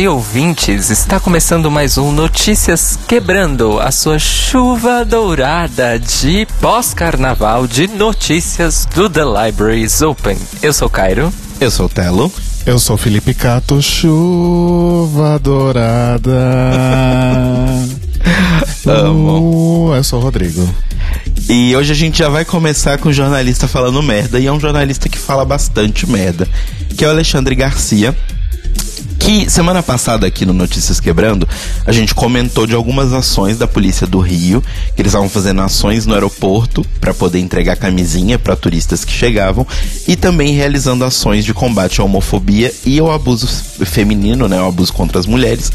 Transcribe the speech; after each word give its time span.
Dia, 0.00 0.10
ouvintes! 0.10 0.88
Está 0.88 1.20
começando 1.20 1.70
mais 1.70 1.98
um 1.98 2.10
Notícias 2.10 2.98
Quebrando, 3.06 3.78
a 3.78 3.92
sua 3.92 4.18
chuva 4.18 5.04
dourada 5.04 5.98
de 5.98 6.46
pós-carnaval 6.58 7.66
de 7.66 7.86
notícias 7.86 8.88
do 8.94 9.10
The 9.10 9.20
Libraries 9.20 10.00
Open. 10.00 10.38
Eu 10.62 10.72
sou 10.72 10.88
o 10.88 10.90
Cairo. 10.90 11.30
Eu 11.60 11.70
sou 11.70 11.84
o 11.84 11.88
Telo. 11.90 12.32
Eu 12.64 12.78
sou 12.78 12.96
Felipe 12.96 13.34
Cato, 13.34 13.82
chuva 13.82 15.38
dourada. 15.38 16.32
Amo. 18.88 19.90
Uh, 19.90 19.96
eu 19.96 20.02
sou 20.02 20.18
o 20.18 20.22
Rodrigo. 20.22 20.66
E 21.46 21.76
hoje 21.76 21.92
a 21.92 21.94
gente 21.94 22.20
já 22.20 22.30
vai 22.30 22.46
começar 22.46 22.96
com 22.96 23.10
o 23.10 23.12
jornalista 23.12 23.68
falando 23.68 24.02
merda, 24.02 24.40
e 24.40 24.46
é 24.46 24.52
um 24.52 24.58
jornalista 24.58 25.10
que 25.10 25.18
fala 25.18 25.44
bastante 25.44 26.08
merda, 26.08 26.48
que 26.96 27.04
é 27.04 27.06
o 27.06 27.10
Alexandre 27.10 27.54
Garcia. 27.54 28.16
Que 29.30 29.48
semana 29.48 29.80
passada 29.80 30.26
aqui 30.26 30.44
no 30.44 30.52
Notícias 30.52 30.98
Quebrando, 30.98 31.48
a 31.86 31.92
gente 31.92 32.12
comentou 32.12 32.66
de 32.66 32.74
algumas 32.74 33.12
ações 33.12 33.56
da 33.56 33.68
polícia 33.68 34.04
do 34.04 34.18
Rio, 34.18 34.60
que 34.96 35.00
eles 35.00 35.10
estavam 35.10 35.28
fazendo 35.28 35.60
ações 35.60 36.04
no 36.04 36.14
aeroporto 36.14 36.84
para 37.00 37.14
poder 37.14 37.38
entregar 37.38 37.76
camisinha 37.76 38.40
para 38.40 38.56
turistas 38.56 39.04
que 39.04 39.12
chegavam 39.12 39.64
e 40.08 40.16
também 40.16 40.52
realizando 40.52 41.04
ações 41.04 41.44
de 41.44 41.54
combate 41.54 42.00
à 42.00 42.04
homofobia 42.04 42.74
e 42.84 42.98
ao 42.98 43.12
abuso 43.12 43.46
feminino, 43.46 44.48
né, 44.48 44.60
o 44.60 44.66
abuso 44.66 44.92
contra 44.92 45.20
as 45.20 45.26
mulheres, 45.26 45.70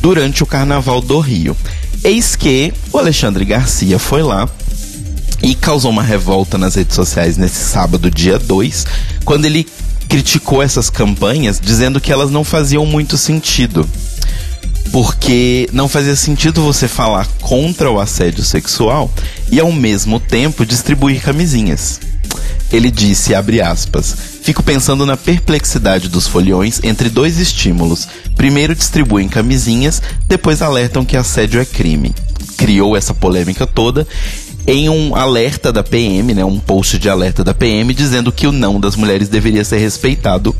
durante 0.00 0.44
o 0.44 0.46
Carnaval 0.46 1.00
do 1.00 1.18
Rio. 1.18 1.56
Eis 2.04 2.36
que 2.36 2.72
o 2.92 2.98
Alexandre 2.98 3.44
Garcia 3.44 3.98
foi 3.98 4.22
lá 4.22 4.48
e 5.42 5.56
causou 5.56 5.90
uma 5.90 6.04
revolta 6.04 6.56
nas 6.56 6.76
redes 6.76 6.94
sociais 6.94 7.36
nesse 7.36 7.58
sábado, 7.58 8.08
dia 8.08 8.38
2, 8.38 8.86
quando 9.24 9.46
ele 9.46 9.66
criticou 10.10 10.60
essas 10.60 10.90
campanhas 10.90 11.60
dizendo 11.60 12.00
que 12.00 12.12
elas 12.12 12.32
não 12.32 12.42
faziam 12.42 12.84
muito 12.84 13.16
sentido. 13.16 13.88
Porque 14.90 15.68
não 15.72 15.88
fazia 15.88 16.16
sentido 16.16 16.64
você 16.64 16.88
falar 16.88 17.28
contra 17.40 17.88
o 17.88 18.00
assédio 18.00 18.42
sexual 18.42 19.08
e 19.52 19.60
ao 19.60 19.70
mesmo 19.70 20.18
tempo 20.18 20.66
distribuir 20.66 21.22
camisinhas. 21.22 22.00
Ele 22.72 22.90
disse, 22.90 23.36
abre 23.36 23.60
aspas, 23.60 24.14
fico 24.42 24.64
pensando 24.64 25.06
na 25.06 25.16
perplexidade 25.16 26.08
dos 26.08 26.26
foliões 26.26 26.80
entre 26.82 27.08
dois 27.08 27.38
estímulos. 27.38 28.08
Primeiro 28.34 28.74
distribuem 28.74 29.28
camisinhas, 29.28 30.02
depois 30.26 30.60
alertam 30.60 31.04
que 31.04 31.16
assédio 31.16 31.60
é 31.60 31.64
crime. 31.64 32.12
Criou 32.56 32.96
essa 32.96 33.14
polêmica 33.14 33.64
toda 33.64 34.06
em 34.66 34.88
um 34.88 35.14
alerta 35.14 35.72
da 35.72 35.82
PM, 35.82 36.34
né, 36.34 36.44
um 36.44 36.58
post 36.58 36.98
de 36.98 37.08
alerta 37.08 37.42
da 37.42 37.54
PM, 37.54 37.92
dizendo 37.94 38.30
que 38.30 38.46
o 38.46 38.52
não 38.52 38.78
das 38.78 38.96
mulheres 38.96 39.28
deveria 39.28 39.64
ser 39.64 39.78
respeitado 39.78 40.54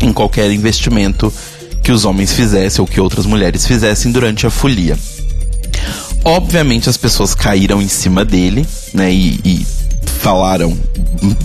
em 0.00 0.12
qualquer 0.12 0.50
investimento 0.50 1.32
que 1.82 1.92
os 1.92 2.04
homens 2.04 2.32
fizessem 2.32 2.80
ou 2.80 2.86
que 2.86 3.00
outras 3.00 3.26
mulheres 3.26 3.66
fizessem 3.66 4.12
durante 4.12 4.46
a 4.46 4.50
folia. 4.50 4.98
Obviamente 6.24 6.88
as 6.88 6.96
pessoas 6.96 7.34
caíram 7.34 7.80
em 7.80 7.88
cima 7.88 8.24
dele, 8.24 8.66
né, 8.92 9.12
e, 9.12 9.40
e 9.44 9.66
falaram 10.20 10.76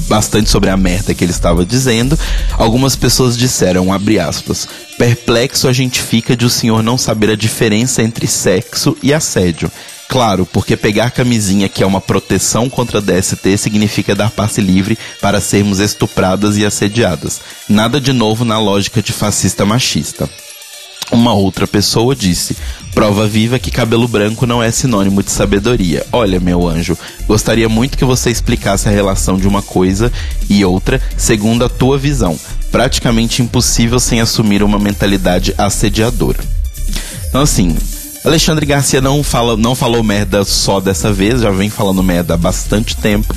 bastante 0.07 0.49
sobre 0.49 0.69
a 0.69 0.77
merda 0.77 1.13
que 1.13 1.23
ele 1.23 1.31
estava 1.31 1.65
dizendo. 1.65 2.17
Algumas 2.57 2.95
pessoas 2.95 3.37
disseram, 3.37 3.91
abre 3.91 4.19
aspas, 4.19 4.67
perplexo 4.97 5.67
a 5.67 5.73
gente 5.73 6.01
fica 6.01 6.35
de 6.35 6.45
o 6.45 6.49
senhor 6.49 6.83
não 6.83 6.97
saber 6.97 7.29
a 7.29 7.35
diferença 7.35 8.03
entre 8.03 8.27
sexo 8.27 8.97
e 9.01 9.13
assédio. 9.13 9.71
Claro, 10.07 10.45
porque 10.45 10.77
pegar 10.77 11.11
camisinha, 11.11 11.67
que 11.67 11.83
é 11.83 11.85
uma 11.85 11.99
proteção 11.99 12.69
contra 12.69 13.01
DST, 13.01 13.57
significa 13.57 14.15
dar 14.15 14.29
passe 14.29 14.61
livre 14.61 14.97
para 15.19 15.41
sermos 15.41 15.79
estupradas 15.79 16.57
e 16.57 16.65
assediadas. 16.65 17.41
Nada 17.67 17.99
de 17.99 18.13
novo 18.13 18.45
na 18.45 18.59
lógica 18.59 19.01
de 19.01 19.11
fascista 19.11 19.65
machista. 19.65 20.29
Uma 21.11 21.33
outra 21.33 21.67
pessoa 21.67 22.15
disse: 22.15 22.55
prova 22.93 23.27
viva 23.27 23.59
que 23.59 23.69
cabelo 23.69 24.07
branco 24.07 24.45
não 24.45 24.61
é 24.61 24.71
sinônimo 24.71 25.21
de 25.21 25.31
sabedoria. 25.31 26.05
Olha, 26.11 26.39
meu 26.39 26.67
anjo, 26.67 26.97
gostaria 27.27 27.69
muito 27.69 27.97
que 27.97 28.05
você 28.05 28.29
explicasse 28.29 28.87
a 28.87 28.91
relação 28.91 29.37
de 29.37 29.47
uma 29.47 29.61
coisa 29.61 30.11
e 30.49 30.65
outra 30.65 31.01
segundo 31.17 31.63
a 31.63 31.69
tua 31.69 31.97
visão. 31.97 32.39
Praticamente 32.71 33.41
impossível 33.41 33.99
sem 33.99 34.19
assumir 34.19 34.63
uma 34.63 34.79
mentalidade 34.79 35.53
assediadora. 35.57 36.39
Então, 37.29 37.41
assim, 37.41 37.75
Alexandre 38.25 38.65
Garcia 38.65 38.99
não, 38.99 39.23
fala, 39.23 39.55
não 39.55 39.75
falou 39.75 40.01
merda 40.01 40.43
só 40.43 40.79
dessa 40.79 41.13
vez, 41.13 41.41
já 41.41 41.51
vem 41.51 41.69
falando 41.69 42.01
merda 42.01 42.33
há 42.33 42.37
bastante 42.37 42.97
tempo. 42.97 43.35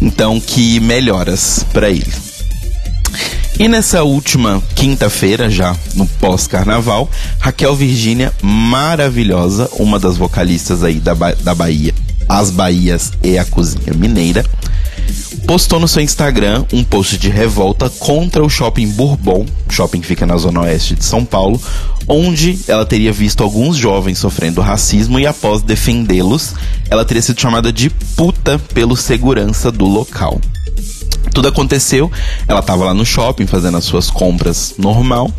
Então, 0.00 0.40
que 0.40 0.78
melhoras 0.78 1.66
para 1.72 1.90
ele. 1.90 2.12
E 3.58 3.66
nessa 3.66 4.04
última 4.04 4.62
quinta-feira, 4.74 5.50
já 5.50 5.76
no 5.94 6.06
pós-carnaval, 6.06 7.10
Raquel 7.40 7.74
Virgínia, 7.74 8.32
maravilhosa, 8.40 9.68
uma 9.72 9.98
das 9.98 10.16
vocalistas 10.16 10.84
aí 10.84 11.00
da, 11.00 11.14
ba 11.14 11.34
da 11.34 11.54
Bahia, 11.54 11.92
As 12.28 12.50
Bahias 12.50 13.12
e 13.22 13.36
a 13.36 13.44
Cozinha 13.44 13.92
Mineira, 13.94 14.46
postou 15.46 15.80
no 15.80 15.88
seu 15.88 16.02
Instagram 16.02 16.64
um 16.72 16.84
post 16.84 17.18
de 17.18 17.28
revolta 17.28 17.90
contra 17.90 18.42
o 18.42 18.48
shopping 18.48 18.88
Bourbon, 18.88 19.46
shopping 19.68 20.00
que 20.00 20.06
fica 20.06 20.26
na 20.26 20.36
zona 20.36 20.60
oeste 20.60 20.94
de 20.94 21.04
São 21.04 21.24
Paulo, 21.24 21.60
onde 22.06 22.58
ela 22.66 22.84
teria 22.84 23.12
visto 23.12 23.42
alguns 23.42 23.76
jovens 23.76 24.18
sofrendo 24.18 24.60
racismo 24.60 25.18
e 25.18 25.26
após 25.26 25.62
defendê-los, 25.62 26.54
ela 26.88 27.04
teria 27.04 27.22
sido 27.22 27.40
chamada 27.40 27.72
de 27.72 27.90
puta 27.90 28.58
pelo 28.74 28.96
segurança 28.96 29.70
do 29.70 29.86
local. 29.86 30.40
Tudo 31.32 31.48
aconteceu, 31.48 32.10
ela 32.48 32.60
estava 32.60 32.84
lá 32.84 32.94
no 32.94 33.06
shopping 33.06 33.46
fazendo 33.46 33.76
as 33.76 33.84
suas 33.84 34.10
compras 34.10 34.74
normal. 34.78 35.30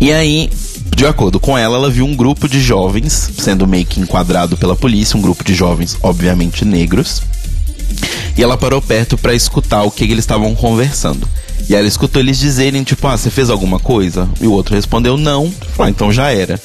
E 0.00 0.12
aí, 0.12 0.50
de 0.96 1.06
acordo 1.06 1.38
com 1.38 1.56
ela, 1.56 1.76
ela 1.76 1.90
viu 1.90 2.04
um 2.04 2.14
grupo 2.14 2.48
de 2.48 2.60
jovens 2.60 3.30
sendo 3.38 3.66
meio 3.66 3.86
que 3.86 4.00
enquadrado 4.00 4.56
pela 4.56 4.76
polícia, 4.76 5.16
um 5.16 5.22
grupo 5.22 5.44
de 5.44 5.54
jovens 5.54 5.96
obviamente 6.02 6.64
negros. 6.64 7.22
E 8.36 8.42
ela 8.42 8.56
parou 8.56 8.80
perto 8.80 9.16
para 9.18 9.34
escutar 9.34 9.82
o 9.82 9.90
que, 9.90 10.06
que 10.06 10.12
eles 10.12 10.22
estavam 10.22 10.54
conversando. 10.54 11.28
E 11.68 11.74
ela 11.74 11.86
escutou 11.86 12.20
eles 12.20 12.38
dizerem, 12.38 12.82
tipo, 12.82 13.06
ah, 13.06 13.16
você 13.16 13.30
fez 13.30 13.50
alguma 13.50 13.78
coisa? 13.78 14.28
E 14.40 14.46
o 14.46 14.52
outro 14.52 14.74
respondeu, 14.74 15.16
não. 15.16 15.52
Ah, 15.78 15.90
então 15.90 16.12
já 16.12 16.30
era. 16.30 16.60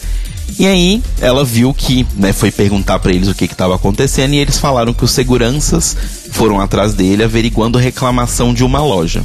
E 0.59 0.67
aí, 0.67 1.01
ela 1.19 1.43
viu 1.43 1.73
que, 1.73 2.05
né, 2.15 2.31
foi 2.31 2.51
perguntar 2.51 2.99
para 2.99 3.11
eles 3.11 3.27
o 3.27 3.33
que 3.33 3.45
estava 3.45 3.75
acontecendo 3.75 4.33
e 4.33 4.37
eles 4.37 4.57
falaram 4.57 4.93
que 4.93 5.03
os 5.03 5.11
seguranças 5.11 5.95
foram 6.31 6.61
atrás 6.61 6.93
dele 6.93 7.23
averiguando 7.23 7.77
reclamação 7.77 8.53
de 8.53 8.63
uma 8.63 8.81
loja. 8.83 9.23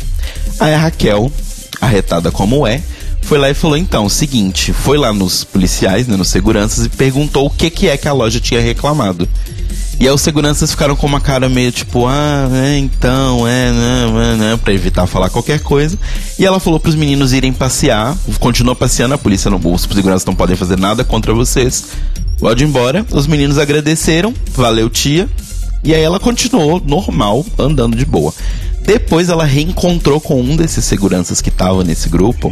Aí 0.58 0.72
a 0.72 0.78
Raquel, 0.78 1.30
arretada 1.80 2.30
como 2.30 2.66
é, 2.66 2.82
foi 3.22 3.38
lá 3.38 3.50
e 3.50 3.54
falou: 3.54 3.76
então, 3.76 4.08
seguinte, 4.08 4.72
foi 4.72 4.96
lá 4.96 5.12
nos 5.12 5.44
policiais, 5.44 6.06
né, 6.06 6.16
nos 6.16 6.28
seguranças, 6.28 6.86
e 6.86 6.88
perguntou 6.88 7.46
o 7.46 7.50
que, 7.50 7.68
que 7.68 7.88
é 7.88 7.96
que 7.96 8.08
a 8.08 8.12
loja 8.12 8.40
tinha 8.40 8.60
reclamado. 8.60 9.28
E 10.00 10.06
aí 10.06 10.14
os 10.14 10.20
seguranças 10.20 10.70
ficaram 10.70 10.94
com 10.94 11.06
uma 11.06 11.20
cara 11.20 11.48
meio 11.48 11.72
tipo, 11.72 12.06
ah, 12.06 12.48
é, 12.52 12.78
então, 12.78 13.46
é, 13.48 13.72
não, 13.72 14.14
né, 14.14 14.36
não, 14.50 14.58
pra 14.58 14.72
evitar 14.72 15.06
falar 15.08 15.28
qualquer 15.28 15.60
coisa. 15.60 15.98
E 16.38 16.46
ela 16.46 16.60
falou 16.60 16.78
pros 16.78 16.94
meninos 16.94 17.32
irem 17.32 17.52
passear, 17.52 18.16
continuou 18.38 18.76
passeando, 18.76 19.14
a 19.14 19.18
polícia, 19.18 19.50
não, 19.50 19.60
os 19.64 19.82
seguranças 19.82 20.24
não 20.24 20.36
podem 20.36 20.54
fazer 20.54 20.78
nada 20.78 21.02
contra 21.02 21.34
vocês. 21.34 21.86
Pode 22.38 22.62
ir 22.62 22.68
embora. 22.68 23.04
Os 23.10 23.26
meninos 23.26 23.58
agradeceram, 23.58 24.32
valeu 24.54 24.88
tia. 24.88 25.28
E 25.82 25.92
aí 25.92 26.02
ela 26.02 26.20
continuou 26.20 26.80
normal, 26.84 27.44
andando 27.58 27.96
de 27.96 28.04
boa. 28.04 28.32
Depois 28.88 29.28
ela 29.28 29.44
reencontrou 29.44 30.18
com 30.18 30.40
um 30.40 30.56
desses 30.56 30.82
seguranças 30.82 31.42
que 31.42 31.50
estava 31.50 31.84
nesse 31.84 32.08
grupo, 32.08 32.50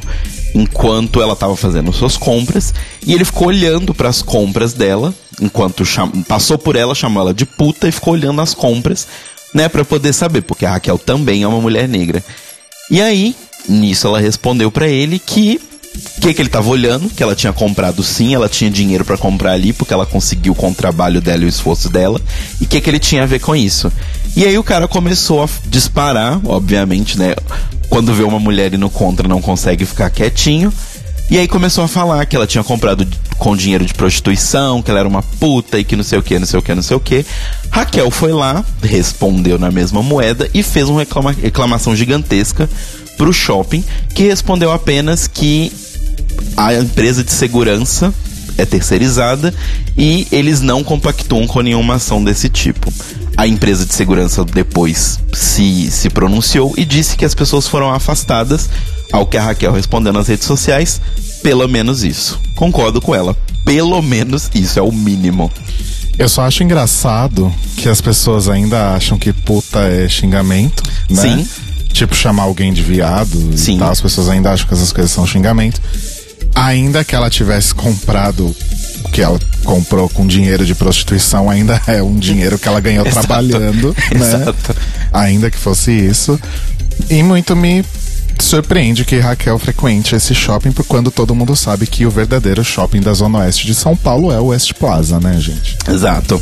enquanto 0.55 1.23
ela 1.23 1.33
estava 1.33 1.57
fazendo 1.57 1.91
suas 1.95 2.19
compras, 2.19 2.75
e 3.07 3.15
ele 3.15 3.25
ficou 3.25 3.49
olhando 3.49 3.95
para 3.95 4.11
as 4.11 4.21
compras 4.21 4.75
dela, 4.75 5.15
enquanto 5.41 5.83
passou 6.29 6.59
por 6.59 6.77
ela, 6.77 6.95
chamou 6.95 7.23
ela 7.23 7.33
de 7.33 7.47
puta 7.47 7.89
e 7.89 7.93
ficou 7.93 8.13
olhando 8.13 8.43
as 8.43 8.53
compras, 8.53 9.09
né, 9.55 9.67
para 9.67 9.83
poder 9.83 10.13
saber, 10.13 10.43
porque 10.43 10.67
a 10.67 10.73
Raquel 10.73 10.99
também 10.99 11.43
é 11.43 11.49
uma 11.49 11.59
mulher 11.59 11.89
negra. 11.89 12.23
E 12.91 13.01
aí, 13.01 13.35
nisso 13.67 14.07
ela 14.07 14.21
respondeu 14.21 14.71
para 14.71 14.87
ele 14.87 15.19
que 15.19 15.59
que, 16.21 16.35
que 16.35 16.43
ele 16.43 16.49
estava 16.49 16.69
olhando, 16.69 17.09
que 17.09 17.23
ela 17.23 17.35
tinha 17.35 17.53
comprado 17.53 18.03
sim, 18.03 18.35
ela 18.35 18.49
tinha 18.49 18.71
dinheiro 18.71 19.05
para 19.05 19.17
comprar 19.17 19.53
ali, 19.53 19.73
porque 19.73 19.95
ela 19.95 20.05
conseguiu 20.05 20.55
com 20.55 20.71
o 20.71 20.75
trabalho 20.75 21.21
dela 21.21 21.43
e 21.43 21.47
o 21.47 21.49
esforço 21.49 21.89
dela, 21.89 22.21
e 22.61 22.67
que, 22.67 22.81
que 22.81 22.91
ele 22.91 22.99
tinha 22.99 23.23
a 23.23 23.27
ver 23.27 23.41
com 23.41 23.57
isso. 23.57 23.91
E 24.37 24.45
aí 24.45 24.59
o 24.59 24.63
cara 24.63 24.87
começou 24.87 25.43
a 25.43 25.49
disparar, 25.67 26.39
obviamente, 26.45 27.19
né? 27.19 27.35
Quando 27.89 28.13
vê 28.13 28.23
uma 28.23 28.39
mulher 28.39 28.75
indo 28.75 28.91
contra, 28.91 29.27
não 29.27 29.41
consegue 29.41 29.87
ficar 29.87 30.11
quietinho. 30.11 30.71
E 31.31 31.39
aí 31.39 31.49
começou 31.49 31.83
a 31.83 31.89
falar 31.89 32.25
que 32.27 32.37
ela 32.37 32.47
tinha 32.47 32.63
comprado 32.63 33.09
com 33.39 33.57
dinheiro 33.57 33.87
de 33.87 33.95
prostituição, 33.95 34.83
que 34.83 34.91
ela 34.91 35.01
era 35.01 35.09
uma 35.09 35.23
puta 35.23 35.79
e 35.79 35.85
que 35.85 35.97
não 35.97 36.05
sei 36.05 36.19
o 36.19 36.23
que, 36.23 36.39
não 36.39 36.47
sei 36.47 36.59
o 36.59 36.63
que, 36.63 36.75
não 36.75 36.83
sei 36.83 36.97
o 36.99 37.01
que. 37.01 37.25
Raquel 37.71 38.11
foi 38.11 38.33
lá, 38.33 38.63
respondeu 38.83 39.59
na 39.59 39.71
mesma 39.71 40.03
moeda 40.03 40.51
e 40.53 40.63
fez 40.63 40.87
uma 40.87 41.01
reclama 41.01 41.33
reclamação 41.33 41.97
gigantesca 41.97 42.69
pro 43.17 43.33
shopping, 43.33 43.83
que 44.15 44.25
respondeu 44.25 44.71
apenas 44.71 45.27
que 45.27 45.73
a 46.57 46.75
empresa 46.75 47.25
de 47.25 47.33
segurança 47.33 48.13
é 48.59 48.65
terceirizada 48.65 49.55
e 49.97 50.27
eles 50.31 50.61
não 50.61 50.83
compactuam 50.83 51.47
com 51.47 51.61
nenhuma 51.61 51.95
ação 51.95 52.23
desse 52.23 52.49
tipo. 52.49 52.93
A 53.37 53.47
empresa 53.47 53.85
de 53.85 53.95
segurança 53.95 54.45
depois 54.45 55.21
se, 55.33 55.91
se 55.91 56.09
pronunciou 56.09 56.73
e 56.77 56.85
disse 56.85 57.17
que 57.17 57.25
as 57.25 57.35
pessoas 57.35 57.67
foram 57.69 57.93
afastadas, 57.93 58.69
ao 59.13 59.27
que 59.27 59.37
a 59.37 59.43
Raquel 59.43 59.73
respondeu 59.73 60.13
nas 60.13 60.29
redes 60.29 60.47
sociais, 60.47 61.01
pelo 61.43 61.69
menos 61.69 62.03
isso. 62.03 62.41
Concordo 62.55 63.01
com 63.01 63.15
ela. 63.15 63.37
Pelo 63.65 64.01
menos 64.01 64.51
isso 64.55 64.79
é 64.79 64.83
o 64.83 64.93
mínimo. 64.93 65.51
Eu 66.19 66.29
só 66.29 66.43
acho 66.43 66.63
engraçado 66.63 67.53
que 67.77 67.89
as 67.89 68.01
pessoas 68.01 68.49
ainda 68.49 68.95
acham 68.95 69.19
que 69.19 69.33
puta 69.33 69.81
é 69.81 70.09
xingamento, 70.09 70.83
né? 71.11 71.23
Sim. 71.23 71.49
Tipo, 71.93 72.15
chamar 72.15 72.45
alguém 72.45 72.73
de 72.73 72.83
viado 72.83 73.57
Sim. 73.57 73.79
tal. 73.79 73.91
As 73.91 74.01
pessoas 74.01 74.29
ainda 74.29 74.51
acham 74.51 74.67
que 74.67 74.75
essas 74.75 74.93
coisas 74.93 75.13
são 75.13 75.27
xingamento. 75.27 75.81
Ainda 76.57 77.05
que 77.05 77.15
ela 77.15 77.29
tivesse 77.29 77.75
comprado 77.75 78.57
o 79.05 79.09
que 79.11 79.21
ela 79.21 79.39
comprou 79.63 80.09
com 80.09 80.27
dinheiro 80.27 80.65
de 80.65 80.75
prostituição, 80.75 81.51
ainda 81.51 81.81
é 81.87 82.03
um 82.03 82.19
dinheiro 82.19 82.59
que 82.59 82.67
ela 82.67 82.81
ganhou 82.81 83.07
Exato. 83.07 83.27
trabalhando, 83.27 83.95
né? 84.17 84.27
Exato. 84.27 84.75
Ainda 85.13 85.51
que 85.51 85.59
fosse 85.59 85.93
isso. 85.93 86.41
E 87.11 87.23
muito 87.23 87.55
me 87.55 87.85
surpreende 88.39 89.05
que 89.05 89.19
Raquel 89.19 89.59
frequente 89.59 90.15
esse 90.15 90.35
shopping 90.35 90.73
por 90.73 90.85
quando 90.85 91.11
todo 91.11 91.35
mundo 91.35 91.55
sabe 91.55 91.87
que 91.87 92.07
o 92.07 92.11
verdadeiro 92.11 92.65
shopping 92.65 93.01
da 93.01 93.13
Zona 93.13 93.39
Oeste 93.39 93.67
de 93.67 93.75
São 93.75 93.97
Paulo 93.97 94.33
é 94.33 94.39
o 94.39 94.47
West 94.47 94.73
Plaza, 94.75 95.21
né, 95.21 95.39
gente? 95.39 95.77
Exato. 95.89 96.41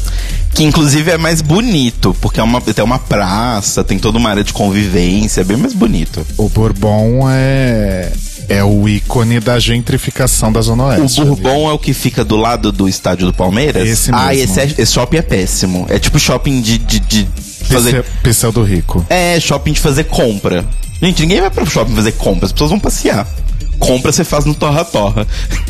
Que 0.53 0.63
inclusive 0.63 1.11
é 1.11 1.19
mais 1.19 1.41
bonito, 1.41 2.17
porque 2.21 2.39
é 2.39 2.43
uma, 2.43 2.61
tem 2.61 2.85
uma 2.85 2.99
praça, 2.99 3.83
tem 3.83 3.99
toda 3.99 4.19
uma 4.19 4.31
área 4.31 4.45
de 4.45 4.53
convivência, 4.53 5.41
é 5.41 5.45
bem 5.45 5.57
mais 5.57 5.73
bonito. 5.73 6.25
O 6.37 6.49
Bourbon 6.49 7.29
é 7.29 8.13
é 8.49 8.63
o 8.63 8.89
ícone 8.89 9.41
da 9.41 9.59
gentrificação 9.59 10.53
da 10.53 10.61
Zona 10.61 10.85
O 10.85 10.87
Oeste. 10.89 11.21
Bourbon 11.25 11.71
é 11.71 11.73
o 11.73 11.79
que 11.79 11.93
fica 11.93 12.25
do 12.25 12.37
lado 12.37 12.71
do 12.73 12.89
estádio 12.89 13.27
do 13.27 13.33
Palmeiras? 13.33 13.89
Esse 13.89 14.11
Ah, 14.13 14.29
mesmo. 14.29 14.45
esse, 14.45 14.61
é- 14.61 14.75
esse 14.79 14.93
shopping 14.93 15.17
é 15.19 15.23
péssimo. 15.23 15.87
É 15.89 15.99
tipo 15.99 16.19
shopping 16.19 16.61
de, 16.61 16.79
de, 16.79 17.01
de 17.01 17.29
fazer. 17.65 18.03
Pse- 18.03 18.13
Pseudo 18.35 18.63
rico. 18.63 19.05
É, 19.09 19.39
shopping 19.41 19.73
de 19.73 19.81
fazer 19.81 20.05
compra. 20.05 20.65
Gente, 21.03 21.23
ninguém 21.23 21.41
vai 21.41 21.51
pro 21.51 21.67
shopping 21.67 21.95
fazer 21.95 22.13
compra, 22.13 22.47
as 22.47 22.53
pessoas 22.53 22.71
vão 22.71 22.79
passear. 22.81 23.27
Compra 23.79 24.13
você 24.13 24.25
faz 24.25 24.45
no 24.45 24.55
Torra 24.55 24.85
Torra. 24.85 25.27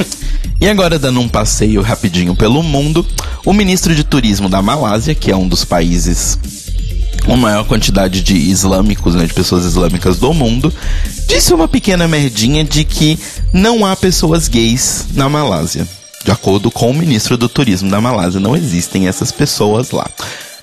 e 0.61 0.69
agora, 0.69 0.99
dando 0.99 1.21
um 1.21 1.29
passeio 1.29 1.81
rapidinho 1.81 2.37
pelo 2.37 2.63
mundo, 2.63 3.05
o 3.45 3.53
ministro 3.53 3.95
de 3.95 4.05
turismo 4.05 4.49
da 4.49 4.61
Malásia, 4.61 5.15
que 5.15 5.31
é 5.31 5.37
um 5.37 5.49
dos 5.49 5.65
países 5.65 6.39
a 7.27 7.37
maior 7.37 7.65
quantidade 7.65 8.23
de 8.23 8.37
islâmicos, 8.37 9.15
né, 9.15 9.27
de 9.27 9.35
pessoas 9.35 9.65
islâmicas 9.65 10.19
do 10.19 10.33
mundo, 10.33 10.73
disse 11.27 11.55
uma 11.55 11.69
pequena 11.69 12.07
merdinha 12.07 12.65
de 12.65 12.85
que 12.85 13.19
não 13.53 13.85
há 13.85 13.97
pessoas 13.97 14.49
gays 14.49 15.07
na 15.15 15.29
Malásia. 15.29 15.87
De 16.25 16.31
acordo 16.31 16.71
com 16.71 16.91
o 16.91 16.95
ministro 16.95 17.37
do 17.37 17.49
turismo 17.49 17.91
da 17.91 18.01
Malásia, 18.01 18.41
não 18.41 18.57
existem 18.57 19.09
essas 19.09 19.31
pessoas 19.31 19.91
lá. 19.91 20.09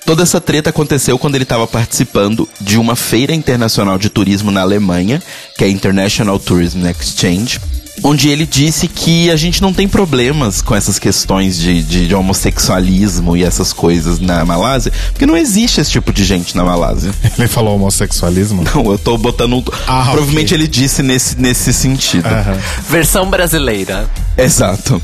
Toda 0.04 0.24
essa 0.24 0.40
treta 0.40 0.70
aconteceu 0.70 1.18
quando 1.18 1.36
ele 1.36 1.44
estava 1.44 1.66
participando 1.66 2.48
de 2.60 2.76
uma 2.76 2.96
feira 2.96 3.32
internacional 3.32 3.98
de 3.98 4.08
turismo 4.08 4.50
na 4.50 4.60
Alemanha, 4.60 5.22
que 5.56 5.62
é 5.62 5.68
a 5.68 5.70
International 5.70 6.38
Tourism 6.40 6.84
Exchange, 6.86 7.60
onde 8.02 8.28
ele 8.28 8.44
disse 8.46 8.88
que 8.88 9.30
a 9.30 9.36
gente 9.36 9.62
não 9.62 9.72
tem 9.72 9.86
problemas 9.86 10.60
com 10.60 10.74
essas 10.74 10.98
questões 10.98 11.56
de, 11.58 11.82
de, 11.82 12.06
de 12.08 12.14
homossexualismo 12.14 13.36
e 13.36 13.44
essas 13.44 13.72
coisas 13.72 14.18
na 14.18 14.44
Malásia, 14.44 14.92
porque 15.12 15.26
não 15.26 15.36
existe 15.36 15.80
esse 15.80 15.90
tipo 15.90 16.12
de 16.12 16.24
gente 16.24 16.56
na 16.56 16.64
Malásia. 16.64 17.12
Ele 17.38 17.48
falou 17.48 17.76
homossexualismo? 17.76 18.64
Não, 18.74 18.90
eu 18.92 18.98
tô 18.98 19.16
botando. 19.16 19.54
um- 19.58 19.64
Ah, 19.86 20.08
provavelmente 20.10 20.54
ok. 20.54 20.58
ele 20.58 20.68
disse 20.68 21.02
nesse, 21.02 21.38
nesse 21.40 21.72
sentido. 21.72 22.26
Aham. 22.26 22.58
Versão 22.88 23.28
brasileira. 23.30 24.08
Exato. 24.36 25.00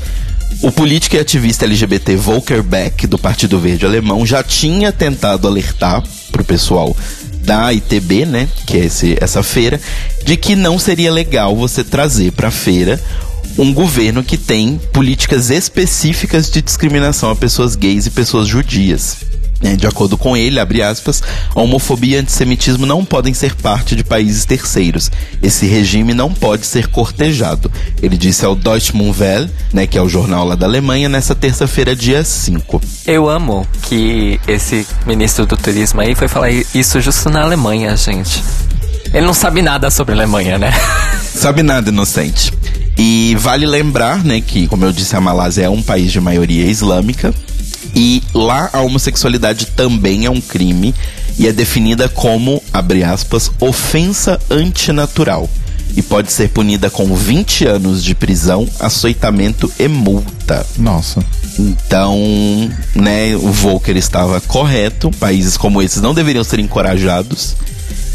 O 0.61 0.71
político 0.71 1.15
e 1.15 1.19
ativista 1.19 1.63
LGBT 1.65 2.15
Volker 2.17 2.61
Beck, 2.61 3.07
do 3.07 3.17
Partido 3.17 3.59
Verde 3.59 3.85
Alemão, 3.85 4.25
já 4.25 4.43
tinha 4.43 4.91
tentado 4.91 5.47
alertar 5.47 6.03
pro 6.31 6.43
pessoal 6.43 6.95
da 7.49 7.73
ITB, 7.73 8.27
né, 8.27 8.47
que 8.67 8.77
é 8.77 8.85
esse, 8.85 9.17
essa 9.19 9.41
feira, 9.41 9.81
de 10.23 10.37
que 10.37 10.55
não 10.55 10.77
seria 10.77 11.11
legal 11.11 11.55
você 11.55 11.83
trazer 11.83 12.31
pra 12.31 12.51
feira 12.51 13.01
um 13.57 13.73
governo 13.73 14.23
que 14.23 14.37
tem 14.37 14.79
políticas 14.93 15.49
específicas 15.49 16.51
de 16.51 16.61
discriminação 16.61 17.31
a 17.31 17.35
pessoas 17.35 17.75
gays 17.75 18.05
e 18.05 18.11
pessoas 18.11 18.47
judias. 18.47 19.17
Né? 19.61 19.75
De 19.75 19.85
acordo 19.87 20.17
com 20.17 20.35
ele, 20.35 20.59
abre 20.59 20.81
aspas, 20.81 21.21
a 21.53 21.59
homofobia 21.59 22.17
e 22.17 22.19
antissemitismo 22.19 22.85
não 22.85 23.03
podem 23.03 23.33
ser 23.33 23.55
parte 23.55 23.95
de 23.95 24.03
países 24.03 24.45
terceiros. 24.45 25.11
Esse 25.41 25.65
regime 25.65 26.13
não 26.13 26.33
pode 26.33 26.65
ser 26.65 26.87
cortejado. 26.87 27.71
Ele 28.01 28.17
disse 28.17 28.45
ao 28.45 28.55
Deutsche 28.55 28.93
Welle, 28.95 29.49
né, 29.73 29.85
que 29.85 29.97
é 29.97 30.01
o 30.01 30.09
jornal 30.09 30.45
lá 30.45 30.55
da 30.55 30.65
Alemanha, 30.65 31.09
nessa 31.09 31.35
terça-feira, 31.35 31.95
dia 31.95 32.23
5. 32.23 32.81
Eu 33.05 33.29
amo 33.29 33.67
que 33.83 34.39
esse 34.47 34.85
ministro 35.05 35.45
do 35.45 35.57
turismo 35.57 36.01
aí 36.01 36.15
foi 36.15 36.27
falar 36.27 36.51
isso 36.51 37.01
justo 37.01 37.29
na 37.29 37.41
Alemanha, 37.41 37.95
gente. 37.95 38.43
Ele 39.13 39.25
não 39.25 39.33
sabe 39.33 39.61
nada 39.61 39.89
sobre 39.89 40.13
a 40.13 40.17
Alemanha, 40.17 40.57
né? 40.57 40.71
Sabe 41.33 41.63
nada, 41.63 41.89
inocente. 41.89 42.53
E 42.97 43.35
vale 43.39 43.65
lembrar, 43.65 44.23
né, 44.23 44.41
que, 44.41 44.67
como 44.67 44.83
eu 44.83 44.91
disse, 44.91 45.15
a 45.15 45.21
Malásia 45.21 45.63
é 45.63 45.69
um 45.69 45.81
país 45.81 46.11
de 46.11 46.19
maioria 46.19 46.65
islâmica. 46.65 47.33
E 47.95 48.21
lá 48.33 48.69
a 48.73 48.81
homossexualidade 48.81 49.67
também 49.67 50.25
é 50.25 50.29
um 50.29 50.41
crime 50.41 50.93
e 51.37 51.47
é 51.47 51.53
definida 51.53 52.07
como, 52.09 52.61
abre 52.73 53.03
aspas, 53.03 53.51
ofensa 53.59 54.39
antinatural. 54.49 55.49
E 55.95 56.01
pode 56.01 56.31
ser 56.31 56.49
punida 56.49 56.89
com 56.89 57.15
20 57.15 57.65
anos 57.65 58.03
de 58.03 58.13
prisão, 58.13 58.67
açoitamento 58.79 59.71
e 59.79 59.87
multa. 59.87 60.65
Nossa. 60.77 61.23
Então, 61.57 62.17
né, 62.95 63.35
o 63.35 63.51
Volker 63.51 63.97
estava 63.97 64.39
correto. 64.41 65.09
Países 65.19 65.57
como 65.57 65.81
esses 65.81 66.01
não 66.01 66.13
deveriam 66.13 66.43
ser 66.43 66.59
encorajados. 66.59 67.55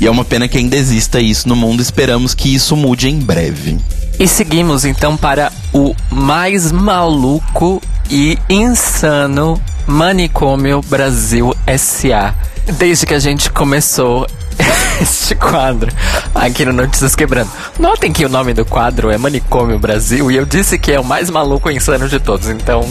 E 0.01 0.07
é 0.07 0.11
uma 0.11 0.25
pena 0.25 0.47
que 0.49 0.57
ainda 0.57 0.77
exista 0.77 1.21
isso 1.21 1.49
no 1.49 1.57
mundo. 1.57 1.83
Esperamos 1.83 2.33
que 2.33 2.55
isso 2.55 2.77
mude 2.77 3.09
em 3.09 3.19
breve. 3.19 3.79
E 4.19 4.29
seguimos 4.29 4.85
então 4.85 5.17
para 5.17 5.53
o 5.73 5.95
mais 6.11 6.71
maluco 6.71 7.83
e 8.11 8.39
insano 8.49 9.61
Manicômio 9.87 10.81
Brasil 10.83 11.55
SA. 11.79 12.35
Desde 12.79 13.05
que 13.07 13.15
a 13.15 13.19
gente 13.19 13.51
começou 13.51 14.27
este 15.01 15.35
quadro 15.35 15.93
aqui 16.35 16.65
no 16.65 16.73
Notícias 16.73 17.15
Quebrando. 17.15 17.51
Notem 17.79 18.13
que 18.13 18.25
o 18.25 18.29
nome 18.29 18.55
do 18.55 18.65
quadro 18.65 19.11
é 19.11 19.19
Manicômio 19.19 19.79
Brasil 19.79 20.31
e 20.31 20.37
eu 20.37 20.45
disse 20.47 20.79
que 20.79 20.93
é 20.93 20.99
o 21.01 21.05
mais 21.05 21.29
maluco 21.31 21.71
e 21.71 21.77
insano 21.77 22.09
de 22.09 22.19
todos. 22.19 22.49
Então, 22.49 22.89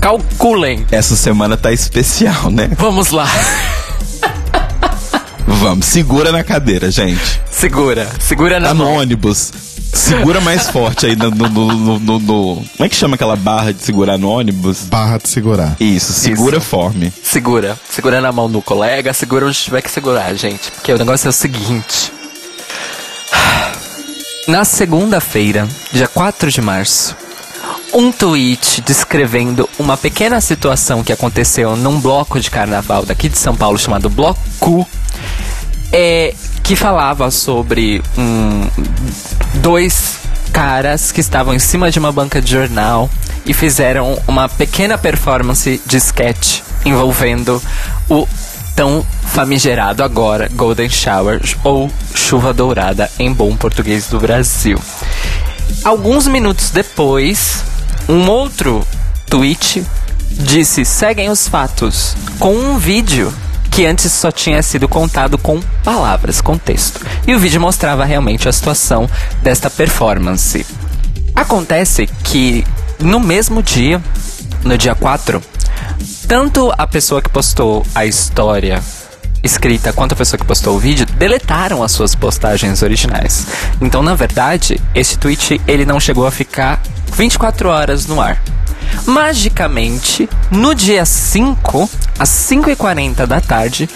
calculem. 0.00 0.86
Essa 0.90 1.16
semana 1.16 1.56
tá 1.56 1.72
especial, 1.72 2.50
né? 2.50 2.70
Vamos 2.78 3.10
lá. 3.10 3.28
Vamos, 5.46 5.86
segura 5.86 6.32
na 6.32 6.42
cadeira, 6.44 6.90
gente. 6.90 7.40
Segura, 7.50 8.08
segura 8.18 8.58
na 8.60 8.68
Tá 8.68 8.74
no 8.74 8.84
mão. 8.84 8.94
ônibus. 8.94 9.52
Segura 9.92 10.40
mais 10.40 10.68
forte 10.68 11.06
aí 11.06 11.16
no, 11.16 11.30
no, 11.30 11.48
no, 11.48 11.98
no- 11.98 12.18
no- 12.18 12.54
Como 12.76 12.86
é 12.86 12.88
que 12.88 12.94
chama 12.96 13.14
aquela 13.16 13.36
barra 13.36 13.72
de 13.72 13.82
segurar 13.82 14.16
no 14.18 14.28
ônibus? 14.30 14.82
Barra 14.84 15.18
de 15.18 15.28
segurar. 15.28 15.76
Isso, 15.80 16.12
segura 16.12 16.58
Isso. 16.58 16.66
forme. 16.66 17.12
Segura. 17.22 17.78
Segura 17.90 18.20
na 18.20 18.30
mão 18.32 18.50
do 18.50 18.62
colega, 18.62 19.12
segura 19.12 19.46
onde 19.46 19.58
tiver 19.58 19.82
que 19.82 19.90
segurar, 19.90 20.32
gente. 20.34 20.70
Porque 20.72 20.92
o 20.92 20.98
negócio 20.98 21.26
é 21.26 21.30
o 21.30 21.32
seguinte. 21.32 22.12
Na 24.48 24.64
segunda-feira, 24.64 25.68
dia 25.92 26.08
4 26.08 26.50
de 26.50 26.60
março, 26.60 27.14
um 27.92 28.10
tweet 28.10 28.80
descrevendo 28.80 29.68
uma 29.78 29.96
pequena 29.96 30.40
situação 30.40 31.04
que 31.04 31.12
aconteceu 31.12 31.76
num 31.76 32.00
bloco 32.00 32.40
de 32.40 32.50
carnaval 32.50 33.04
daqui 33.04 33.28
de 33.28 33.38
São 33.38 33.54
Paulo 33.54 33.78
chamado 33.78 34.08
Bloco 34.08 34.86
é, 35.92 36.34
que 36.70 36.76
falava 36.76 37.32
sobre 37.32 38.00
um, 38.16 38.64
dois 39.54 40.20
caras 40.52 41.10
que 41.10 41.20
estavam 41.20 41.52
em 41.52 41.58
cima 41.58 41.90
de 41.90 41.98
uma 41.98 42.12
banca 42.12 42.40
de 42.40 42.48
jornal 42.48 43.10
e 43.44 43.52
fizeram 43.52 44.16
uma 44.28 44.48
pequena 44.48 44.96
performance 44.96 45.82
de 45.84 45.96
sketch 45.96 46.60
envolvendo 46.84 47.60
o 48.08 48.24
tão 48.76 49.04
famigerado 49.24 50.04
agora 50.04 50.48
Golden 50.54 50.88
Shower 50.88 51.42
ou 51.64 51.90
chuva 52.14 52.52
dourada 52.52 53.10
em 53.18 53.32
bom 53.32 53.56
português 53.56 54.06
do 54.06 54.20
Brasil. 54.20 54.78
Alguns 55.82 56.28
minutos 56.28 56.70
depois, 56.70 57.64
um 58.08 58.30
outro 58.30 58.86
tweet 59.26 59.84
disse: 60.30 60.84
seguem 60.84 61.30
os 61.30 61.48
fatos 61.48 62.14
com 62.38 62.54
um 62.54 62.78
vídeo 62.78 63.34
que 63.70 63.86
antes 63.86 64.10
só 64.12 64.32
tinha 64.32 64.62
sido 64.62 64.88
contado 64.88 65.38
com 65.38 65.60
palavras, 65.84 66.40
com 66.40 66.58
texto. 66.58 67.00
E 67.26 67.34
o 67.34 67.38
vídeo 67.38 67.60
mostrava 67.60 68.04
realmente 68.04 68.48
a 68.48 68.52
situação 68.52 69.08
desta 69.42 69.70
performance. 69.70 70.66
Acontece 71.34 72.06
que 72.24 72.64
no 72.98 73.20
mesmo 73.20 73.62
dia, 73.62 74.02
no 74.64 74.76
dia 74.76 74.94
4, 74.94 75.42
tanto 76.26 76.72
a 76.76 76.86
pessoa 76.86 77.22
que 77.22 77.30
postou 77.30 77.86
a 77.94 78.04
história 78.04 78.82
escrita 79.42 79.92
quanto 79.92 80.12
a 80.12 80.16
pessoa 80.16 80.38
que 80.38 80.44
postou 80.44 80.76
o 80.76 80.78
vídeo 80.78 81.06
deletaram 81.06 81.82
as 81.82 81.92
suas 81.92 82.14
postagens 82.14 82.82
originais. 82.82 83.46
Então, 83.80 84.02
na 84.02 84.14
verdade, 84.14 84.80
esse 84.94 85.16
tweet 85.16 85.60
ele 85.66 85.86
não 85.86 85.98
chegou 85.98 86.26
a 86.26 86.30
ficar 86.30 86.82
24 87.16 87.68
horas 87.68 88.06
no 88.06 88.20
ar. 88.20 88.40
Magicamente, 89.06 90.28
no 90.50 90.74
dia 90.74 91.04
5, 91.04 91.88
às 92.18 92.28
5h40 92.28 93.26
da 93.26 93.40
tarde, 93.40 93.88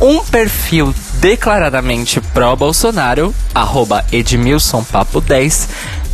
um 0.00 0.22
perfil 0.24 0.94
declaradamente 1.14 2.20
pró-Bolsonaro, 2.20 3.34
arroba 3.54 4.04
EdmilsonPapo10, 4.12 5.68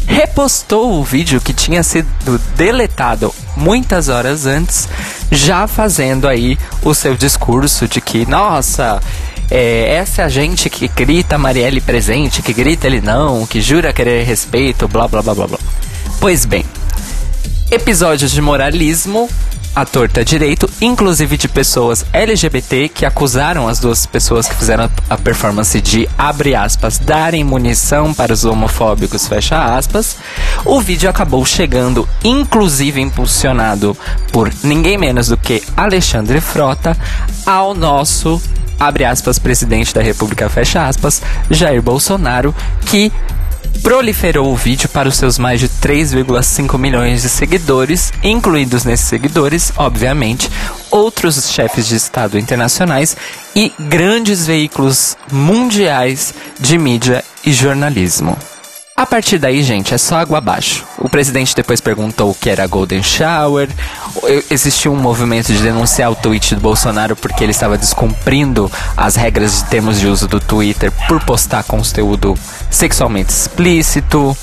repostou 0.07 0.99
o 0.99 1.05
vídeo 1.05 1.41
que 1.41 1.53
tinha 1.53 1.83
sido 1.83 2.39
deletado 2.57 3.35
muitas 3.57 4.09
horas 4.09 4.47
antes, 4.47 4.89
já 5.31 5.67
fazendo 5.67 6.29
aí 6.29 6.59
o 6.83 6.95
seu 6.95 7.17
discurso 7.17 7.89
de 7.89 8.01
que, 8.01 8.27
nossa, 8.27 9.01
é, 9.51 9.95
essa 9.95 10.23
é 10.23 10.25
a 10.25 10.29
gente 10.29 10.69
que 10.71 10.89
grita 10.89 11.39
Marielle 11.39 11.81
presente, 11.81 12.43
que 12.43 12.53
grita 12.53 12.87
ele 12.87 13.01
não, 13.01 13.47
que 13.47 13.61
jura 13.61 13.93
querer 13.93 14.25
respeito, 14.25 14.89
blá 14.89 15.09
blá 15.09 15.23
blá 15.23 15.35
blá 15.35 15.47
blá. 15.47 15.59
Pois 16.21 16.45
bem, 16.45 16.65
episódios 17.75 18.31
de 18.31 18.41
moralismo 18.41 19.29
à 19.75 19.85
torta 19.85 20.25
direito, 20.25 20.71
inclusive 20.81 21.37
de 21.37 21.49
pessoas 21.49 22.07
LGBT 22.13 22.89
que 22.89 23.05
acusaram 23.05 23.67
as 23.67 23.81
duas 23.81 24.07
pessoas 24.07 24.47
que 24.47 24.55
fizeram 24.55 24.89
a 25.11 25.17
performance 25.19 25.81
de, 25.81 26.09
abre 26.17 26.55
aspas, 26.55 27.01
darem 27.01 27.43
munição 27.43 28.15
para 28.15 28.33
os 28.33 28.45
homofóbicos, 28.45 29.27
fecha 29.27 29.77
aspas. 29.77 30.17
O 30.65 30.81
vídeo 30.81 31.11
acabou 31.11 31.45
chegando, 31.45 32.09
inclusive 32.23 33.01
impulsionado 33.01 33.97
por 34.31 34.53
ninguém 34.63 34.97
menos 34.97 35.27
do 35.27 35.37
que 35.37 35.61
Alexandre 35.77 36.41
Frota, 36.41 36.97
ao 37.45 37.75
nosso 37.75 38.41
abre 38.79 39.05
aspas, 39.05 39.39
presidente 39.39 39.93
da 39.93 40.03
República, 40.03 40.49
fecha 40.49 40.87
aspas, 40.87 41.23
Jair 41.51 41.83
Bolsonaro, 41.83 42.55
que 42.87 43.13
proliferou 43.83 44.53
o 44.53 44.57
vídeo 44.57 44.89
para 44.89 45.09
os 45.09 45.17
seus 45.17 45.39
mais 45.39 45.61
de 45.61 45.69
3,5 45.69 46.79
milhões 46.79 47.23
de 47.23 47.29
seguidores, 47.29 48.13
incluídos 48.23 48.85
nesses 48.85 49.07
seguidores, 49.07 49.73
obviamente, 49.77 50.51
outros 50.91 51.51
chefes 51.51 51.87
de 51.87 51.97
Estado 51.97 52.39
internacionais 52.39 53.17
e 53.55 53.73
grandes 53.79 54.47
veículos 54.47 55.17
mundiais 55.31 56.35
de 56.59 56.79
mídia 56.79 57.25
e 57.45 57.53
jornalismo. 57.53 58.39
A 58.97 59.05
partir 59.05 59.39
daí, 59.39 59.61
gente, 59.65 59.93
é 59.93 59.99
só 59.99 60.19
água 60.19 60.39
abaixo. 60.39 60.85
O 60.99 61.09
presidente 61.09 61.57
depois 61.57 61.81
perguntou 61.81 62.31
o 62.31 62.35
que 62.35 62.49
era 62.49 62.65
Golden 62.65 63.03
Shower. 63.03 63.69
Existiu 64.49 64.93
um 64.93 64.97
movimento 64.97 65.53
de 65.53 65.61
denunciar 65.61 66.13
o 66.13 66.15
tweet 66.15 66.55
do 66.55 66.61
Bolsonaro 66.61 67.17
porque 67.17 67.43
ele 67.43 67.51
estava 67.51 67.77
descumprindo 67.77 68.71
as 68.97 69.17
regras 69.17 69.57
de 69.57 69.65
termos 69.65 69.99
de 69.99 70.07
uso 70.07 70.29
do 70.29 70.39
Twitter 70.39 70.93
por 71.09 71.25
postar 71.25 71.65
conteúdo 71.65 72.39
sexualmente 72.71 73.31
explícito 73.31 74.37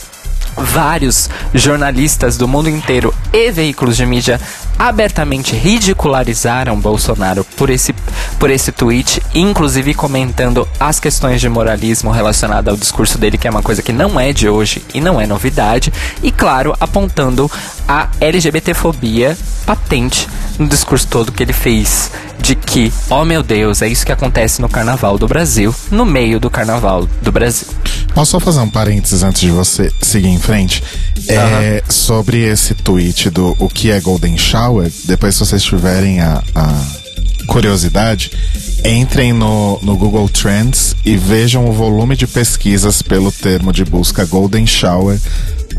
vários 0.56 1.30
jornalistas 1.54 2.38
do 2.38 2.48
mundo 2.48 2.70
inteiro 2.70 3.14
e 3.34 3.52
veículos 3.52 3.98
de 3.98 4.06
mídia 4.06 4.40
abertamente 4.78 5.56
ridicularizaram 5.56 6.80
Bolsonaro 6.80 7.44
por 7.56 7.70
esse, 7.70 7.94
por 8.40 8.50
esse 8.50 8.72
tweet, 8.72 9.22
inclusive 9.34 9.94
comentando 9.94 10.68
as 10.80 11.00
questões 11.00 11.40
de 11.40 11.48
moralismo 11.48 12.10
relacionadas 12.10 12.72
ao 12.72 12.78
discurso 12.78 13.18
dele, 13.18 13.38
que 13.38 13.48
é 13.48 13.52
uma 13.52 13.62
coisa 13.62 13.84
que 13.84 13.94
não 13.94 14.20
é 14.20 14.34
de 14.34 14.50
hoje 14.50 14.84
e 14.94 15.00
não 15.00 15.22
é 15.22 15.28
novidade, 15.28 15.94
e 16.24 16.32
claro, 16.32 16.76
apontando 16.80 17.50
a 17.92 18.10
LGBTfobia 18.22 19.38
patente 19.66 20.26
no 20.58 20.66
discurso 20.66 21.06
todo 21.10 21.30
que 21.30 21.44
ele 21.44 21.52
fez 21.52 22.10
de 22.40 22.56
que, 22.56 22.92
oh 23.10 23.26
meu 23.26 23.44
Deus, 23.44 23.82
é 23.82 23.88
isso 23.90 24.06
que 24.06 24.14
acontece 24.14 24.62
no 24.62 24.70
carnaval 24.70 25.18
do 25.18 25.28
Brasil, 25.28 25.76
no 25.92 26.06
meio 26.06 26.40
do 26.40 26.50
carnaval 26.50 27.06
do 27.22 27.32
Brasil. 27.34 27.68
Posso 28.14 28.32
só 28.32 28.40
fazer 28.40 28.62
um 28.62 28.70
parênteses 28.70 29.24
antes 29.24 29.42
de 29.42 29.52
você 29.52 29.92
seguir 30.02 30.30
em 30.30 30.40
frente? 30.40 30.82
É, 31.28 31.84
sobre 31.90 32.38
esse 32.38 32.74
tweet 32.76 33.30
do 33.30 33.58
o 33.60 33.68
que 33.68 33.92
é 33.92 34.00
Golden 34.00 34.38
Shower, 34.38 34.90
depois 35.04 35.36
se 35.36 35.42
vocês 35.42 35.62
tiverem 35.62 36.22
a, 36.22 36.42
a 36.56 36.74
curiosidade, 37.46 38.32
entrem 38.86 39.34
no, 39.34 39.80
no 39.82 39.98
Google 39.98 40.30
Trends 40.30 40.96
e 41.04 41.18
vejam 41.18 41.68
o 41.68 41.74
volume 41.74 42.16
de 42.16 42.26
pesquisas 42.26 43.02
pelo 43.02 43.34
termo 43.34 43.74
de 43.74 43.84
busca 43.84 44.24
Golden 44.24 44.66
Shower 44.66 45.20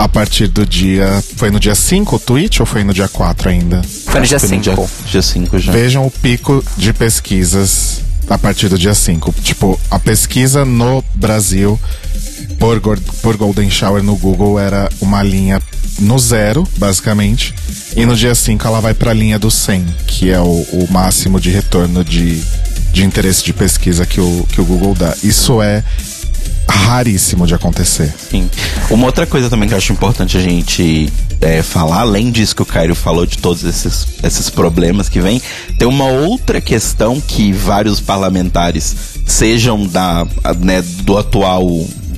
a 0.02 0.08
partir 0.08 0.48
do 0.48 0.66
dia. 0.66 1.22
Foi 1.36 1.48
no 1.50 1.60
dia 1.60 1.76
5 1.76 2.16
o 2.16 2.18
tweet 2.18 2.60
ou 2.60 2.66
foi 2.66 2.82
no 2.82 2.92
dia 2.92 3.08
4 3.08 3.48
ainda? 3.48 3.82
Foi 3.82 4.20
no 4.20 4.26
dia 4.26 4.40
Foi 4.40 4.48
no 4.58 4.64
5. 4.64 4.90
dia 5.06 5.22
5 5.22 5.58
já. 5.60 5.72
Vejam 5.72 6.04
o 6.04 6.10
pico 6.10 6.64
de 6.76 6.92
pesquisas 6.92 8.00
a 8.28 8.36
partir 8.36 8.68
do 8.68 8.76
dia 8.76 8.94
5. 8.94 9.32
Tipo, 9.44 9.78
a 9.88 10.00
pesquisa 10.00 10.64
no 10.64 11.04
Brasil 11.14 11.78
por, 12.58 12.80
por 13.22 13.36
Golden 13.36 13.70
Shower 13.70 14.02
no 14.02 14.16
Google 14.16 14.58
era 14.58 14.88
uma 15.00 15.22
linha 15.22 15.62
no 16.00 16.18
zero, 16.18 16.66
basicamente. 16.78 17.54
E 17.94 18.04
no 18.04 18.16
dia 18.16 18.34
5 18.34 18.66
ela 18.66 18.80
vai 18.80 18.94
pra 18.94 19.12
linha 19.12 19.38
do 19.38 19.52
100, 19.52 19.86
que 20.08 20.30
é 20.30 20.40
o, 20.40 20.66
o 20.72 20.88
máximo 20.90 21.38
de 21.38 21.50
retorno 21.50 22.04
de, 22.04 22.42
de 22.92 23.04
interesse 23.04 23.44
de 23.44 23.52
pesquisa 23.52 24.04
que 24.04 24.20
o, 24.20 24.46
que 24.50 24.60
o 24.60 24.64
Google 24.64 24.96
dá. 24.96 25.14
Isso 25.22 25.62
é 25.62 25.84
raríssimo 26.68 27.46
de 27.46 27.54
acontecer. 27.54 28.12
Sim. 28.30 28.48
Uma 28.90 29.06
outra 29.06 29.26
coisa 29.26 29.48
também 29.48 29.68
que 29.68 29.74
eu 29.74 29.78
acho 29.78 29.92
importante 29.92 30.36
a 30.36 30.40
gente 30.40 31.12
é, 31.40 31.62
falar, 31.62 32.00
além 32.00 32.30
disso 32.30 32.54
que 32.54 32.62
o 32.62 32.66
Cairo 32.66 32.94
falou, 32.94 33.26
de 33.26 33.38
todos 33.38 33.64
esses, 33.64 34.06
esses 34.22 34.48
problemas 34.48 35.08
que 35.08 35.20
vem, 35.20 35.40
tem 35.78 35.88
uma 35.88 36.06
outra 36.06 36.60
questão 36.60 37.20
que 37.20 37.52
vários 37.52 38.00
parlamentares, 38.00 38.94
sejam 39.26 39.86
da, 39.86 40.26
né, 40.58 40.82
do 41.02 41.18
atual 41.18 41.66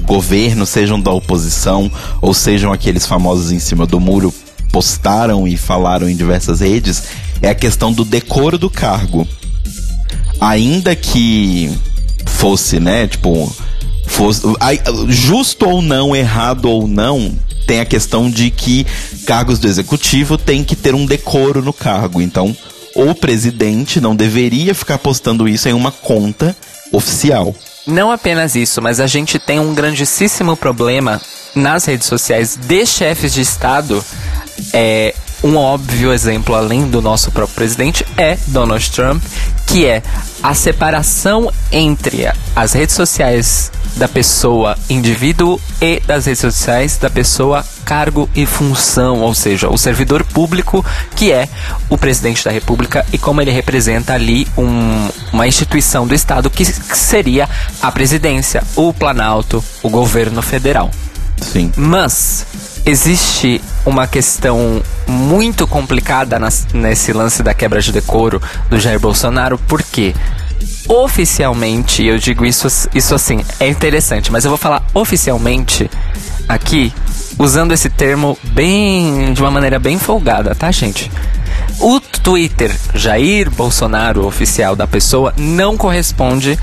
governo, 0.04 0.66
sejam 0.66 1.00
da 1.00 1.10
oposição, 1.10 1.90
ou 2.20 2.34
sejam 2.34 2.72
aqueles 2.72 3.06
famosos 3.06 3.50
em 3.50 3.58
cima 3.58 3.86
do 3.86 3.98
muro, 3.98 4.32
postaram 4.70 5.48
e 5.48 5.56
falaram 5.56 6.08
em 6.08 6.16
diversas 6.16 6.60
redes, 6.60 7.04
é 7.40 7.48
a 7.48 7.54
questão 7.54 7.92
do 7.92 8.04
decoro 8.04 8.58
do 8.58 8.68
cargo. 8.68 9.26
Ainda 10.40 10.94
que 10.94 11.70
fosse, 12.26 12.78
né, 12.78 13.06
tipo, 13.06 13.54
fosse, 14.06 14.42
justo 15.08 15.68
ou 15.68 15.82
não, 15.82 16.14
errado 16.14 16.66
ou 16.66 16.86
não, 16.86 17.32
tem 17.66 17.80
a 17.80 17.84
questão 17.84 18.30
de 18.30 18.50
que 18.50 18.86
cargos 19.26 19.58
do 19.58 19.66
executivo 19.66 20.36
tem 20.36 20.62
que 20.62 20.76
ter 20.76 20.94
um 20.94 21.06
decoro 21.06 21.62
no 21.62 21.72
cargo. 21.72 22.20
Então, 22.20 22.56
o 22.94 23.14
presidente 23.14 24.00
não 24.00 24.14
deveria 24.14 24.74
ficar 24.74 24.98
postando 24.98 25.48
isso 25.48 25.68
em 25.68 25.72
uma 25.72 25.90
conta 25.90 26.56
oficial. 26.92 27.54
Não 27.86 28.10
apenas 28.10 28.54
isso, 28.54 28.80
mas 28.80 28.98
a 29.00 29.06
gente 29.06 29.38
tem 29.38 29.60
um 29.60 29.74
grandíssimo 29.74 30.56
problema 30.56 31.20
nas 31.54 31.84
redes 31.84 32.06
sociais 32.06 32.56
de 32.56 32.86
chefes 32.86 33.34
de 33.34 33.42
Estado. 33.42 34.02
É, 34.72 35.14
um 35.42 35.56
óbvio 35.56 36.12
exemplo, 36.12 36.54
além 36.54 36.88
do 36.88 37.02
nosso 37.02 37.30
próprio 37.30 37.54
presidente, 37.54 38.06
é 38.16 38.38
Donald 38.46 38.90
Trump, 38.90 39.22
que 39.66 39.84
é 39.84 40.02
a 40.42 40.54
separação 40.54 41.52
entre 41.70 42.26
as 42.56 42.72
redes 42.72 42.94
sociais 42.94 43.70
da 43.96 44.08
pessoa 44.08 44.76
indivíduo 44.90 45.60
e 45.80 46.00
das 46.00 46.26
redes 46.26 46.40
sociais 46.40 46.96
da 46.98 47.08
pessoa 47.08 47.64
cargo 47.84 48.28
e 48.34 48.44
função, 48.46 49.20
ou 49.20 49.34
seja, 49.34 49.68
o 49.68 49.76
servidor 49.78 50.24
público 50.24 50.84
que 51.14 51.30
é 51.32 51.48
o 51.88 51.96
presidente 51.96 52.44
da 52.44 52.50
República 52.50 53.04
e 53.12 53.18
como 53.18 53.40
ele 53.40 53.50
representa 53.52 54.14
ali 54.14 54.48
um- 54.58 55.08
uma 55.32 55.46
instituição 55.46 56.06
do 56.06 56.14
Estado 56.14 56.50
que 56.50 56.64
seria 56.64 57.48
a 57.80 57.92
presidência, 57.92 58.62
o 58.74 58.92
Planalto, 58.92 59.62
o 59.82 59.88
governo 59.90 60.40
federal. 60.42 60.90
Sim. 61.40 61.70
Mas 61.76 62.46
existe 62.86 63.60
uma 63.84 64.06
questão 64.06 64.82
muito 65.06 65.66
complicada 65.66 66.38
nas- 66.38 66.66
nesse 66.72 67.12
lance 67.12 67.42
da 67.42 67.52
quebra 67.54 67.80
de 67.80 67.92
decoro 67.92 68.40
do 68.70 68.78
Jair 68.80 68.98
Bolsonaro, 68.98 69.58
porque 69.68 70.14
oficialmente, 70.88 72.04
eu 72.04 72.18
digo 72.18 72.44
isso, 72.44 72.68
isso 72.94 73.14
assim, 73.14 73.44
é 73.58 73.68
interessante, 73.68 74.30
mas 74.30 74.44
eu 74.44 74.50
vou 74.50 74.58
falar 74.58 74.84
oficialmente 74.92 75.90
aqui, 76.48 76.92
usando 77.38 77.72
esse 77.72 77.88
termo 77.88 78.38
bem 78.42 79.32
de 79.32 79.40
uma 79.40 79.50
maneira 79.50 79.78
bem 79.78 79.98
folgada, 79.98 80.54
tá, 80.54 80.70
gente? 80.70 81.10
O 81.80 82.00
Twitter 82.00 82.74
Jair 82.94 83.50
Bolsonaro 83.50 84.26
oficial 84.26 84.76
da 84.76 84.86
pessoa 84.86 85.34
não 85.36 85.76
corresponde 85.76 86.58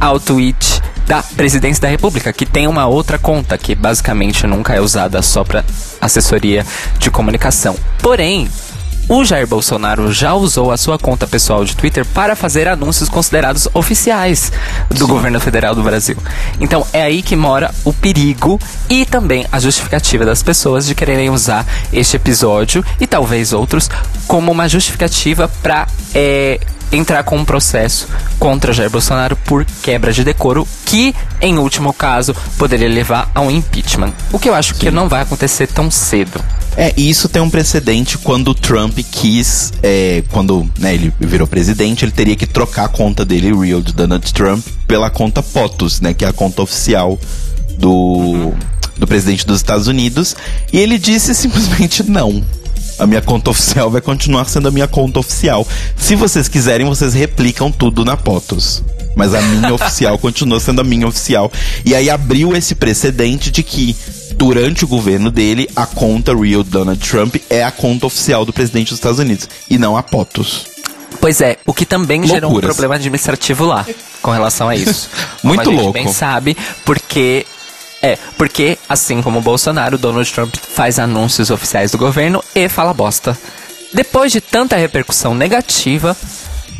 ao 0.00 0.20
tweet 0.20 0.82
da 1.06 1.22
Presidência 1.22 1.80
da 1.82 1.88
República, 1.88 2.32
que 2.32 2.44
tem 2.44 2.66
uma 2.66 2.86
outra 2.86 3.18
conta 3.18 3.56
que 3.56 3.74
basicamente 3.74 4.46
nunca 4.46 4.74
é 4.74 4.80
usada 4.80 5.22
só 5.22 5.44
para 5.44 5.64
assessoria 6.00 6.66
de 6.98 7.10
comunicação. 7.10 7.76
Porém, 8.00 8.48
o 9.08 9.24
Jair 9.24 9.46
Bolsonaro 9.46 10.12
já 10.12 10.34
usou 10.34 10.72
a 10.72 10.76
sua 10.76 10.98
conta 10.98 11.26
pessoal 11.26 11.64
de 11.64 11.76
Twitter 11.76 12.04
para 12.04 12.34
fazer 12.34 12.66
anúncios 12.66 13.08
considerados 13.08 13.68
oficiais 13.72 14.52
do 14.90 15.06
governo 15.06 15.38
federal 15.38 15.74
do 15.74 15.82
Brasil. 15.82 16.16
Então 16.60 16.86
é 16.92 17.02
aí 17.02 17.22
que 17.22 17.36
mora 17.36 17.72
o 17.84 17.92
perigo 17.92 18.60
e 18.88 19.04
também 19.04 19.46
a 19.52 19.60
justificativa 19.60 20.24
das 20.24 20.42
pessoas 20.42 20.86
de 20.86 20.94
quererem 20.94 21.30
usar 21.30 21.66
este 21.92 22.16
episódio 22.16 22.84
e 23.00 23.06
talvez 23.06 23.52
outros 23.52 23.88
como 24.26 24.50
uma 24.50 24.68
justificativa 24.68 25.48
para 25.62 25.86
entrar 26.90 27.22
com 27.24 27.36
um 27.36 27.44
processo 27.44 28.08
contra 28.38 28.72
Jair 28.72 28.90
Bolsonaro 28.90 29.36
por 29.36 29.64
quebra 29.82 30.12
de 30.12 30.24
decoro, 30.24 30.66
que, 30.84 31.14
em 31.40 31.58
último 31.58 31.92
caso, 31.92 32.34
poderia 32.56 32.88
levar 32.88 33.30
a 33.34 33.40
um 33.40 33.50
impeachment. 33.50 34.12
O 34.32 34.38
que 34.38 34.48
eu 34.48 34.54
acho 34.54 34.74
que 34.74 34.90
não 34.90 35.08
vai 35.08 35.22
acontecer 35.22 35.66
tão 35.66 35.90
cedo. 35.90 36.40
É, 36.76 36.92
e 36.96 37.08
isso 37.08 37.28
tem 37.28 37.40
um 37.40 37.48
precedente 37.48 38.18
quando 38.18 38.48
o 38.48 38.54
Trump 38.54 38.98
quis, 39.10 39.72
é, 39.82 40.22
quando 40.30 40.70
né, 40.78 40.94
ele 40.94 41.12
virou 41.18 41.46
presidente, 41.46 42.04
ele 42.04 42.12
teria 42.12 42.36
que 42.36 42.46
trocar 42.46 42.84
a 42.84 42.88
conta 42.88 43.24
dele, 43.24 43.54
real, 43.56 43.80
de 43.80 43.94
Donald 43.94 44.32
Trump, 44.34 44.64
pela 44.86 45.08
conta 45.08 45.42
POTUS, 45.42 46.02
né, 46.02 46.12
que 46.12 46.24
é 46.24 46.28
a 46.28 46.32
conta 46.34 46.60
oficial 46.60 47.18
do, 47.78 48.52
do 48.98 49.06
presidente 49.06 49.46
dos 49.46 49.56
Estados 49.56 49.86
Unidos, 49.86 50.36
e 50.70 50.78
ele 50.78 50.98
disse 50.98 51.34
simplesmente 51.34 52.02
não. 52.02 52.44
A 52.98 53.06
minha 53.06 53.20
conta 53.20 53.50
oficial 53.50 53.90
vai 53.90 54.00
continuar 54.00 54.46
sendo 54.46 54.68
a 54.68 54.70
minha 54.70 54.88
conta 54.88 55.18
oficial. 55.18 55.66
Se 55.96 56.14
vocês 56.14 56.48
quiserem, 56.48 56.86
vocês 56.86 57.12
replicam 57.12 57.70
tudo 57.70 58.04
na 58.04 58.16
POTUS. 58.16 58.82
Mas 59.14 59.34
a 59.34 59.42
minha 59.42 59.72
oficial 59.74 60.18
continua 60.18 60.58
sendo 60.60 60.80
a 60.80 60.84
minha 60.84 61.06
oficial. 61.06 61.52
E 61.84 61.94
aí 61.94 62.08
abriu 62.08 62.56
esse 62.56 62.74
precedente 62.74 63.50
de 63.50 63.62
que, 63.62 63.94
durante 64.36 64.84
o 64.84 64.88
governo 64.88 65.30
dele, 65.30 65.68
a 65.74 65.86
conta 65.86 66.36
Real 66.36 66.62
Donald 66.62 67.00
Trump 67.00 67.36
é 67.48 67.64
a 67.64 67.70
conta 67.70 68.06
oficial 68.06 68.44
do 68.44 68.52
presidente 68.52 68.90
dos 68.90 68.98
Estados 68.98 69.18
Unidos. 69.18 69.48
E 69.68 69.78
não 69.78 69.96
a 69.96 70.02
POTUS. 70.02 70.66
Pois 71.20 71.40
é, 71.40 71.56
o 71.64 71.72
que 71.72 71.86
também 71.86 72.26
gerou 72.26 72.50
um 72.50 72.52
Loucuras. 72.52 72.76
problema 72.76 72.94
administrativo 72.96 73.64
lá 73.64 73.86
com 74.20 74.30
relação 74.30 74.68
a 74.68 74.76
isso. 74.76 75.08
Muito 75.42 75.64
como 75.64 75.70
a 75.70 75.72
gente 75.72 75.82
louco. 75.82 75.98
bem 75.98 76.12
sabe, 76.12 76.56
porque 76.84 77.46
é, 78.02 78.18
porque 78.36 78.78
assim 78.88 79.22
como 79.22 79.38
o 79.38 79.42
Bolsonaro, 79.42 79.96
Donald 79.96 80.30
Trump 80.30 80.54
faz 80.56 80.98
anúncios 80.98 81.50
oficiais 81.50 81.90
do 81.90 81.98
governo 81.98 82.44
e 82.54 82.68
fala 82.68 82.92
bosta. 82.92 83.36
Depois 83.92 84.30
de 84.30 84.40
tanta 84.40 84.76
repercussão 84.76 85.34
negativa, 85.34 86.14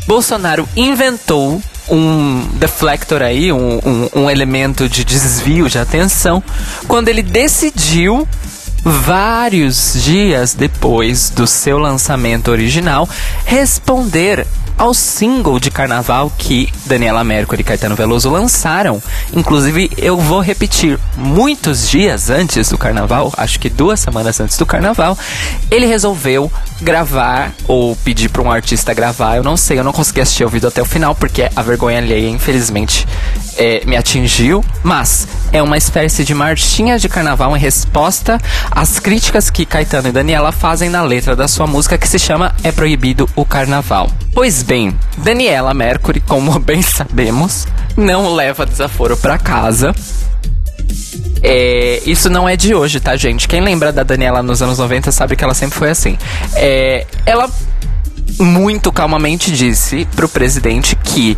Bolsonaro 0.05 0.69
inventou 0.75 1.61
um 1.89 2.47
deflector 2.53 3.21
aí, 3.21 3.51
um, 3.51 3.79
um, 3.85 4.09
um 4.21 4.29
elemento 4.29 4.89
de 4.89 5.03
desvio 5.03 5.69
de 5.69 5.79
atenção, 5.79 6.43
quando 6.87 7.07
ele 7.07 7.21
decidiu 7.21 8.27
vários 8.83 10.01
dias 10.01 10.53
depois 10.53 11.29
do 11.29 11.45
seu 11.45 11.77
lançamento 11.77 12.49
original, 12.49 13.07
responder 13.45 14.45
ao 14.77 14.93
single 14.93 15.59
de 15.59 15.71
carnaval 15.71 16.31
que 16.37 16.71
Daniela 16.85 17.23
Mercury 17.23 17.61
e 17.61 17.63
Caetano 17.63 17.95
Veloso 17.95 18.29
lançaram. 18.29 19.01
Inclusive, 19.33 19.89
eu 19.97 20.17
vou 20.17 20.39
repetir, 20.39 20.99
muitos 21.15 21.89
dias 21.89 22.29
antes 22.29 22.69
do 22.69 22.77
carnaval, 22.77 23.33
acho 23.35 23.59
que 23.59 23.69
duas 23.69 23.99
semanas 23.99 24.39
antes 24.39 24.57
do 24.57 24.65
carnaval, 24.65 25.17
ele 25.71 25.85
resolveu 25.85 26.51
gravar 26.81 27.53
ou 27.67 27.95
pedir 27.97 28.29
para 28.29 28.41
um 28.41 28.51
artista 28.51 28.93
gravar. 28.93 29.37
Eu 29.37 29.43
não 29.43 29.57
sei, 29.57 29.79
eu 29.79 29.83
não 29.83 29.91
consegui 29.91 30.21
assistir 30.21 30.45
o 30.45 30.49
vídeo 30.49 30.67
até 30.67 30.81
o 30.81 30.85
final 30.85 31.15
porque 31.15 31.49
a 31.55 31.61
vergonha 31.61 31.97
alheia, 31.97 32.29
infelizmente, 32.29 33.07
é, 33.57 33.83
me 33.85 33.97
atingiu. 33.97 34.63
Mas 34.83 35.27
é 35.51 35.61
uma 35.61 35.77
espécie 35.77 36.23
de 36.23 36.33
marchinha 36.33 36.99
de 36.99 37.09
carnaval 37.09 37.55
em 37.55 37.59
resposta 37.59 38.39
às 38.69 38.99
críticas 38.99 39.49
que 39.49 39.65
Caetano 39.65 40.09
e 40.09 40.11
Daniela 40.11 40.51
fazem 40.51 40.89
na 40.89 41.01
letra 41.01 41.35
da 41.35 41.47
sua 41.47 41.65
música 41.65 41.97
que 41.97 42.07
se 42.07 42.19
chama 42.19 42.53
É 42.63 42.71
Proibido 42.71 43.27
o 43.35 43.43
Carnaval. 43.43 44.09
Pois 44.37 44.61
bem, 44.61 44.95
Daniela 45.17 45.73
Mercury, 45.73 46.19
como 46.19 46.59
bem 46.61 46.79
sabemos, 46.83 47.65
não 47.97 48.35
leva 48.35 48.67
desaforo 48.67 49.17
para 49.17 49.35
casa. 49.39 49.95
É, 51.41 52.03
isso 52.05 52.29
não 52.29 52.47
é 52.47 52.55
de 52.55 52.75
hoje, 52.75 52.99
tá, 52.99 53.17
gente? 53.17 53.47
Quem 53.47 53.61
lembra 53.61 53.91
da 53.91 54.03
Daniela 54.03 54.43
nos 54.43 54.61
anos 54.61 54.77
90 54.77 55.11
sabe 55.11 55.35
que 55.35 55.43
ela 55.43 55.55
sempre 55.55 55.79
foi 55.79 55.89
assim. 55.89 56.19
É, 56.53 57.07
ela 57.25 57.49
muito 58.37 58.91
calmamente 58.91 59.51
disse 59.51 60.05
pro 60.15 60.29
presidente 60.29 60.95
que 60.97 61.35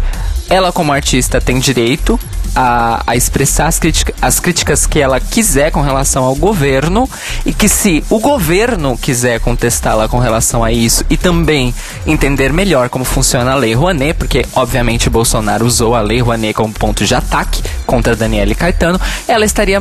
ela, 0.50 0.74
como 0.74 0.92
artista, 0.92 1.40
tem 1.40 1.58
direito 1.58 2.20
a, 2.56 3.02
a 3.06 3.16
expressar 3.16 3.68
as, 3.68 3.80
crítica- 3.80 4.14
as 4.22 4.40
críticas 4.40 4.86
que 4.86 5.00
ela 5.00 5.20
quiser 5.20 5.72
com 5.72 5.82
relação 5.82 6.24
ao 6.24 6.36
governo 6.36 7.10
e 7.46 7.54
que 7.54 7.68
se 7.70 8.04
o 8.10 8.20
governo 8.20 8.98
quiser 8.98 9.40
contestá-la 9.40 10.08
com 10.08 10.20
relação 10.20 10.64
a 10.64 10.72
isso 10.72 11.06
e 11.10 11.18
também 11.18 11.74
entender 12.06 12.52
melhor 12.52 12.90
como 12.90 13.04
funciona 13.06 13.52
a 13.52 13.56
Lei 13.56 13.74
Rouanet, 13.74 14.14
porque 14.18 14.46
obviamente 14.54 15.10
Bolsonaro 15.10 15.66
usou 15.66 15.96
a 15.96 16.02
Lei 16.02 16.20
Rouanet 16.22 16.54
como 16.54 16.74
ponto 16.74 17.06
de 17.06 17.14
ataque 17.16 17.62
contra 17.86 18.16
Daniela 18.16 18.52
e 18.52 18.56
Caetano, 18.56 19.00
ela 19.28 19.46
estaria 19.46 19.80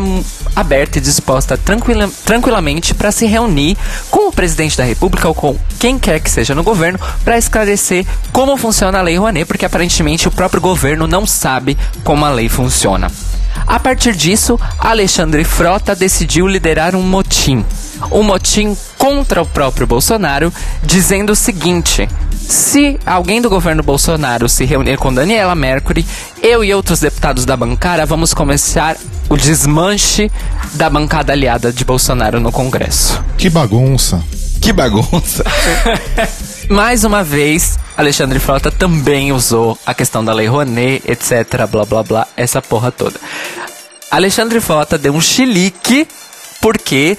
aberta 0.54 0.98
e 0.98 1.00
disposta 1.00 1.56
tranquila, 1.56 2.08
tranquilamente 2.24 2.94
para 2.94 3.12
se 3.12 3.26
reunir 3.26 3.76
com 4.10 4.28
o 4.28 4.32
presidente 4.32 4.76
da 4.76 4.84
República 4.84 5.28
ou 5.28 5.34
com 5.34 5.56
quem 5.78 5.98
quer 5.98 6.20
que 6.20 6.30
seja 6.30 6.54
no 6.54 6.62
governo 6.62 6.98
para 7.24 7.38
esclarecer 7.38 8.06
como 8.32 8.56
funciona 8.56 8.98
a 8.98 9.02
Lei 9.02 9.16
Rouanet, 9.16 9.46
porque 9.46 9.64
aparentemente 9.64 10.28
o 10.28 10.30
próprio 10.30 10.60
governo 10.60 11.06
não 11.06 11.26
sabe 11.26 11.76
como 12.04 12.24
a 12.24 12.30
lei 12.30 12.48
funciona. 12.48 12.57
A 13.66 13.78
partir 13.78 14.16
disso, 14.16 14.58
Alexandre 14.78 15.44
Frota 15.44 15.94
decidiu 15.94 16.46
liderar 16.46 16.94
um 16.94 17.02
motim. 17.02 17.64
Um 18.10 18.22
motim 18.22 18.76
contra 18.96 19.42
o 19.42 19.46
próprio 19.46 19.86
Bolsonaro, 19.86 20.52
dizendo 20.82 21.32
o 21.32 21.36
seguinte: 21.36 22.08
se 22.48 22.98
alguém 23.04 23.42
do 23.42 23.50
governo 23.50 23.82
Bolsonaro 23.82 24.48
se 24.48 24.64
reunir 24.64 24.96
com 24.96 25.12
Daniela 25.12 25.54
Mercury, 25.54 26.06
eu 26.42 26.64
e 26.64 26.72
outros 26.72 27.00
deputados 27.00 27.44
da 27.44 27.56
bancada 27.56 28.06
vamos 28.06 28.32
começar 28.32 28.96
o 29.28 29.36
desmanche 29.36 30.30
da 30.74 30.88
bancada 30.88 31.32
aliada 31.32 31.72
de 31.72 31.84
Bolsonaro 31.84 32.40
no 32.40 32.50
Congresso. 32.50 33.22
Que 33.36 33.50
bagunça. 33.50 34.24
Que 34.60 34.72
bagunça. 34.72 35.44
Mais 36.68 37.02
uma 37.02 37.24
vez, 37.24 37.78
Alexandre 37.96 38.38
Frota 38.38 38.70
também 38.70 39.32
usou 39.32 39.78
a 39.86 39.94
questão 39.94 40.22
da 40.22 40.34
Lei 40.34 40.46
Rouanet, 40.46 41.02
etc, 41.10 41.66
blá 41.70 41.86
blá 41.86 42.02
blá, 42.02 42.26
essa 42.36 42.60
porra 42.60 42.92
toda. 42.92 43.18
Alexandre 44.10 44.60
Frota 44.60 44.98
deu 44.98 45.14
um 45.14 45.20
chilique 45.20 46.06
porque 46.60 47.16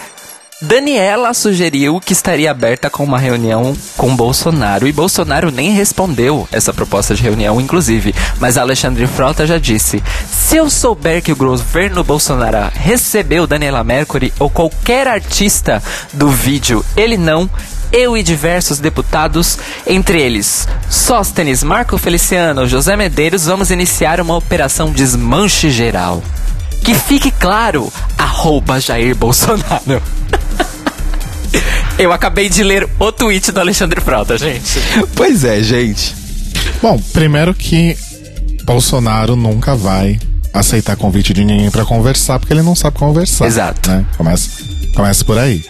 Daniela 0.62 1.34
sugeriu 1.34 2.00
que 2.00 2.14
estaria 2.14 2.52
aberta 2.52 2.90
com 2.90 3.04
uma 3.04 3.18
reunião 3.18 3.76
com 3.98 4.16
Bolsonaro 4.16 4.88
e 4.88 4.92
Bolsonaro 4.92 5.50
nem 5.50 5.72
respondeu 5.72 6.48
essa 6.52 6.74
proposta 6.74 7.16
de 7.16 7.24
reunião, 7.24 7.60
inclusive. 7.60 8.14
Mas 8.40 8.58
Alexandre 8.58 9.08
Frota 9.08 9.48
já 9.48 9.58
disse: 9.58 10.04
se 10.30 10.58
eu 10.58 10.70
souber 10.70 11.24
que 11.24 11.32
o 11.32 11.36
governo 11.36 12.04
Bolsonaro 12.04 12.72
recebeu 12.76 13.48
Daniela 13.48 13.84
Mercury 13.84 14.32
ou 14.38 14.50
qualquer 14.50 15.08
artista 15.08 15.82
do 16.14 16.30
vídeo, 16.30 16.86
ele 16.96 17.18
não. 17.18 17.50
Eu 17.92 18.16
e 18.16 18.22
diversos 18.22 18.80
deputados, 18.80 19.58
entre 19.86 20.22
eles 20.22 20.68
Sóstenes, 20.90 21.64
Marco 21.64 21.98
Feliciano, 21.98 22.68
José 22.68 22.96
Medeiros, 22.96 23.46
vamos 23.46 23.72
iniciar 23.72 24.22
uma 24.22 24.36
operação 24.36 24.92
desmanche 24.92 25.72
geral. 25.72 26.24
Que 26.84 26.94
fique 26.94 27.32
claro, 27.32 27.92
arroba 28.18 28.80
Jair 28.80 29.16
Bolsonaro. 29.16 30.02
Eu 31.98 32.14
acabei 32.14 32.48
de 32.48 32.64
ler 32.64 32.88
o 32.98 33.12
tweet 33.12 33.52
do 33.52 33.60
Alexandre 33.60 34.00
Frota, 34.00 34.38
gente. 34.38 34.80
pois 35.16 35.44
é, 35.44 35.62
gente. 35.62 36.16
Bom, 36.82 36.98
primeiro 37.12 37.54
que 37.54 37.98
Bolsonaro 38.64 39.36
nunca 39.36 39.76
vai 39.76 40.18
aceitar 40.54 40.96
convite 40.96 41.34
de 41.34 41.44
ninguém 41.44 41.70
pra 41.70 41.84
conversar, 41.84 42.40
porque 42.40 42.54
ele 42.54 42.62
não 42.62 42.76
sabe 42.76 42.98
conversar. 42.98 43.48
Exato. 43.48 43.90
Né? 43.90 44.06
Começa, 44.16 44.50
começa 44.96 45.26
por 45.26 45.38
aí. 45.38 45.64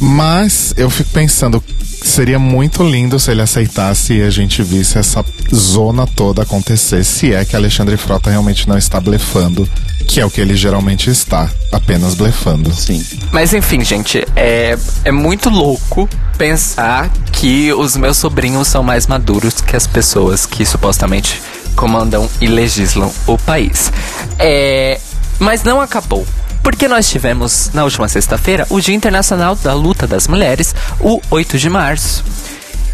Mas 0.00 0.74
eu 0.76 0.90
fico 0.90 1.10
pensando, 1.10 1.62
seria 2.02 2.38
muito 2.38 2.82
lindo 2.82 3.18
se 3.18 3.30
ele 3.30 3.42
aceitasse 3.42 4.14
e 4.14 4.22
a 4.22 4.30
gente 4.30 4.62
visse 4.62 4.98
essa 4.98 5.24
zona 5.54 6.06
toda 6.06 6.42
acontecer, 6.42 7.04
se 7.04 7.32
é 7.32 7.44
que 7.44 7.56
Alexandre 7.56 7.96
Frota 7.96 8.30
realmente 8.30 8.68
não 8.68 8.76
está 8.76 9.00
blefando, 9.00 9.68
que 10.06 10.20
é 10.20 10.26
o 10.26 10.30
que 10.30 10.40
ele 10.40 10.54
geralmente 10.54 11.08
está, 11.10 11.50
apenas 11.72 12.14
blefando. 12.14 12.72
Sim. 12.74 13.04
Mas 13.32 13.54
enfim, 13.54 13.84
gente, 13.84 14.24
é, 14.36 14.76
é 15.04 15.12
muito 15.12 15.48
louco 15.48 16.08
pensar 16.36 17.10
que 17.32 17.72
os 17.72 17.96
meus 17.96 18.16
sobrinhos 18.16 18.68
são 18.68 18.82
mais 18.82 19.06
maduros 19.06 19.60
que 19.60 19.76
as 19.76 19.86
pessoas 19.86 20.44
que 20.46 20.66
supostamente 20.66 21.40
comandam 21.74 22.28
e 22.40 22.46
legislam 22.46 23.10
o 23.26 23.36
país. 23.38 23.92
É, 24.38 25.00
mas 25.38 25.62
não 25.62 25.80
acabou. 25.80 26.26
Porque 26.64 26.88
nós 26.88 27.06
tivemos, 27.08 27.70
na 27.74 27.84
última 27.84 28.08
sexta-feira, 28.08 28.66
o 28.70 28.80
Dia 28.80 28.94
Internacional 28.94 29.54
da 29.54 29.74
Luta 29.74 30.06
das 30.06 30.26
Mulheres, 30.26 30.74
o 30.98 31.20
8 31.30 31.58
de 31.58 31.68
março. 31.68 32.24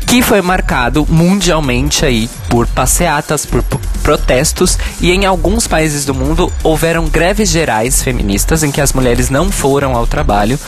Que 0.08 0.20
foi 0.20 0.42
marcado 0.42 1.06
mundialmente 1.08 2.04
aí 2.04 2.28
por 2.48 2.66
passeatas, 2.66 3.46
por 3.46 3.62
protestos 4.02 4.76
e 5.00 5.12
em 5.12 5.24
alguns 5.24 5.68
países 5.68 6.04
do 6.04 6.12
mundo 6.12 6.52
houveram 6.64 7.08
greves 7.08 7.48
gerais 7.48 8.02
feministas 8.02 8.64
em 8.64 8.72
que 8.72 8.80
as 8.80 8.92
mulheres 8.92 9.30
não 9.30 9.52
foram 9.52 9.94
ao 9.94 10.04
trabalho 10.04 10.58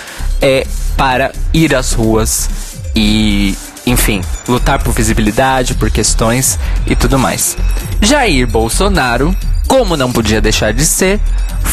é, 0.40 0.64
para 0.96 1.32
ir 1.52 1.74
às 1.74 1.92
ruas 1.92 2.48
e, 2.94 3.58
enfim, 3.84 4.20
lutar 4.46 4.80
por 4.80 4.92
visibilidade, 4.92 5.74
por 5.74 5.90
questões 5.90 6.56
e 6.86 6.94
tudo 6.94 7.18
mais. 7.18 7.56
Jair 8.00 8.46
Bolsonaro, 8.46 9.36
como 9.72 9.96
não 9.96 10.12
podia 10.12 10.38
deixar 10.38 10.74
de 10.74 10.84
ser, 10.84 11.18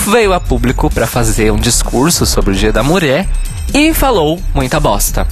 veio 0.07 0.31
a 0.31 0.39
público 0.39 0.89
para 0.89 1.05
fazer 1.05 1.51
um 1.51 1.57
discurso 1.57 2.25
sobre 2.25 2.53
o 2.53 2.55
Dia 2.55 2.71
da 2.71 2.81
Mulher 2.81 3.27
e 3.73 3.93
falou 3.93 4.41
muita 4.53 4.79
bosta. 4.79 5.27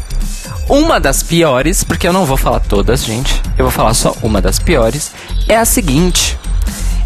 Uma 0.67 0.99
das 0.99 1.23
piores, 1.23 1.85
porque 1.85 2.05
eu 2.05 2.11
não 2.11 2.25
vou 2.25 2.35
falar 2.35 2.59
todas, 2.59 3.05
gente, 3.05 3.41
eu 3.57 3.63
vou 3.63 3.71
falar 3.71 3.93
só 3.93 4.13
uma 4.21 4.41
das 4.41 4.59
piores, 4.59 5.13
é 5.47 5.55
a 5.55 5.63
seguinte. 5.63 6.37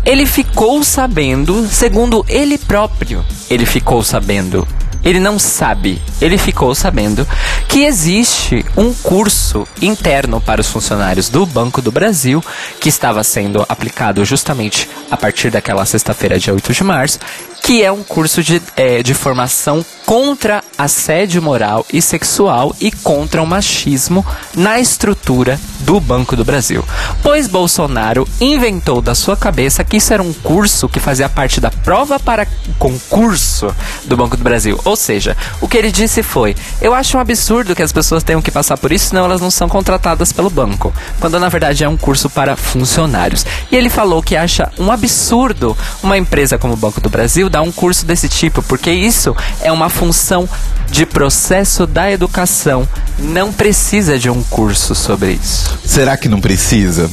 Ele 0.03 0.25
ficou 0.25 0.83
sabendo, 0.83 1.67
segundo 1.67 2.25
ele 2.27 2.57
próprio, 2.57 3.23
ele 3.47 3.67
ficou 3.67 4.03
sabendo. 4.03 4.67
Ele 5.03 5.19
não 5.19 5.39
sabe, 5.39 6.01
ele 6.21 6.37
ficou 6.37 6.75
sabendo 6.75 7.27
que 7.67 7.85
existe 7.85 8.65
um 8.77 8.93
curso 8.93 9.67
interno 9.81 10.39
para 10.39 10.61
os 10.61 10.67
funcionários 10.67 11.29
do 11.29 11.45
Banco 11.45 11.81
do 11.81 11.91
Brasil, 11.91 12.43
que 12.79 12.89
estava 12.89 13.23
sendo 13.23 13.65
aplicado 13.67 14.23
justamente 14.23 14.87
a 15.09 15.17
partir 15.17 15.49
daquela 15.49 15.85
sexta-feira, 15.85 16.39
dia 16.39 16.53
8 16.53 16.73
de 16.73 16.83
março, 16.83 17.19
que 17.63 17.83
é 17.83 17.91
um 17.91 18.03
curso 18.03 18.43
de, 18.43 18.61
é, 18.75 19.03
de 19.03 19.13
formação 19.13 19.85
contra 20.05 20.63
assédio 20.77 21.41
moral 21.41 21.85
e 21.93 22.01
sexual 22.01 22.75
e 22.81 22.91
contra 22.91 23.41
o 23.41 23.47
machismo 23.47 24.25
na 24.53 24.79
estrutura 24.79 25.59
do 25.81 25.99
Banco 25.99 26.35
do 26.35 26.43
Brasil. 26.43 26.83
Pois 27.21 27.47
Bolsonaro 27.47 28.27
inventou 28.39 29.01
da 29.01 29.15
sua 29.15 29.37
cabeça 29.37 29.83
que 29.83 29.97
isso 29.97 30.13
era 30.13 30.21
um 30.21 30.33
curso 30.33 30.89
que 30.89 30.99
fazia 30.99 31.29
parte 31.29 31.61
da 31.61 31.69
prova 31.69 32.19
para 32.19 32.47
concurso 32.77 33.73
do 34.05 34.17
Banco 34.17 34.35
do 34.35 34.43
Brasil. 34.43 34.79
Ou 34.91 34.95
seja, 34.97 35.37
o 35.61 35.69
que 35.69 35.77
ele 35.77 35.89
disse 35.89 36.21
foi: 36.21 36.53
Eu 36.81 36.93
acho 36.93 37.17
um 37.17 37.21
absurdo 37.21 37.73
que 37.73 37.81
as 37.81 37.93
pessoas 37.93 38.23
tenham 38.23 38.41
que 38.41 38.51
passar 38.51 38.77
por 38.77 38.91
isso, 38.91 39.07
senão 39.07 39.23
elas 39.23 39.39
não 39.39 39.49
são 39.49 39.69
contratadas 39.69 40.33
pelo 40.33 40.49
banco. 40.49 40.93
Quando 41.17 41.39
na 41.39 41.47
verdade 41.47 41.85
é 41.85 41.87
um 41.87 41.95
curso 41.95 42.29
para 42.29 42.57
funcionários. 42.57 43.45
E 43.71 43.75
ele 43.77 43.89
falou 43.89 44.21
que 44.21 44.35
acha 44.35 44.69
um 44.77 44.91
absurdo 44.91 45.77
uma 46.03 46.17
empresa 46.17 46.57
como 46.57 46.73
o 46.73 46.77
Banco 46.77 46.99
do 46.99 47.09
Brasil 47.09 47.49
dar 47.49 47.61
um 47.61 47.71
curso 47.71 48.05
desse 48.05 48.27
tipo, 48.27 48.61
porque 48.63 48.91
isso 48.91 49.33
é 49.61 49.71
uma 49.71 49.89
função 49.89 50.47
de 50.89 51.05
processo 51.05 51.87
da 51.87 52.11
educação. 52.11 52.85
Não 53.17 53.53
precisa 53.53 54.19
de 54.19 54.29
um 54.29 54.43
curso 54.43 54.93
sobre 54.93 55.31
isso. 55.41 55.79
Será 55.85 56.17
que 56.17 56.27
não 56.27 56.41
precisa? 56.41 57.09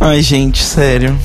Ai, 0.00 0.22
gente, 0.22 0.64
sério. 0.64 1.18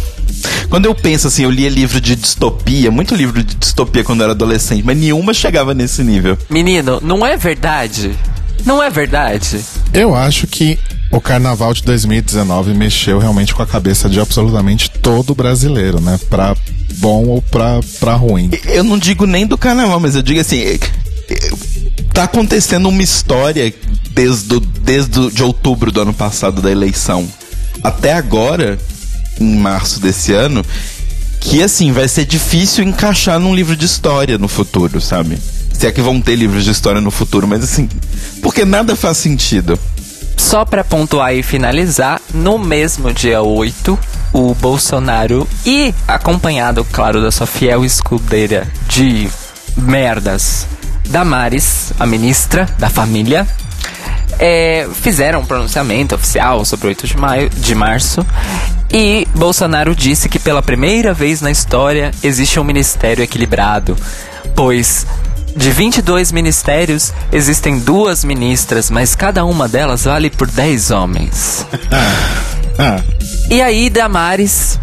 Quando 0.70 0.86
eu 0.86 0.96
penso 0.96 1.28
assim, 1.28 1.44
eu 1.44 1.52
lia 1.52 1.70
livro 1.70 2.00
de 2.02 2.16
distopia, 2.16 2.92
muito 2.92 3.16
livro 3.16 3.44
de 3.44 3.56
distopia 3.56 4.04
quando 4.04 4.20
eu 4.22 4.26
era 4.26 4.34
adolescente, 4.34 4.84
mas 4.84 4.98
nenhuma 4.98 5.34
chegava 5.34 5.74
nesse 5.74 6.04
nível. 6.04 6.38
Menino, 6.50 7.00
não 7.02 7.26
é 7.26 7.38
verdade? 7.38 8.12
Não 8.66 8.82
é 8.82 8.90
verdade? 8.90 9.60
Eu 9.94 10.16
acho 10.16 10.48
que 10.48 10.80
o 11.12 11.22
carnaval 11.22 11.74
de 11.74 11.84
2019 11.84 12.74
mexeu 12.74 13.20
realmente 13.20 13.54
com 13.54 13.62
a 13.62 13.68
cabeça 13.68 14.10
de 14.10 14.20
absolutamente 14.20 14.90
todo 14.90 15.36
brasileiro, 15.36 16.00
né? 16.02 16.20
Pra 16.30 16.56
bom 16.98 17.26
ou 17.28 17.42
pra, 17.42 17.80
pra 18.00 18.16
ruim. 18.16 18.50
Eu 18.66 18.84
não 18.84 18.98
digo 18.98 19.26
nem 19.26 19.46
do 19.46 19.58
carnaval, 19.58 20.00
mas 20.00 20.16
eu 20.16 20.22
digo 20.22 20.40
assim. 20.40 20.60
é- 20.62 20.80
Tá 22.14 22.24
acontecendo 22.24 22.88
uma 22.88 23.02
história 23.04 23.74
desde, 24.12 24.56
o- 24.56 24.60
desde 24.60 25.30
de 25.32 25.44
outubro 25.44 25.92
do 25.92 26.02
ano 26.02 26.14
passado 26.14 26.62
da 26.62 26.72
eleição 26.72 27.28
até 27.84 28.14
agora, 28.14 28.80
em 29.40 29.56
março 29.56 30.00
desse 30.00 30.34
ano, 30.34 30.64
que 31.40 31.62
assim, 31.62 31.92
vai 31.92 32.08
ser 32.08 32.26
difícil 32.26 32.84
encaixar 32.84 33.40
num 33.40 33.56
livro 33.56 33.76
de 33.76 33.86
história 33.86 34.38
no 34.38 34.48
futuro, 34.48 35.00
sabe? 35.00 35.38
Se 35.72 35.86
é 35.86 35.92
que 35.92 36.02
vão 36.02 36.20
ter 36.20 36.36
livros 36.36 36.64
de 36.64 36.72
história 36.72 37.02
no 37.02 37.12
futuro, 37.12 37.48
mas 37.48 37.64
assim, 37.64 37.90
porque 38.42 38.66
nada 38.66 38.96
faz 38.96 39.18
sentido. 39.18 39.78
Só 40.38 40.66
pra 40.66 40.84
pontuar 40.84 41.34
e 41.34 41.44
finalizar, 41.44 42.22
no 42.34 42.58
mesmo 42.58 43.14
dia 43.14 43.42
8, 43.42 43.98
o 44.34 44.54
Bolsonaro 44.56 45.48
e 45.66 45.94
acompanhado, 46.08 46.86
claro, 46.92 47.22
da 47.22 47.32
sua 47.32 47.48
fiel 47.48 47.86
escudeira 47.86 48.68
de 48.88 49.30
merdas, 49.78 50.68
Damares, 51.10 51.94
a 52.00 52.06
ministra 52.06 52.68
da 52.80 52.90
família, 52.90 53.48
é, 54.40 54.88
fizeram 55.02 55.42
um 55.42 55.46
pronunciamento 55.46 56.16
oficial 56.16 56.66
sobre 56.66 56.88
o 56.88 56.90
8 56.90 57.08
de, 57.08 57.18
maio, 57.18 57.50
de 57.50 57.76
março 57.76 58.26
e 58.98 59.28
Bolsonaro 59.36 59.94
disse 59.94 60.30
que 60.30 60.40
pela 60.40 60.64
primeira 60.64 61.14
vez 61.14 61.42
na 61.42 61.52
história 61.52 62.12
existe 62.24 62.58
um 62.62 62.64
ministério 62.64 63.22
equilibrado, 63.22 63.94
pois 64.56 65.06
de 65.54 65.70
22 65.70 66.32
ministérios 66.32 67.12
existem 67.30 67.78
duas 67.78 68.24
ministras, 68.24 68.90
mas 68.90 69.14
cada 69.14 69.44
uma 69.44 69.68
delas 69.68 70.06
vale 70.06 70.30
por 70.30 70.48
10 70.48 70.92
homens. 70.92 71.66
Ah, 72.78 73.02
E 73.50 73.62
aí 73.62 73.90
Damares, 73.90 74.78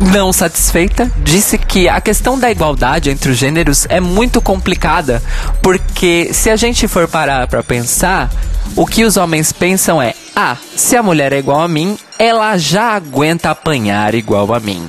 não 0.00 0.32
satisfeita, 0.32 1.12
disse 1.22 1.58
que 1.58 1.86
a 1.86 2.00
questão 2.00 2.38
da 2.38 2.50
igualdade 2.50 3.10
entre 3.10 3.32
os 3.32 3.36
gêneros 3.36 3.86
é 3.90 4.00
muito 4.00 4.40
complicada, 4.40 5.22
porque 5.60 6.30
se 6.32 6.48
a 6.48 6.56
gente 6.56 6.88
for 6.88 7.06
parar 7.06 7.46
pra 7.48 7.62
pensar, 7.62 8.30
o 8.74 8.86
que 8.86 9.04
os 9.04 9.18
homens 9.18 9.52
pensam 9.52 10.00
é: 10.00 10.14
ah, 10.34 10.56
se 10.76 10.96
a 10.96 11.02
mulher 11.02 11.32
é 11.32 11.38
igual 11.38 11.60
a 11.60 11.68
mim, 11.68 11.96
ela 12.18 12.56
já 12.56 12.94
aguenta 12.94 13.50
apanhar 13.50 14.14
igual 14.14 14.54
a 14.54 14.60
mim. 14.60 14.86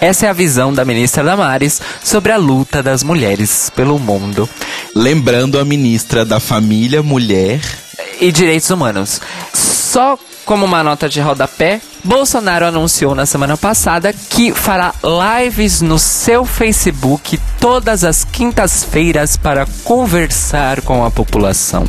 Essa 0.00 0.26
é 0.26 0.28
a 0.28 0.34
visão 0.34 0.72
da 0.72 0.84
ministra 0.84 1.24
Damares 1.24 1.80
sobre 2.02 2.30
a 2.32 2.36
luta 2.36 2.82
das 2.82 3.02
mulheres 3.02 3.70
pelo 3.74 3.98
mundo 3.98 4.48
Lembrando 4.98 5.60
a 5.60 5.64
ministra 5.64 6.24
da 6.24 6.40
Família, 6.40 7.02
Mulher 7.02 7.60
e 8.18 8.32
direitos 8.32 8.70
humanos. 8.70 9.20
Só 9.96 10.18
como 10.44 10.66
uma 10.66 10.82
nota 10.82 11.08
de 11.08 11.22
rodapé, 11.22 11.80
Bolsonaro 12.04 12.66
anunciou 12.66 13.14
na 13.14 13.24
semana 13.24 13.56
passada 13.56 14.12
que 14.12 14.52
fará 14.52 14.92
lives 15.02 15.80
no 15.80 15.98
seu 15.98 16.44
Facebook 16.44 17.40
todas 17.58 18.04
as 18.04 18.22
quintas-feiras 18.22 19.38
para 19.38 19.66
conversar 19.84 20.82
com 20.82 21.02
a 21.02 21.10
população. 21.10 21.86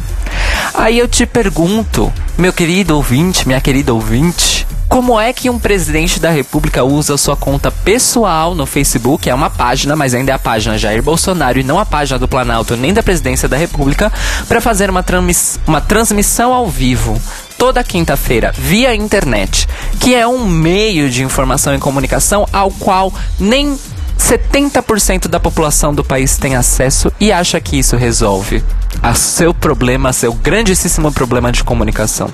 Aí 0.74 0.98
eu 0.98 1.06
te 1.10 1.26
pergunto, 1.26 2.10
meu 2.38 2.54
querido 2.54 2.96
ouvinte, 2.96 3.46
minha 3.46 3.60
querida 3.60 3.93
ouvinte, 3.93 4.65
como 4.88 5.20
é 5.20 5.34
que 5.34 5.50
um 5.50 5.60
presidente 5.60 6.17
da 6.17 6.30
república 6.30 6.86
usa 6.86 7.17
sua 7.17 7.36
conta 7.36 7.70
pessoal 7.70 8.56
no 8.56 8.65
Facebook, 8.65 9.30
é 9.30 9.36
uma 9.36 9.50
página, 9.50 9.98
mas 9.98 10.13
ainda 10.13 10.32
é 10.32 10.34
a 10.34 10.39
página 10.39 10.78
Jair 10.78 11.04
Bolsonaro 11.04 11.60
e 11.60 11.63
não 11.63 11.78
a 11.78 11.86
página 11.86 12.17
do 12.17 12.26
Planalto 12.26 12.78
nem 12.78 12.93
da 12.93 13.04
presidência 13.04 13.50
da 13.50 13.58
república, 13.58 14.10
para 14.48 14.62
fazer 14.62 14.89
uma, 14.89 15.04
transmis- 15.04 15.60
uma 15.67 15.82
transmissão 15.82 16.54
ao 16.54 16.70
vivo 16.70 17.22
toda 17.58 17.84
quinta-feira 17.84 18.54
via 18.58 18.96
internet, 18.96 19.67
que 20.00 20.13
é 20.13 20.28
um 20.28 20.48
meio 20.48 21.10
de 21.10 21.24
informação 21.24 21.74
e 21.74 21.80
comunicação 21.80 22.48
ao 22.54 22.70
qual 22.72 23.13
nem 23.39 23.78
70% 24.17 25.28
da 25.28 25.39
população 25.39 25.93
do 25.93 26.04
país 26.04 26.38
tem 26.38 26.56
acesso 26.56 27.12
e 27.20 27.32
acha 27.32 27.60
que 27.62 27.78
isso 27.78 27.96
resolve 27.96 28.63
a 29.02 29.13
seu 29.13 29.54
problema, 29.54 30.12
seu 30.12 30.34
grandíssimo 30.34 31.12
problema 31.12 31.52
de 31.52 31.63
comunicação. 31.63 32.34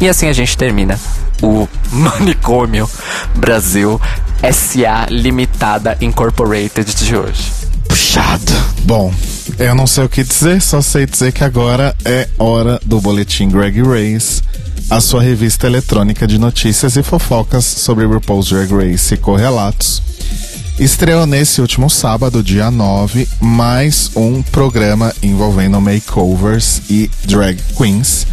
E 0.00 0.08
assim 0.08 0.28
a 0.28 0.32
gente 0.32 0.56
termina 0.56 0.98
o 1.42 1.68
Manicômio 1.90 2.88
Brasil 3.34 4.00
SA 4.52 5.06
Limitada 5.08 5.96
Incorporated 6.00 6.94
de 6.94 7.16
hoje. 7.16 7.52
puxado. 7.88 8.52
bom, 8.84 9.12
eu 9.58 9.74
não 9.74 9.86
sei 9.86 10.04
o 10.04 10.08
que 10.08 10.22
dizer, 10.22 10.60
só 10.60 10.80
sei 10.80 11.06
dizer 11.06 11.32
que 11.32 11.44
agora 11.44 11.94
é 12.04 12.28
hora 12.38 12.80
do 12.84 13.00
Boletim 13.00 13.48
Greg 13.48 13.80
Race, 13.82 14.42
a 14.90 15.00
sua 15.00 15.22
revista 15.22 15.66
eletrônica 15.66 16.26
de 16.26 16.38
notícias 16.38 16.96
e 16.96 17.02
fofocas 17.02 17.64
sobre 17.64 18.04
RuPaul's 18.04 18.48
Drag 18.48 18.72
Race 18.72 19.14
e 19.14 19.16
correlatos. 19.16 20.02
Estreou 20.78 21.26
nesse 21.26 21.60
último 21.60 21.88
sábado, 21.88 22.42
dia 22.42 22.70
9, 22.70 23.28
mais 23.40 24.10
um 24.16 24.42
programa 24.42 25.14
envolvendo 25.22 25.80
makeovers 25.80 26.82
e 26.88 27.10
drag 27.24 27.60
queens, 27.76 28.26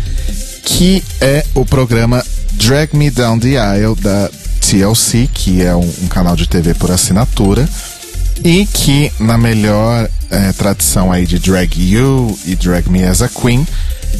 que 0.63 1.03
é 1.19 1.45
o 1.53 1.65
programa 1.65 2.25
Drag 2.53 2.95
Me 2.95 3.11
Down 3.11 3.39
the 3.39 3.57
Aisle 3.57 3.95
da 3.95 4.29
TLC, 4.61 5.29
que 5.33 5.61
é 5.61 5.75
um, 5.75 5.91
um 6.01 6.07
canal 6.07 6.35
de 6.35 6.47
TV 6.47 6.73
por 6.73 6.91
assinatura, 6.91 7.67
e 8.43 8.65
que 8.65 9.11
na 9.19 9.37
melhor 9.37 10.09
eh, 10.29 10.53
tradição 10.53 11.11
aí 11.11 11.25
de 11.25 11.39
Drag 11.39 11.71
You 11.77 12.37
e 12.45 12.55
Drag 12.55 12.89
Me 12.89 13.03
as 13.03 13.21
a 13.21 13.27
Queen, 13.27 13.67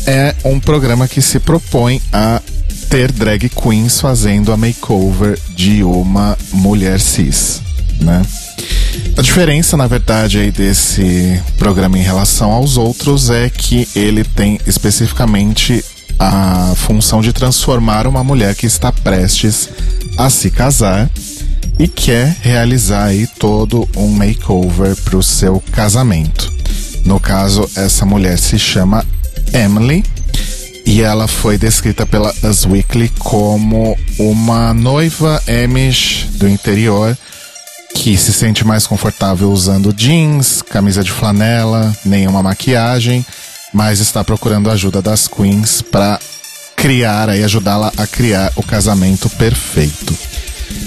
é 0.06 0.36
um 0.44 0.60
programa 0.60 1.08
que 1.08 1.22
se 1.22 1.40
propõe 1.40 2.02
a 2.12 2.42
ter 2.90 3.12
drag 3.12 3.50
queens 3.50 4.02
fazendo 4.02 4.52
a 4.52 4.58
makeover 4.58 5.40
de 5.56 5.84
uma 5.84 6.38
mulher 6.52 7.00
cis, 7.00 7.62
né? 8.00 8.24
A 9.16 9.22
diferença, 9.22 9.78
na 9.78 9.86
verdade, 9.86 10.40
aí 10.40 10.52
desse 10.52 11.40
programa 11.58 11.98
em 11.98 12.02
relação 12.02 12.52
aos 12.52 12.78
outros 12.78 13.30
é 13.30 13.50
que 13.50 13.88
ele 13.96 14.24
tem 14.24 14.60
especificamente 14.66 15.84
a 16.18 16.74
função 16.76 17.22
de 17.22 17.32
transformar 17.32 18.08
uma 18.08 18.24
mulher 18.24 18.56
que 18.56 18.66
está 18.66 18.92
prestes 18.92 19.70
a 20.18 20.30
se 20.30 20.50
casar 20.50 21.10
e 21.80 21.88
quer 21.88 22.36
realizar 22.42 23.06
aí 23.06 23.26
todo 23.26 23.88
um 23.96 24.10
makeover 24.10 24.96
para 24.98 25.18
o 25.18 25.24
seu 25.24 25.64
casamento. 25.72 26.52
No 27.06 27.20
caso, 27.20 27.68
essa 27.76 28.06
mulher 28.06 28.38
se 28.38 28.60
chama 28.60 29.06
Emily 29.54 30.04
e 30.86 31.02
ela 31.02 31.28
foi 31.28 31.58
descrita 31.58 32.06
pela 32.06 32.36
Us 32.44 32.66
Weekly 32.66 33.10
como 33.18 33.98
uma 34.20 34.74
noiva 34.74 35.42
Amish 35.48 36.28
do 36.34 36.50
interior 36.50 37.18
que 37.96 38.18
se 38.18 38.34
sente 38.34 38.66
mais 38.66 38.86
confortável 38.86 39.52
usando 39.52 39.94
jeans, 39.94 40.62
camisa 40.62 41.04
de 41.04 41.12
flanela, 41.12 41.96
nenhuma 42.06 42.44
maquiagem, 42.44 43.26
mas 43.74 44.00
está 44.00 44.24
procurando 44.24 44.70
ajuda 44.70 45.02
das 45.02 45.28
queens 45.28 45.82
para 45.82 46.20
criar 46.76 47.36
e 47.36 47.44
ajudá-la 47.44 47.92
a 47.98 48.06
criar 48.06 48.52
o 48.56 48.64
casamento 48.64 49.30
perfeito. 49.32 50.16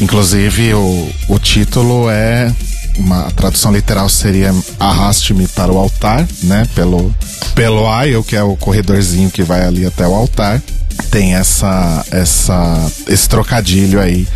Inclusive 0.00 0.74
o, 0.74 1.10
o 1.28 1.38
título 1.38 2.08
é 2.10 2.52
uma 2.98 3.30
tradução 3.32 3.72
literal 3.72 4.08
seria 4.08 4.54
arraste-me 4.78 5.46
para 5.48 5.72
o 5.72 5.78
altar, 5.78 6.26
né? 6.42 6.66
Pelo, 6.74 7.14
pelo 7.54 7.88
aisle, 7.90 8.22
que 8.22 8.36
é 8.36 8.42
o 8.42 8.56
corredorzinho 8.56 9.30
que 9.30 9.42
vai 9.42 9.64
ali 9.64 9.86
até 9.86 10.06
o 10.06 10.14
altar. 10.14 10.60
Tem 11.10 11.34
essa, 11.34 12.04
essa, 12.10 12.90
esse 13.08 13.28
trocadilho 13.28 14.00
aí 14.00 14.26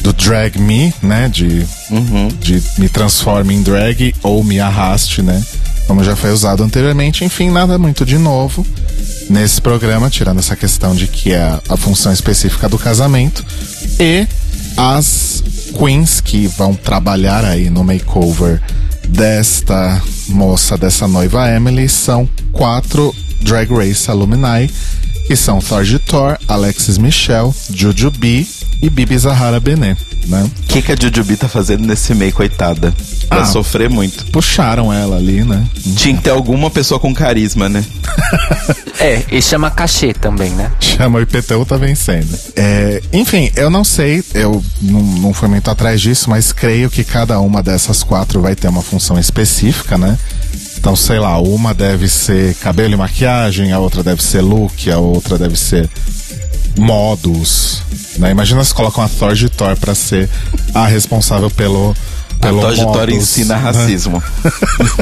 do 0.00 0.12
drag 0.12 0.58
me, 0.58 0.92
né? 1.02 1.28
De, 1.28 1.66
Uhum. 1.90 2.28
de 2.40 2.62
me 2.78 2.88
transforme 2.88 3.54
em 3.54 3.62
drag 3.62 4.14
ou 4.22 4.42
me 4.44 4.60
arraste, 4.60 5.22
né? 5.22 5.42
Como 5.86 6.04
já 6.04 6.14
foi 6.14 6.30
usado 6.32 6.62
anteriormente. 6.62 7.24
Enfim, 7.24 7.50
nada 7.50 7.78
muito 7.78 8.04
de 8.04 8.18
novo 8.18 8.66
nesse 9.30 9.60
programa, 9.60 10.08
tirando 10.10 10.38
essa 10.38 10.56
questão 10.56 10.94
de 10.94 11.06
que 11.06 11.32
é 11.32 11.40
a, 11.40 11.60
a 11.68 11.76
função 11.76 12.12
específica 12.12 12.68
do 12.68 12.78
casamento. 12.78 13.44
E 13.98 14.26
as 14.78 15.42
queens 15.76 16.20
que 16.20 16.46
vão 16.46 16.72
trabalhar 16.72 17.44
aí 17.44 17.68
no 17.68 17.82
makeover 17.82 18.62
desta 19.08 20.00
moça, 20.28 20.78
dessa 20.78 21.08
noiva 21.08 21.50
Emily, 21.50 21.88
são 21.88 22.28
quatro 22.52 23.12
Drag 23.40 23.68
Race 23.74 24.08
alumni, 24.08 24.70
que 25.28 25.36
são 25.36 25.58
Thorgy 25.60 25.98
Thor, 25.98 26.38
Alexis 26.48 26.96
Michel, 26.96 27.54
Juju 27.70 28.10
B 28.10 28.46
e 28.80 28.88
Bibi 28.88 29.18
Zahara 29.18 29.60
Benet, 29.60 30.00
né? 30.26 30.42
O 30.42 30.62
que, 30.68 30.80
que 30.80 30.90
a 30.90 30.96
Jujubi 30.98 31.36
tá 31.36 31.46
fazendo 31.46 31.86
nesse 31.86 32.14
meio, 32.14 32.32
coitada? 32.32 32.94
Pra 33.28 33.42
Ah. 33.42 33.44
sofrer 33.44 33.90
muito. 33.90 34.24
Puxaram 34.32 34.90
ela 34.90 35.16
ali, 35.16 35.44
né? 35.44 35.66
Tinha 35.96 36.16
que 36.16 36.22
ter 36.22 36.30
alguma 36.30 36.70
pessoa 36.70 36.98
com 36.98 37.12
carisma, 37.12 37.68
né? 37.68 37.84
É, 39.00 39.22
e 39.30 39.40
chama 39.40 39.70
cachê 39.70 40.12
também, 40.12 40.50
né? 40.50 40.72
Chama 40.80 41.20
o 41.20 41.22
IPTU 41.22 41.64
tá 41.64 41.76
vencendo. 41.76 42.36
É, 42.56 43.00
enfim, 43.12 43.48
eu 43.54 43.70
não 43.70 43.84
sei, 43.84 44.24
eu 44.34 44.60
não, 44.82 45.00
não 45.00 45.32
fui 45.32 45.46
muito 45.48 45.70
atrás 45.70 46.00
disso, 46.00 46.28
mas 46.28 46.50
creio 46.50 46.90
que 46.90 47.04
cada 47.04 47.38
uma 47.38 47.62
dessas 47.62 48.02
quatro 48.02 48.40
vai 48.40 48.56
ter 48.56 48.66
uma 48.66 48.82
função 48.82 49.16
específica, 49.16 49.96
né? 49.96 50.18
Então, 50.78 50.94
sei 50.94 51.18
lá, 51.18 51.38
uma 51.40 51.74
deve 51.74 52.08
ser 52.08 52.54
cabelo 52.54 52.94
e 52.94 52.96
maquiagem, 52.96 53.72
a 53.72 53.78
outra 53.80 54.02
deve 54.02 54.22
ser 54.22 54.40
look, 54.40 54.90
a 54.90 54.98
outra 54.98 55.36
deve 55.36 55.58
ser 55.58 55.90
modos. 56.78 57.82
Né? 58.16 58.30
Imagina 58.30 58.62
se 58.62 58.72
colocam 58.72 59.02
a 59.02 59.08
Thor 59.08 59.34
de 59.34 59.48
Thor 59.48 59.76
pra 59.76 59.94
ser 59.94 60.30
a 60.72 60.86
responsável 60.86 61.50
pelo. 61.50 61.94
pelo 62.40 62.60
a 62.60 62.68
trajetória 62.68 63.14
modus, 63.14 63.38
ensina 63.38 63.56
né? 63.56 63.62
racismo. 63.62 64.22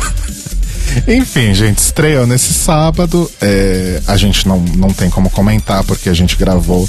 Enfim, 1.07 1.53
gente, 1.53 1.79
estreou 1.79 2.27
nesse 2.27 2.55
sábado. 2.55 3.31
É, 3.41 4.01
a 4.07 4.17
gente 4.17 4.49
não, 4.49 4.59
não 4.61 4.89
tem 4.89 5.11
como 5.11 5.29
comentar 5.29 5.85
porque 5.85 6.09
a 6.09 6.15
gente 6.15 6.37
gravou 6.37 6.89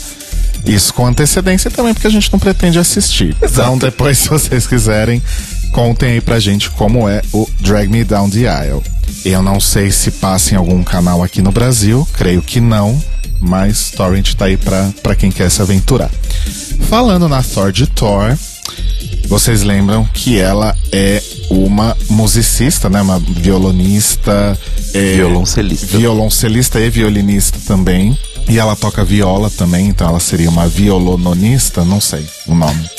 isso 0.66 0.94
com 0.94 1.06
antecedência 1.06 1.68
e 1.68 1.72
também 1.72 1.94
porque 1.94 2.08
a 2.08 2.12
gente 2.12 2.32
não 2.32 2.40
pretende 2.40 2.80
assistir. 2.80 3.36
Então, 3.42 3.78
depois, 3.78 4.18
se 4.20 4.30
vocês 4.30 4.66
quiserem, 4.66 5.22
contem 5.72 6.14
aí 6.14 6.22
pra 6.22 6.40
gente 6.40 6.70
como 6.72 7.08
é 7.08 7.22
o 7.34 7.48
Drag 7.60 7.88
Me 7.90 8.04
Down 8.04 8.30
the 8.30 8.48
Aisle. 8.48 8.84
Eu 9.26 9.42
não 9.42 9.60
sei 9.60 9.92
se 9.92 10.12
passa 10.12 10.54
em 10.54 10.58
algum 10.58 10.84
canal 10.84 11.24
aqui 11.24 11.42
no 11.42 11.52
Brasil, 11.52 12.08
creio 12.14 12.42
que 12.42 12.60
não, 12.60 13.02
mas 13.40 13.92
Torrent 13.92 14.34
tá 14.34 14.46
aí 14.46 14.58
pra, 14.58 14.90
pra 15.02 15.16
quem 15.16 15.32
quer 15.32 15.50
se 15.50 15.62
aventurar. 15.62 16.10
Falando 16.90 17.28
na 17.28 17.42
Thor 17.44 17.72
de 17.72 17.88
Thor, 17.88 18.38
vocês 19.28 19.64
lembram 19.64 20.06
que 20.14 20.40
ela 20.40 20.76
é 20.92 21.22
uma 21.50 21.96
musicista, 22.10 22.90
né? 22.90 23.02
Uma 23.02 23.20
violonista. 23.20 24.58
é, 24.94 25.16
Violoncelista. 25.16 25.98
Violoncelista 25.98 26.80
e 26.80 26.90
violinista 26.90 27.60
também. 27.66 28.18
E 28.50 28.58
ela 28.58 28.76
toca 28.78 29.04
viola 29.04 29.50
também, 29.50 29.88
então 29.88 30.08
ela 30.08 30.20
seria 30.22 30.50
uma 30.50 30.68
violononista, 30.68 31.84
não 31.84 32.00
sei 32.00 32.26
o 32.48 32.56
nome. 32.56 32.90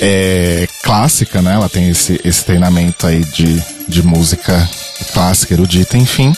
É 0.00 0.66
clássica, 0.82 1.42
né? 1.42 1.54
Ela 1.54 1.68
tem 1.68 1.88
esse, 1.88 2.20
esse 2.24 2.44
treinamento 2.44 3.06
aí 3.06 3.22
de, 3.24 3.62
de 3.86 4.02
música 4.02 4.68
clássica, 5.12 5.54
erudita, 5.54 5.96
enfim. 5.98 6.32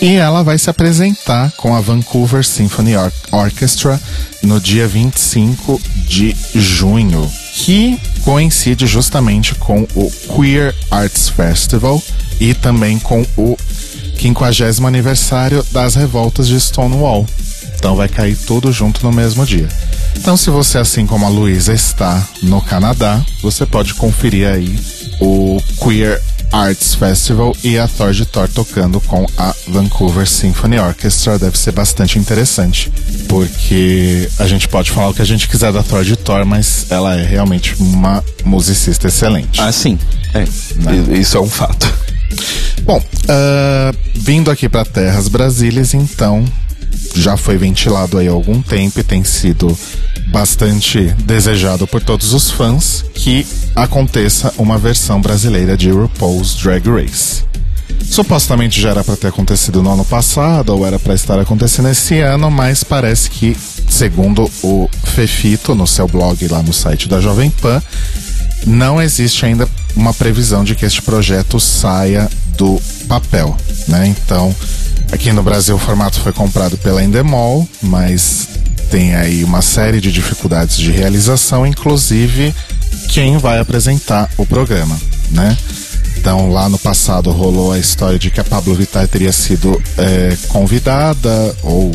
E 0.00 0.14
ela 0.16 0.42
vai 0.42 0.58
se 0.58 0.68
apresentar 0.70 1.52
com 1.56 1.74
a 1.74 1.80
Vancouver 1.80 2.44
Symphony 2.44 2.96
Or- 2.96 3.12
Orchestra 3.30 4.00
no 4.42 4.60
dia 4.60 4.86
25 4.88 5.80
de 6.08 6.36
junho, 6.54 7.30
que 7.54 8.00
coincide 8.24 8.86
justamente 8.86 9.54
com 9.56 9.86
o 9.94 10.10
Queer 10.34 10.74
Arts 10.90 11.28
Festival 11.28 12.02
e 12.40 12.54
também 12.54 12.98
com 12.98 13.22
o 13.36 13.56
50 14.20 14.86
aniversário 14.86 15.64
das 15.72 15.94
revoltas 15.96 16.46
de 16.46 16.60
Stonewall. 16.60 17.26
Então 17.76 17.96
vai 17.96 18.08
cair 18.08 18.36
tudo 18.36 18.70
junto 18.72 19.04
no 19.04 19.12
mesmo 19.12 19.44
dia. 19.44 19.68
Então, 20.22 20.36
se 20.36 20.50
você, 20.50 20.78
assim 20.78 21.04
como 21.04 21.26
a 21.26 21.28
Luísa, 21.28 21.74
está 21.74 22.24
no 22.44 22.62
Canadá, 22.62 23.20
você 23.42 23.66
pode 23.66 23.92
conferir 23.94 24.46
aí 24.46 24.78
o 25.20 25.60
Queer 25.82 26.22
Arts 26.52 26.94
Festival 26.94 27.56
e 27.64 27.76
a 27.76 27.88
Thor 27.88 28.12
de 28.12 28.24
Thor 28.24 28.48
tocando 28.48 29.00
com 29.00 29.26
a 29.36 29.52
Vancouver 29.66 30.24
Symphony 30.28 30.78
Orchestra. 30.78 31.40
Deve 31.40 31.58
ser 31.58 31.72
bastante 31.72 32.20
interessante, 32.20 32.92
porque 33.28 34.30
a 34.38 34.46
gente 34.46 34.68
pode 34.68 34.92
falar 34.92 35.08
o 35.08 35.14
que 35.14 35.22
a 35.22 35.26
gente 35.26 35.48
quiser 35.48 35.72
da 35.72 35.82
Thor 35.82 36.04
de 36.04 36.14
Thor, 36.14 36.46
mas 36.46 36.86
ela 36.88 37.18
é 37.18 37.26
realmente 37.26 37.74
uma 37.80 38.22
musicista 38.44 39.08
excelente. 39.08 39.60
Ah, 39.60 39.72
sim. 39.72 39.98
É. 40.34 40.44
Né? 40.76 41.18
Isso 41.18 41.36
é 41.36 41.40
um 41.40 41.50
fato. 41.50 41.92
Bom, 42.84 43.02
ah, 43.28 43.92
vindo 44.14 44.52
aqui 44.52 44.68
para 44.68 44.84
Terras 44.84 45.26
Brasílias, 45.26 45.94
então, 45.94 46.44
já 47.14 47.36
foi 47.36 47.56
ventilado 47.56 48.18
aí 48.18 48.28
há 48.28 48.32
algum 48.32 48.60
tempo 48.62 49.00
e 49.00 49.02
tem 49.02 49.24
sido 49.24 49.76
bastante 50.28 51.14
desejado 51.24 51.86
por 51.86 52.02
todos 52.02 52.32
os 52.32 52.50
fãs 52.50 53.04
que 53.14 53.46
aconteça 53.74 54.52
uma 54.56 54.78
versão 54.78 55.20
brasileira 55.20 55.76
de 55.76 55.90
RuPaul's 55.90 56.54
Drag 56.54 56.88
Race. 56.88 57.44
Supostamente 58.04 58.80
já 58.80 58.90
era 58.90 59.04
para 59.04 59.16
ter 59.16 59.28
acontecido 59.28 59.82
no 59.82 59.92
ano 59.92 60.04
passado 60.04 60.70
ou 60.70 60.86
era 60.86 60.98
para 60.98 61.14
estar 61.14 61.38
acontecendo 61.38 61.88
esse 61.88 62.18
ano, 62.20 62.50
mas 62.50 62.82
parece 62.82 63.30
que, 63.30 63.56
segundo 63.88 64.50
o 64.62 64.88
Fefito 65.04 65.74
no 65.74 65.86
seu 65.86 66.08
blog 66.08 66.46
lá 66.48 66.62
no 66.62 66.72
site 66.72 67.08
da 67.08 67.20
Jovem 67.20 67.50
Pan, 67.50 67.82
não 68.66 69.00
existe 69.00 69.46
ainda 69.46 69.68
uma 69.96 70.12
previsão 70.14 70.64
de 70.64 70.74
que 70.74 70.84
este 70.84 71.02
projeto 71.02 71.58
saia 71.60 72.28
do 72.56 72.80
papel, 73.08 73.56
né? 73.88 74.06
Então, 74.06 74.54
aqui 75.12 75.30
no 75.30 75.42
Brasil 75.42 75.76
o 75.76 75.78
formato 75.78 76.18
foi 76.20 76.32
comprado 76.32 76.76
pela 76.78 77.04
Endemol, 77.04 77.68
mas 77.82 78.48
tem 78.90 79.14
aí 79.14 79.44
uma 79.44 79.62
série 79.62 80.00
de 80.00 80.10
dificuldades 80.10 80.76
de 80.76 80.90
realização, 80.90 81.66
inclusive 81.66 82.54
quem 83.08 83.38
vai 83.38 83.60
apresentar 83.60 84.28
o 84.36 84.44
programa, 84.44 84.98
né? 85.30 85.56
Então, 86.16 86.50
lá 86.50 86.68
no 86.68 86.78
passado 86.78 87.30
rolou 87.30 87.72
a 87.72 87.78
história 87.78 88.18
de 88.18 88.30
que 88.30 88.40
a 88.40 88.44
Pablo 88.44 88.74
Vittar 88.74 89.08
teria 89.08 89.32
sido 89.32 89.80
é, 89.98 90.36
convidada, 90.48 91.56
ou 91.62 91.90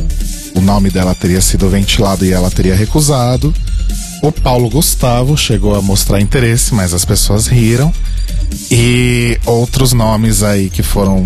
o 0.54 0.62
nome 0.62 0.90
dela 0.90 1.16
teria 1.16 1.40
sido 1.40 1.70
ventilado 1.70 2.26
e 2.26 2.34
ela 2.34 2.52
teria 2.52 2.76
recusado. 2.76 3.54
O 4.22 4.32
Paulo 4.32 4.70
Gustavo 4.70 5.38
chegou 5.38 5.76
a 5.76 5.82
mostrar 5.82 6.20
interesse, 6.20 6.74
mas 6.74 6.94
as 6.94 7.06
pessoas 7.06 7.48
riram. 7.48 7.94
E 8.70 9.40
outros 9.46 9.94
nomes 9.94 10.44
aí 10.44 10.70
que 10.70 10.84
foram 10.84 11.26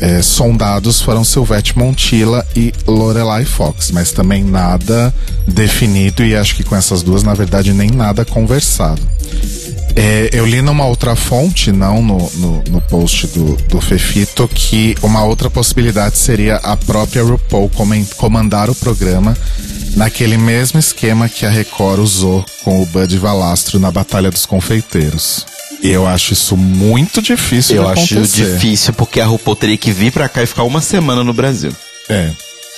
é, 0.00 0.22
sondados 0.22 1.00
foram 1.00 1.24
Silvete 1.24 1.78
Montilla 1.78 2.46
e 2.54 2.72
Lorelai 2.86 3.44
Fox, 3.44 3.90
mas 3.90 4.12
também 4.12 4.44
nada 4.44 5.14
definido 5.46 6.24
e 6.24 6.36
acho 6.36 6.54
que 6.56 6.64
com 6.64 6.76
essas 6.76 7.02
duas, 7.02 7.22
na 7.22 7.34
verdade, 7.34 7.72
nem 7.72 7.90
nada 7.90 8.24
conversado. 8.24 9.02
É, 9.94 10.28
eu 10.32 10.44
li 10.44 10.60
numa 10.60 10.84
outra 10.84 11.16
fonte, 11.16 11.72
não 11.72 12.02
no, 12.02 12.30
no, 12.34 12.64
no 12.68 12.80
post 12.82 13.26
do, 13.28 13.56
do 13.68 13.80
Fefito, 13.80 14.46
que 14.46 14.94
uma 15.02 15.24
outra 15.24 15.48
possibilidade 15.48 16.18
seria 16.18 16.56
a 16.56 16.76
própria 16.76 17.22
RuPaul 17.22 17.70
comandar 18.16 18.68
o 18.68 18.74
programa 18.74 19.34
naquele 19.96 20.36
mesmo 20.36 20.78
esquema 20.78 21.30
que 21.30 21.46
a 21.46 21.50
Record 21.50 22.00
usou 22.00 22.44
com 22.62 22.82
o 22.82 22.86
Bud 22.86 23.16
Valastro 23.16 23.78
na 23.78 23.90
Batalha 23.90 24.30
dos 24.30 24.44
Confeiteiros. 24.44 25.55
E 25.86 25.92
eu 25.92 26.06
acho 26.06 26.32
isso 26.32 26.56
muito 26.56 27.22
difícil 27.22 27.76
Eu 27.76 27.88
acho 27.88 28.14
acontecer. 28.14 28.54
difícil 28.54 28.92
porque 28.94 29.20
a 29.20 29.26
RuPaul 29.26 29.54
teria 29.54 29.76
que 29.76 29.92
vir 29.92 30.10
pra 30.10 30.28
cá 30.28 30.42
e 30.42 30.46
ficar 30.46 30.64
uma 30.64 30.80
semana 30.80 31.22
no 31.22 31.32
Brasil. 31.32 31.72
É. 32.08 32.30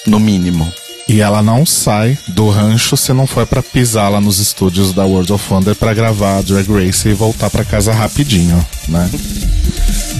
No 0.07 0.21
mínimo. 0.21 0.71
E 1.09 1.23
ela 1.23 1.43
não 1.43 1.65
sai 1.65 2.19
do 2.29 2.51
rancho 2.51 2.95
se 2.99 3.15
não 3.15 3.27
for 3.27 3.47
pra 3.47 3.63
pisar 3.63 4.11
lá 4.11 4.21
nos 4.21 4.39
estúdios 4.41 4.93
da 4.93 5.07
World 5.07 5.33
of 5.33 5.43
Wonder 5.51 5.75
pra 5.75 5.95
gravar 5.95 6.37
a 6.37 6.43
Drag 6.43 6.69
Race 6.71 7.09
e 7.09 7.15
voltar 7.15 7.49
pra 7.49 7.65
casa 7.65 7.95
rapidinho, 7.95 8.63
né? 8.87 9.09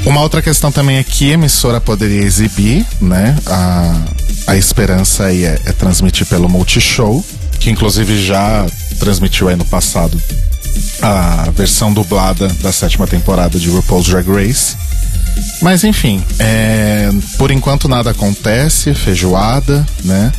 Uma 0.07 0.23
outra 0.23 0.41
questão 0.41 0.73
também 0.73 0.97
é 0.97 1.05
que 1.05 1.31
a 1.31 1.35
emissora 1.35 1.83
poderia 1.83 2.23
exibir, 2.23 2.87
né? 3.03 3.37
A, 3.45 4.01
a 4.47 4.57
esperança 4.57 5.25
aí 5.27 5.45
é, 5.45 5.61
é 5.67 5.73
transmitir 5.73 6.27
pelo 6.27 6.49
Multishow, 6.49 7.23
que 7.61 7.69
inclusive 7.69 8.25
já 8.25 8.65
transmitiu 8.99 9.49
aí 9.49 9.57
no 9.57 9.65
passado 9.65 10.21
a 11.01 11.51
versão 11.55 11.93
dublada 11.93 12.49
da 12.61 12.73
sétima 12.73 13.07
temporada 13.07 13.59
de 13.59 13.69
RuPaul's 13.69 14.07
Drag 14.07 14.29
Race. 14.29 14.77
Mas 15.63 15.85
enfim, 15.85 16.23
é, 16.39 17.11
por 17.37 17.51
enquanto 17.51 17.89
nada 17.89 18.11
acontece, 18.11 18.95
feijoada, 18.95 19.87
né? 20.05 20.33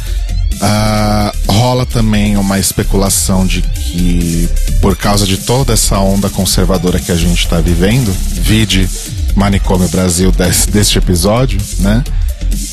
Ah, 0.62 1.32
rola 1.48 1.86
também 1.86 2.36
uma 2.36 2.60
especulação 2.60 3.45
de 3.45 3.62
que, 3.62 4.50
por 4.82 4.95
causa 4.98 5.26
de 5.26 5.38
toda 5.38 5.74
essa 5.74 5.98
onda 6.00 6.30
conservadora 6.30 7.00
que 7.00 7.12
a 7.12 7.15
gente 7.15 7.45
está 7.45 7.62
vivendo, 7.62 8.13
vide 8.34 8.89
Manicômio 9.36 9.88
Brasil 9.88 10.32
desse, 10.32 10.69
deste 10.69 10.98
episódio, 10.98 11.60
né? 11.80 12.04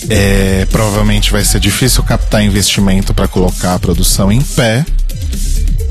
É, 0.08 0.66
provavelmente 0.70 1.30
vai 1.30 1.44
ser 1.44 1.60
difícil 1.60 2.02
captar 2.02 2.42
investimento 2.42 3.14
para 3.14 3.28
colocar 3.28 3.74
a 3.74 3.78
produção 3.78 4.32
em 4.32 4.40
pé. 4.40 4.84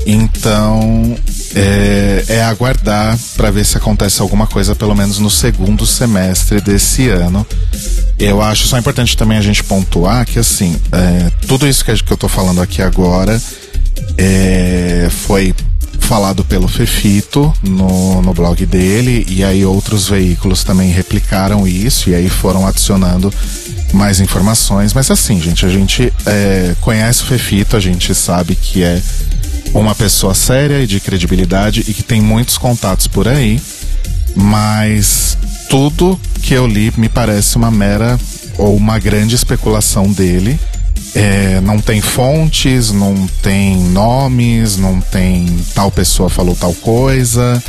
Então, 0.08 1.16
é, 1.52 2.24
é 2.28 2.42
aguardar 2.44 3.18
para 3.36 3.50
ver 3.50 3.66
se 3.66 3.76
acontece 3.76 4.22
alguma 4.22 4.46
coisa, 4.46 4.72
pelo 4.76 4.94
menos 4.94 5.18
no 5.18 5.28
segundo 5.28 5.84
semestre 5.84 6.60
desse 6.60 7.08
ano. 7.08 7.44
Eu 8.16 8.40
acho 8.40 8.68
só 8.68 8.78
importante 8.78 9.16
também 9.16 9.36
a 9.36 9.42
gente 9.42 9.64
pontuar 9.64 10.24
que, 10.24 10.38
assim, 10.38 10.76
é, 10.92 11.30
tudo 11.48 11.66
isso 11.66 11.84
que 11.84 12.12
eu 12.12 12.16
tô 12.16 12.28
falando 12.28 12.62
aqui 12.62 12.80
agora 12.80 13.42
é, 14.16 15.08
foi 15.10 15.52
falado 15.98 16.44
pelo 16.44 16.68
Fefito 16.68 17.52
no, 17.64 18.22
no 18.22 18.32
blog 18.32 18.64
dele, 18.64 19.26
e 19.28 19.42
aí 19.42 19.64
outros 19.64 20.08
veículos 20.08 20.62
também 20.62 20.92
replicaram 20.92 21.66
isso, 21.66 22.10
e 22.10 22.14
aí 22.14 22.28
foram 22.28 22.64
adicionando 22.64 23.32
mais 23.92 24.20
informações. 24.20 24.94
Mas 24.94 25.10
assim, 25.10 25.40
gente, 25.40 25.66
a 25.66 25.68
gente 25.68 26.12
é, 26.24 26.76
conhece 26.80 27.24
o 27.24 27.26
Fefito, 27.26 27.76
a 27.76 27.80
gente 27.80 28.14
sabe 28.14 28.54
que 28.54 28.84
é 28.84 29.02
uma 29.74 29.94
pessoa 29.94 30.34
séria 30.34 30.82
e 30.82 30.86
de 30.86 31.00
credibilidade 31.00 31.84
e 31.86 31.94
que 31.94 32.02
tem 32.02 32.20
muitos 32.20 32.58
contatos 32.58 33.06
por 33.06 33.28
aí, 33.28 33.60
mas 34.34 35.36
tudo 35.68 36.18
que 36.42 36.54
eu 36.54 36.66
li 36.66 36.92
me 36.96 37.08
parece 37.08 37.56
uma 37.56 37.70
mera 37.70 38.18
ou 38.58 38.76
uma 38.76 38.98
grande 38.98 39.34
especulação 39.34 40.10
dele. 40.10 40.58
É, 41.14 41.60
não 41.62 41.78
tem 41.78 42.00
fontes, 42.00 42.90
não 42.90 43.26
tem 43.42 43.76
nomes, 43.76 44.76
não 44.76 45.00
tem 45.00 45.46
tal 45.74 45.90
pessoa 45.90 46.28
falou 46.28 46.54
tal 46.54 46.74
coisa. 46.74 47.62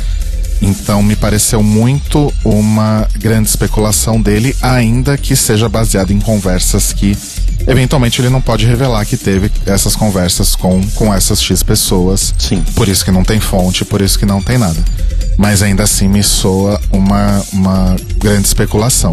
Então 0.60 1.02
me 1.02 1.14
pareceu 1.14 1.62
muito 1.62 2.32
uma 2.44 3.08
grande 3.16 3.48
especulação 3.48 4.20
dele, 4.20 4.54
ainda 4.60 5.16
que 5.16 5.36
seja 5.36 5.68
baseado 5.68 6.10
em 6.10 6.20
conversas 6.20 6.92
que 6.92 7.16
eventualmente 7.66 8.20
ele 8.20 8.28
não 8.30 8.40
pode 8.40 8.66
revelar 8.66 9.04
que 9.04 9.16
teve 9.16 9.50
essas 9.66 9.94
conversas 9.96 10.54
com, 10.54 10.82
com 10.90 11.12
essas 11.12 11.42
X 11.42 11.62
pessoas. 11.62 12.34
Sim. 12.38 12.62
Por 12.74 12.88
isso 12.88 13.04
que 13.04 13.10
não 13.10 13.24
tem 13.24 13.40
fonte, 13.40 13.84
por 13.84 14.00
isso 14.00 14.18
que 14.18 14.26
não 14.26 14.40
tem 14.42 14.58
nada. 14.58 14.78
Mas 15.36 15.62
ainda 15.62 15.82
assim 15.84 16.08
me 16.08 16.22
soa 16.22 16.80
uma, 16.90 17.44
uma 17.52 17.96
grande 18.18 18.46
especulação. 18.46 19.12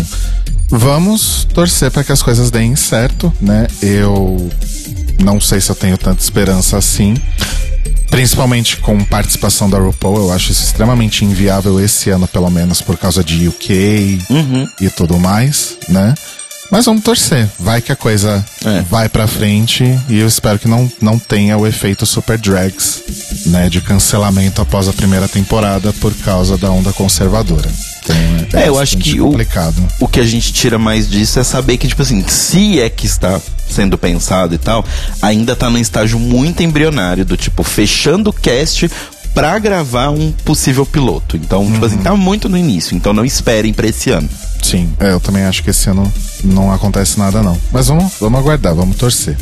Vamos 0.70 1.46
torcer 1.54 1.92
para 1.92 2.04
que 2.04 2.12
as 2.12 2.24
coisas 2.24 2.50
deem 2.50 2.76
certo, 2.76 3.32
né? 3.40 3.68
Eu 3.82 4.50
não 5.24 5.40
sei 5.40 5.62
se 5.62 5.70
eu 5.70 5.76
tenho 5.76 5.98
tanta 5.98 6.22
esperança 6.22 6.78
assim. 6.78 7.14
Principalmente 8.10 8.78
com 8.78 9.04
participação 9.04 9.70
da 9.70 9.78
RuPaul, 9.78 10.18
eu 10.18 10.32
acho 10.32 10.52
isso 10.52 10.64
extremamente 10.64 11.26
inviável 11.26 11.80
esse 11.80 12.10
ano, 12.10 12.28
pelo 12.28 12.50
menos, 12.50 12.82
por 12.82 12.98
causa 12.98 13.24
de 13.24 13.48
UK 13.48 14.20
Uhum. 14.30 14.68
e 14.80 14.90
tudo 14.90 15.20
mais, 15.20 15.78
né? 15.90 16.14
Mas 16.72 16.86
vamos 16.86 17.04
torcer. 17.04 17.48
Vai 17.60 17.82
que 17.82 17.92
a 17.92 17.96
coisa 17.96 18.44
É. 18.66 18.82
vai 18.82 19.08
pra 19.08 19.28
frente 19.28 19.84
e 20.10 20.18
eu 20.20 20.28
espero 20.28 20.58
que 20.60 20.68
não, 20.68 20.92
não 21.02 21.18
tenha 21.20 21.58
o 21.58 21.66
efeito 21.66 22.06
Super 22.06 22.38
Drags, 22.38 23.04
né? 23.46 23.70
De 23.70 23.80
cancelamento 23.82 24.62
após 24.62 24.88
a 24.88 24.94
primeira 24.94 25.28
temporada 25.28 25.94
por 25.94 26.14
causa 26.16 26.58
da 26.58 26.70
onda 26.72 26.92
conservadora. 26.92 27.70
Então, 28.04 28.60
É, 28.60 28.68
eu 28.68 28.80
acho 28.80 28.98
que 28.98 29.20
o- 29.22 29.26
complicado. 29.32 29.76
o 30.00 30.08
que 30.08 30.20
a 30.20 30.26
gente 30.26 30.52
tira 30.54 30.78
mais 30.78 31.10
disso 31.10 31.40
é 31.40 31.44
saber 31.44 31.78
que, 31.78 31.88
tipo 31.88 32.02
assim, 32.02 32.24
se 32.28 32.80
é 32.80 32.90
que 32.90 33.06
está 33.08 33.40
sendo 33.70 33.98
pensado 33.98 34.54
e 34.54 34.58
tal, 34.60 34.86
ainda 35.22 35.56
tá 35.56 35.70
num 35.72 35.80
estágio 35.80 36.20
muito 36.20 36.62
embrionário, 36.62 37.26
do 37.26 37.36
tipo, 37.36 37.64
fechando 37.64 38.30
o 38.30 38.34
cast 38.34 38.90
pra 39.36 39.60
gravar 39.60 40.10
um 40.10 40.32
possível 40.32 40.86
piloto. 40.86 41.36
Então, 41.36 41.70
tipo 41.70 41.86
assim, 41.86 41.98
tá 41.98 42.16
muito 42.16 42.48
no 42.48 42.58
início, 42.58 42.96
então 42.96 43.14
não 43.14 43.26
esperem 43.26 43.74
pra 43.74 43.86
esse 43.86 44.10
ano. 44.10 44.30
Sim, 44.64 44.90
é, 45.00 45.12
eu 45.12 45.20
também 45.20 45.44
acho 45.44 45.62
que 45.62 45.70
esse 45.70 45.90
ano 45.90 46.12
não 46.44 46.72
acontece 46.72 47.20
nada 47.20 47.44
não. 47.44 47.60
Mas 47.72 47.88
vamos, 47.88 48.14
vamos 48.20 48.40
aguardar, 48.40 48.74
vamos 48.74 48.96
torcer. 48.96 49.38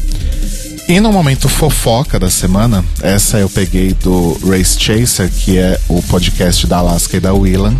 E 0.90 1.00
no 1.00 1.14
momento 1.14 1.48
fofoca 1.48 2.20
da 2.20 2.30
semana, 2.30 2.84
essa 3.02 3.38
eu 3.38 3.48
peguei 3.48 3.94
do 3.94 4.38
Race 4.46 4.78
Chaser, 4.78 5.30
que 5.30 5.58
é 5.58 5.80
o 5.88 6.02
podcast 6.02 6.68
da 6.68 6.80
Alaska 6.80 7.16
e 7.16 7.20
da 7.22 7.34
Willan. 7.34 7.78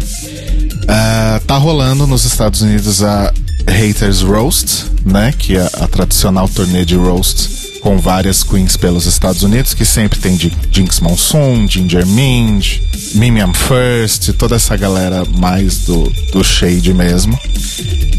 Ah, 0.88 1.42
tá 1.46 1.58
rolando 1.58 2.08
nos 2.08 2.24
Estados 2.24 2.62
Unidos 2.62 3.04
a 3.04 3.34
Haters 3.68 4.22
Roast, 4.22 4.86
né? 5.04 5.34
Que 5.38 5.58
é 5.58 5.70
a 5.74 5.88
tradicional 5.88 6.48
turnê 6.48 6.86
de 6.86 6.96
roast 6.96 7.63
com 7.84 7.98
várias 7.98 8.44
queens 8.44 8.78
pelos 8.78 9.06
Estados 9.06 9.44
Unidos, 9.44 9.74
que 9.74 9.84
sempre 9.84 10.18
tem 10.18 10.38
de 10.38 10.52
Jinx 10.72 11.02
Monsoon, 11.02 11.68
Ginger 11.68 12.08
Minj, 12.08 12.82
Mimiam 13.14 13.54
First, 13.54 14.32
toda 14.38 14.56
essa 14.56 14.78
galera 14.78 15.26
mais 15.38 15.80
do, 15.80 16.10
do 16.32 16.42
shade 16.46 16.94
mesmo. 16.94 17.38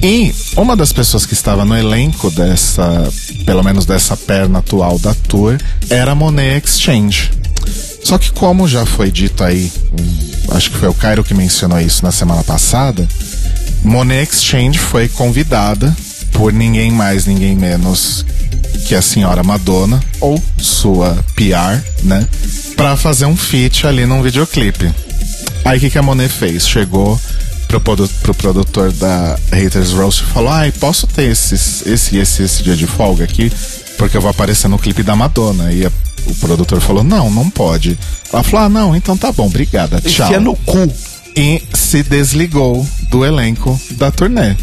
E 0.03 0.35
uma 0.55 0.77
das 0.77 0.93
pessoas 0.93 1.25
que 1.25 1.33
estava 1.33 1.65
no 1.65 1.75
elenco 1.75 2.31
dessa, 2.31 3.11
pelo 3.47 3.65
menos 3.65 3.87
dessa 3.87 4.15
perna 4.19 4.59
atual 4.59 4.99
da 4.99 5.15
tour, 5.15 5.57
era 5.89 6.13
a 6.13 6.15
Monet 6.15 6.63
Exchange. 6.67 7.31
Só 8.05 8.19
que 8.19 8.31
como 8.33 8.69
já 8.69 8.85
foi 8.85 9.11
dito 9.11 9.43
aí, 9.43 9.73
um, 9.99 10.55
acho 10.55 10.71
que 10.71 10.77
foi 10.77 10.91
o 10.91 10.95
Cairo 10.95 11.25
que 11.25 11.33
mencionou 11.33 11.81
isso 11.81 12.05
na 12.05 12.13
semana 12.13 12.45
passada, 12.45 13.09
Monet 13.83 14.31
Exchange 14.31 14.79
foi 14.79 15.09
convidada 15.09 15.97
por 16.33 16.53
ninguém 16.53 16.91
mais, 16.91 17.25
ninguém 17.25 17.57
menos 17.57 18.27
que 18.87 18.95
a 18.95 19.03
senhora 19.03 19.43
Madonna, 19.43 20.03
ou 20.21 20.43
sua 20.59 21.17
PR, 21.35 21.81
né? 22.03 22.27
Pra 22.77 22.97
fazer 22.97 23.27
um 23.27 23.37
feat 23.37 23.87
ali 23.87 24.05
num 24.07 24.23
videoclipe. 24.23 24.93
Aí 25.65 25.79
o 25.79 25.81
que, 25.81 25.91
que 25.91 25.99
a 25.99 26.03
Monet 26.03 26.29
fez? 26.31 26.69
Chegou 26.69 27.19
pro, 27.69 27.81
produ- 27.81 28.09
pro 28.23 28.35
produtor 28.35 28.93
da 28.93 29.39
Haters 29.53 29.93
Roast 29.93 30.23
e 30.23 30.27
falou: 30.27 30.51
Ai, 30.51 30.71
posso 30.73 31.07
ter 31.07 31.31
esses, 31.31 31.87
esse, 31.87 32.17
esse, 32.19 32.43
esse 32.43 32.63
dia 32.63 32.77
de 32.77 32.87
folga 32.87 33.25
aqui? 33.25 33.51
Porque 33.97 34.17
eu 34.17 34.21
vou 34.21 34.31
aparecer 34.31 34.69
no 34.69 34.79
clipe 34.79 35.03
da 35.03 35.17
Madonna. 35.17 35.73
E 35.73 35.87
a- 35.87 35.93
o 36.27 36.35
produtor 36.37 36.81
falou: 36.81 37.03
Não, 37.05 37.31
não 37.31 37.49
pode. 37.49 37.99
Ela 38.33 38.43
falou: 38.43 38.67
Ah, 38.67 38.69
não, 38.69 38.95
então 38.97 39.17
tá 39.17 39.33
bom, 39.33 39.47
obrigada, 39.47 40.01
tchau. 40.01 40.27
Enfia 40.27 40.41
no 40.41 40.55
cu. 40.57 40.93
E 41.37 41.63
se 41.73 42.03
desligou 42.03 42.87
do 43.11 43.25
elenco 43.25 43.81
da 43.93 44.11
turnê. 44.11 44.55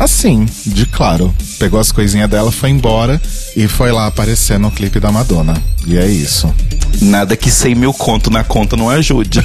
Assim, 0.00 0.46
de 0.64 0.86
claro. 0.86 1.32
Pegou 1.58 1.78
as 1.78 1.92
coisinhas 1.92 2.28
dela, 2.30 2.50
foi 2.50 2.70
embora 2.70 3.20
e 3.54 3.68
foi 3.68 3.92
lá 3.92 4.06
aparecer 4.06 4.58
no 4.58 4.70
clipe 4.70 4.98
da 4.98 5.12
Madonna. 5.12 5.54
E 5.86 5.98
é 5.98 6.06
isso. 6.06 6.52
Nada 7.02 7.36
que 7.36 7.50
100 7.50 7.74
mil 7.74 7.92
conto 7.92 8.30
na 8.30 8.42
conta 8.42 8.76
não 8.76 8.88
ajude 8.88 9.40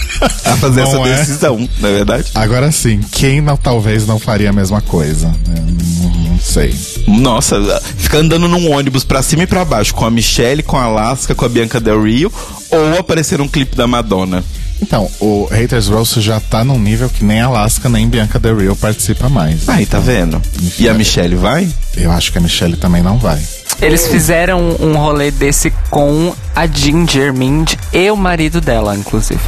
a 0.46 0.56
fazer 0.58 0.82
Não 0.82 1.06
essa 1.06 1.10
é? 1.10 1.18
decisão, 1.18 1.70
não 1.80 1.90
é 1.90 1.92
verdade? 1.94 2.32
Agora 2.34 2.72
sim, 2.72 3.02
quem 3.12 3.42
não, 3.42 3.58
talvez 3.58 4.08
não 4.08 4.18
faria 4.18 4.50
a 4.50 4.54
mesma 4.54 4.80
coisa? 4.82 5.28
Não, 5.48 6.10
não 6.32 6.40
sei. 6.40 6.74
Nossa, 7.06 7.58
ficar 7.98 8.20
andando 8.20 8.48
num 8.48 8.72
ônibus 8.72 9.04
pra 9.04 9.22
cima 9.22 9.44
e 9.44 9.48
pra 9.48 9.66
baixo 9.66 9.94
com 9.94 10.06
a 10.06 10.12
Michelle, 10.12 10.64
com 10.64 10.78
a 10.78 10.84
Alaska, 10.86 11.36
com 11.36 11.46
a 11.46 11.50
Bianca 11.50 11.80
Del 11.82 12.02
Rio, 12.02 12.32
ou 12.72 12.98
aparecer 13.00 13.38
num 13.40 13.48
clipe 13.48 13.76
da 13.76 13.86
Madonna. 13.88 14.44
Então, 14.82 15.10
o 15.20 15.46
Haters 15.46 15.88
Roast 15.88 16.20
já 16.22 16.40
tá 16.40 16.64
num 16.64 16.78
nível 16.78 17.10
que 17.10 17.24
nem 17.24 17.42
Alaska 17.42 17.90
nem 17.90 18.08
Bianca 18.08 18.40
Del 18.40 18.58
Rio 18.58 18.76
participa 18.76 19.30
mais. 19.30 19.68
Aí, 19.70 19.86
tá 19.86 20.00
vendo? 20.00 20.42
E 20.78 20.90
a 20.90 20.94
Michelle 20.94 21.36
vai? 21.36 21.68
Eu 21.96 22.12
acho 22.12 22.32
que 22.32 22.38
a 22.38 22.42
Michelle 22.42 22.76
também 22.76 23.02
não 23.02 23.18
vai. 23.18 23.42
Eles 23.82 24.08
fizeram 24.08 24.76
um 24.80 24.96
rolê 24.98 25.32
desse 25.32 25.72
com 25.90 26.34
a 26.56 26.66
Ginger 26.66 27.34
Mind 27.34 27.74
e 27.92 28.10
o 28.10 28.16
marido 28.16 28.62
dela, 28.62 28.96
inclusive. 28.96 29.42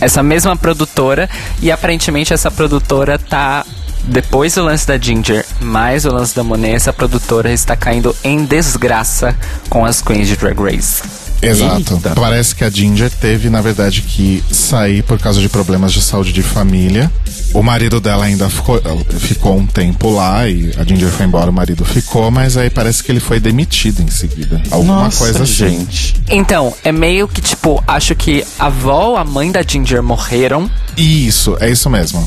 Essa 0.00 0.22
mesma 0.22 0.56
produtora, 0.56 1.28
e 1.60 1.70
aparentemente 1.70 2.32
essa 2.32 2.50
produtora 2.50 3.18
tá. 3.18 3.64
Depois 4.02 4.54
do 4.54 4.64
lance 4.64 4.86
da 4.86 4.96
Ginger, 4.96 5.44
mais 5.60 6.06
o 6.06 6.10
lance 6.10 6.34
da 6.34 6.42
Monet, 6.42 6.74
essa 6.74 6.92
produtora 6.92 7.52
está 7.52 7.76
caindo 7.76 8.16
em 8.24 8.46
desgraça 8.46 9.36
com 9.68 9.84
as 9.84 10.00
Queens 10.00 10.26
de 10.26 10.36
Drag 10.36 10.58
Race. 10.58 11.02
Exato. 11.42 11.94
Eita. 11.94 12.10
Parece 12.14 12.54
que 12.54 12.64
a 12.64 12.70
Ginger 12.70 13.10
teve, 13.10 13.48
na 13.48 13.60
verdade, 13.60 14.02
que 14.02 14.42
sair 14.50 15.02
por 15.02 15.18
causa 15.18 15.40
de 15.40 15.48
problemas 15.48 15.92
de 15.92 16.02
saúde 16.02 16.32
de 16.32 16.42
família. 16.42 17.10
O 17.52 17.62
marido 17.62 18.00
dela 18.00 18.24
ainda 18.24 18.48
ficou, 18.48 18.80
ficou 19.18 19.56
um 19.56 19.66
tempo 19.66 20.10
lá 20.10 20.46
e 20.48 20.72
a 20.78 20.84
Ginger 20.84 21.08
foi 21.08 21.26
embora, 21.26 21.50
o 21.50 21.52
marido 21.52 21.84
ficou, 21.84 22.30
mas 22.30 22.56
aí 22.56 22.70
parece 22.70 23.02
que 23.02 23.10
ele 23.10 23.18
foi 23.20 23.40
demitido 23.40 24.00
em 24.02 24.10
seguida. 24.10 24.62
Alguma 24.70 25.04
Nossa, 25.04 25.18
coisa 25.18 25.42
assim. 25.42 25.78
gente. 25.80 26.14
Então, 26.28 26.72
é 26.84 26.92
meio 26.92 27.26
que 27.26 27.40
tipo, 27.40 27.82
acho 27.86 28.14
que 28.14 28.44
a 28.58 28.66
avó, 28.66 29.16
a 29.16 29.24
mãe 29.24 29.50
da 29.50 29.62
Ginger 29.62 30.02
morreram. 30.02 30.70
Isso, 30.96 31.56
é 31.60 31.70
isso 31.70 31.90
mesmo. 31.90 32.26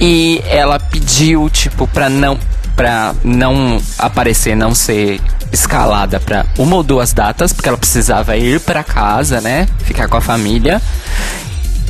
E 0.00 0.42
ela 0.48 0.80
pediu, 0.80 1.48
tipo, 1.50 1.86
pra 1.86 2.08
não, 2.08 2.38
pra 2.76 3.14
não 3.22 3.80
aparecer, 3.98 4.56
não 4.56 4.74
ser 4.74 5.20
escalada 5.52 6.18
pra 6.18 6.44
uma 6.58 6.76
ou 6.76 6.82
duas 6.82 7.12
datas, 7.12 7.52
porque 7.52 7.68
ela 7.68 7.78
precisava 7.78 8.36
ir 8.36 8.60
pra 8.60 8.82
casa, 8.82 9.40
né? 9.40 9.68
Ficar 9.84 10.08
com 10.08 10.16
a 10.16 10.20
família. 10.20 10.82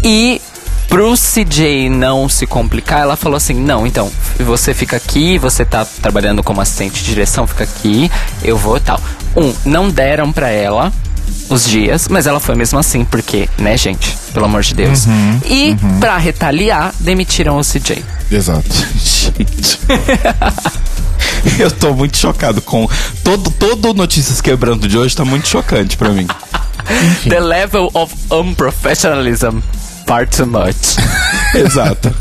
E 0.03 0.41
pro 0.89 1.15
CJ 1.15 1.89
não 1.89 2.29
se 2.29 2.47
complicar, 2.47 3.01
ela 3.01 3.17
falou 3.17 3.37
assim: 3.37 3.55
não, 3.55 3.87
então, 3.87 4.11
você 4.39 4.75
fica 4.75 4.97
aqui, 4.97 5.39
você 5.39 5.65
tá 5.65 5.85
trabalhando 5.85 6.43
como 6.43 6.61
assistente 6.61 7.03
de 7.03 7.05
direção, 7.11 7.47
fica 7.47 7.65
aqui, 7.65 8.11
eu 8.43 8.57
vou 8.57 8.79
tal. 8.79 9.01
um, 9.37 9.53
não 9.65 9.89
deram 9.91 10.33
pra 10.33 10.51
ela 10.51 10.93
os 11.49 11.65
dias, 11.69 12.09
mas 12.09 12.27
ela 12.27 12.41
foi 12.41 12.55
mesmo 12.55 12.79
assim, 12.79 13.05
porque, 13.05 13.49
né, 13.59 13.77
gente? 13.77 14.17
Pelo 14.33 14.47
amor 14.47 14.63
de 14.63 14.75
Deus. 14.75 15.07
e, 15.47 15.77
pra 16.01 16.17
retaliar, 16.19 16.93
demitiram 17.01 17.59
o 17.59 17.63
CJ. 17.63 18.05
Exato. 18.31 18.69
Gente. 18.99 19.79
Eu 21.59 21.71
tô 21.71 21.95
muito 21.95 22.17
chocado 22.17 22.61
com. 22.63 22.89
Todo, 23.23 23.51
todo 23.51 23.95
Notícias 23.95 24.41
Quebrando 24.41 24.89
de 24.89 24.97
hoje 24.97 25.15
tá 25.15 25.25
muito 25.25 25.49
chocante 25.49 25.97
pra 25.97 26.11
mim. 26.11 26.27
The 27.29 27.41
level 27.41 27.91
of 27.95 28.15
unprofessionalism. 28.31 29.61
Far 30.07 30.29
too 30.29 30.47
much. 30.47 30.97
Exato. 31.55 32.15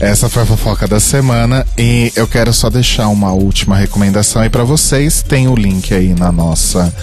Essa 0.00 0.28
foi 0.28 0.44
a 0.44 0.46
fofoca 0.46 0.86
da 0.86 1.00
semana 1.00 1.66
e 1.76 2.12
eu 2.14 2.26
quero 2.28 2.52
só 2.52 2.70
deixar 2.70 3.08
uma 3.08 3.32
última 3.32 3.76
recomendação 3.76 4.42
aí 4.42 4.48
pra 4.48 4.62
vocês. 4.62 5.22
Tem 5.22 5.48
o 5.48 5.56
link 5.56 5.92
aí 5.92 6.14
na 6.14 6.30
nossa 6.30 6.94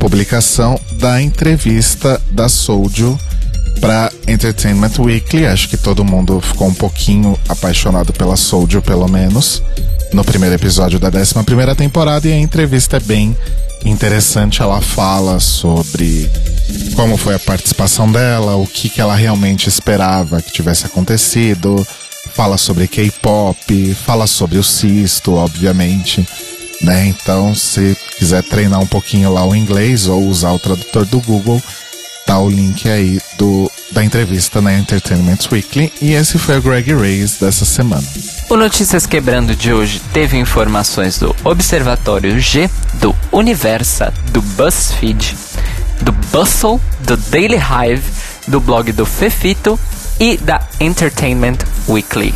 publicação 0.00 0.80
da 0.98 1.22
entrevista 1.22 2.20
da 2.32 2.48
Soldio 2.48 3.18
pra 3.78 4.10
Entertainment 4.26 4.92
Weekly. 4.98 5.46
Acho 5.46 5.68
que 5.68 5.76
todo 5.76 6.04
mundo 6.04 6.40
ficou 6.40 6.68
um 6.68 6.74
pouquinho 6.74 7.38
apaixonado 7.48 8.12
pela 8.12 8.36
Soldio, 8.36 8.82
pelo 8.82 9.08
menos, 9.08 9.62
no 10.12 10.24
primeiro 10.24 10.54
episódio 10.54 10.98
da 10.98 11.08
11 11.08 11.34
primeira 11.44 11.74
temporada 11.74 12.26
e 12.26 12.32
a 12.32 12.38
entrevista 12.38 12.96
é 12.96 13.00
bem 13.00 13.36
interessante. 13.84 14.62
Ela 14.62 14.80
fala 14.80 15.38
sobre 15.40 16.30
como 16.94 17.16
foi 17.16 17.34
a 17.34 17.38
participação 17.38 18.10
dela, 18.10 18.56
o 18.56 18.66
que, 18.66 18.88
que 18.88 19.00
ela 19.00 19.14
realmente 19.14 19.68
esperava 19.68 20.42
que 20.42 20.52
tivesse 20.52 20.86
acontecido, 20.86 21.86
fala 22.34 22.56
sobre 22.56 22.86
K-pop, 22.86 23.94
fala 23.94 24.26
sobre 24.26 24.58
o 24.58 24.64
cisto, 24.64 25.34
obviamente, 25.34 26.26
né? 26.82 27.06
Então, 27.06 27.54
se 27.54 27.96
quiser 28.18 28.42
treinar 28.42 28.80
um 28.80 28.86
pouquinho 28.86 29.32
lá 29.32 29.44
o 29.44 29.54
inglês 29.54 30.06
ou 30.06 30.26
usar 30.26 30.52
o 30.52 30.58
tradutor 30.58 31.04
do 31.06 31.20
Google, 31.20 31.62
tá 32.30 32.38
o 32.38 32.48
link 32.48 32.88
aí 32.88 33.20
do, 33.36 33.68
da 33.90 34.04
entrevista 34.04 34.60
na 34.60 34.72
Entertainment 34.78 35.38
Weekly. 35.50 35.92
E 36.00 36.12
esse 36.12 36.38
foi 36.38 36.58
o 36.58 36.62
Greg 36.62 36.94
Reyes 36.94 37.38
dessa 37.40 37.64
semana. 37.64 38.06
O 38.48 38.56
Notícias 38.56 39.04
Quebrando 39.04 39.56
de 39.56 39.72
hoje 39.72 40.00
teve 40.12 40.38
informações 40.38 41.18
do 41.18 41.34
Observatório 41.42 42.38
G, 42.38 42.70
do 42.94 43.16
Universa, 43.32 44.14
do 44.30 44.40
BuzzFeed, 44.40 45.36
do 46.02 46.12
Bustle, 46.12 46.80
do 47.00 47.16
Daily 47.16 47.58
Hive, 47.58 48.04
do 48.46 48.60
blog 48.60 48.92
do 48.92 49.04
Fefito 49.04 49.78
e 50.20 50.36
da 50.36 50.60
Entertainment 50.78 51.58
Weekly. 51.88 52.32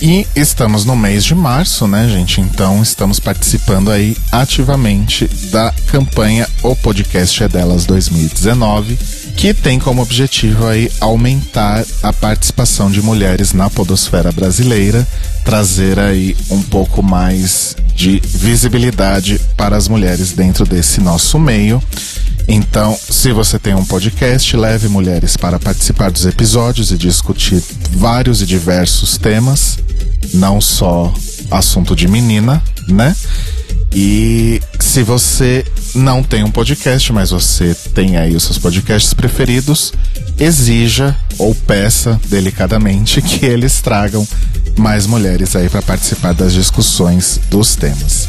E 0.00 0.26
estamos 0.36 0.84
no 0.84 0.94
mês 0.94 1.24
de 1.24 1.34
março, 1.34 1.88
né, 1.88 2.08
gente? 2.08 2.40
Então 2.40 2.80
estamos 2.82 3.18
participando 3.18 3.90
aí 3.90 4.16
ativamente 4.30 5.26
da 5.50 5.72
campanha 5.88 6.48
O 6.62 6.76
Podcast 6.76 7.42
é 7.42 7.48
Delas 7.48 7.84
2019, 7.84 8.96
que 9.38 9.54
tem 9.54 9.78
como 9.78 10.02
objetivo 10.02 10.66
aí 10.66 10.90
aumentar 11.00 11.84
a 12.02 12.12
participação 12.12 12.90
de 12.90 13.00
mulheres 13.00 13.52
na 13.52 13.70
podosfera 13.70 14.32
brasileira, 14.32 15.06
trazer 15.44 15.96
aí 15.96 16.36
um 16.50 16.60
pouco 16.60 17.04
mais 17.04 17.76
de 17.94 18.20
visibilidade 18.24 19.40
para 19.56 19.76
as 19.76 19.86
mulheres 19.86 20.32
dentro 20.32 20.66
desse 20.66 21.00
nosso 21.00 21.38
meio. 21.38 21.80
Então, 22.48 22.98
se 23.08 23.30
você 23.30 23.60
tem 23.60 23.76
um 23.76 23.84
podcast, 23.84 24.56
leve 24.56 24.88
mulheres 24.88 25.36
para 25.36 25.56
participar 25.60 26.10
dos 26.10 26.26
episódios 26.26 26.90
e 26.90 26.98
discutir 26.98 27.62
vários 27.92 28.42
e 28.42 28.46
diversos 28.46 29.18
temas, 29.18 29.78
não 30.34 30.60
só 30.60 31.14
assunto 31.48 31.94
de 31.94 32.08
menina, 32.08 32.60
né? 32.88 33.14
E 33.94 34.60
se 34.88 35.02
você 35.02 35.66
não 35.94 36.22
tem 36.22 36.42
um 36.42 36.50
podcast, 36.50 37.12
mas 37.12 37.28
você 37.28 37.74
tem 37.92 38.16
aí 38.16 38.34
os 38.34 38.44
seus 38.44 38.56
podcasts 38.56 39.12
preferidos, 39.12 39.92
exija 40.40 41.14
ou 41.36 41.54
peça 41.54 42.18
delicadamente 42.26 43.20
que 43.20 43.44
eles 43.44 43.82
tragam 43.82 44.26
mais 44.78 45.06
mulheres 45.06 45.54
aí 45.54 45.68
para 45.68 45.82
participar 45.82 46.32
das 46.32 46.54
discussões 46.54 47.38
dos 47.50 47.76
temas. 47.76 48.28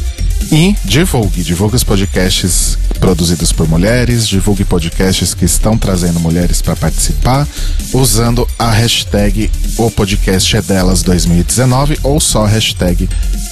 E 0.52 0.76
divulgue, 0.84 1.42
divulgue 1.42 1.76
os 1.76 1.84
podcasts 1.84 2.76
produzidos 2.98 3.52
por 3.52 3.66
mulheres, 3.66 4.28
divulgue 4.28 4.64
podcasts 4.64 5.32
que 5.32 5.46
estão 5.46 5.78
trazendo 5.78 6.20
mulheres 6.20 6.60
para 6.60 6.76
participar, 6.76 7.48
usando 7.90 8.46
a 8.58 8.70
hashtag 8.70 9.50
O 9.78 9.90
Podcast 9.90 10.58
é 10.58 10.60
Delas 10.60 11.02
2019 11.02 11.98
ou 12.02 12.20
só 12.20 12.44
a 12.44 12.48
hashtag 12.48 13.08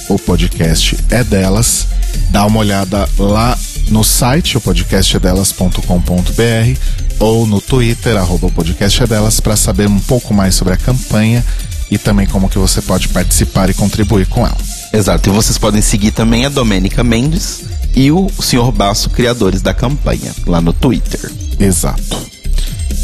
O 0.07 0.19
Podcast 0.19 0.95
é 1.09 1.23
Delas. 1.23 1.87
Dá 2.29 2.45
uma 2.45 2.59
olhada 2.59 3.09
lá 3.17 3.57
no 3.89 4.03
site, 4.03 4.57
o 4.57 4.61
podcastedelas.com.br 4.61 6.79
ou 7.19 7.45
no 7.45 7.59
Twitter, 7.59 8.15
arroba 8.15 8.47
o 8.47 8.51
podcast 8.51 9.03
é 9.03 9.07
para 9.41 9.55
saber 9.55 9.87
um 9.87 9.99
pouco 9.99 10.33
mais 10.33 10.55
sobre 10.55 10.73
a 10.73 10.77
campanha 10.77 11.43
e 11.91 11.97
também 11.97 12.27
como 12.27 12.49
que 12.49 12.57
você 12.57 12.81
pode 12.81 13.09
participar 13.09 13.69
e 13.69 13.73
contribuir 13.73 14.27
com 14.27 14.45
ela. 14.45 14.57
Exato. 14.93 15.29
E 15.29 15.31
vocês 15.31 15.57
podem 15.57 15.81
seguir 15.81 16.11
também 16.11 16.45
a 16.45 16.49
Domênica 16.49 17.03
Mendes 17.03 17.61
e 17.95 18.11
o 18.11 18.29
Sr. 18.39 18.71
Basso, 18.71 19.09
criadores 19.09 19.61
da 19.61 19.73
campanha, 19.73 20.33
lá 20.45 20.61
no 20.61 20.71
Twitter. 20.71 21.31
Exato. 21.59 22.29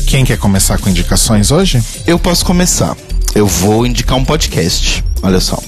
Quem 0.08 0.24
quer 0.24 0.38
começar 0.38 0.78
com 0.78 0.90
indicações 0.90 1.52
hoje? 1.52 1.82
Eu 2.06 2.20
posso 2.20 2.46
começar. 2.46 2.96
Eu 3.34 3.48
vou 3.48 3.86
indicar 3.86 4.18
um 4.18 4.24
podcast. 4.24 5.04
Olha 5.22 5.40
só. 5.40 5.62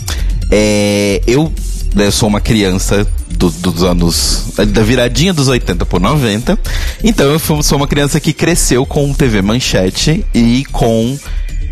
É, 0.51 1.21
eu, 1.27 1.51
eu 1.95 2.11
sou 2.11 2.27
uma 2.29 2.41
criança 2.41 3.07
do- 3.29 3.49
dos 3.49 3.83
anos. 3.83 4.43
da 4.69 4.83
viradinha 4.83 5.33
dos 5.33 5.47
80 5.47 5.85
por 5.85 5.99
90. 6.01 6.57
Então 7.03 7.25
eu 7.27 7.39
sou 7.39 7.77
uma 7.77 7.87
criança 7.87 8.19
que 8.19 8.33
cresceu 8.33 8.85
com 8.85 9.13
TV 9.13 9.41
Manchete 9.41 10.25
e 10.33 10.63
com 10.71 11.17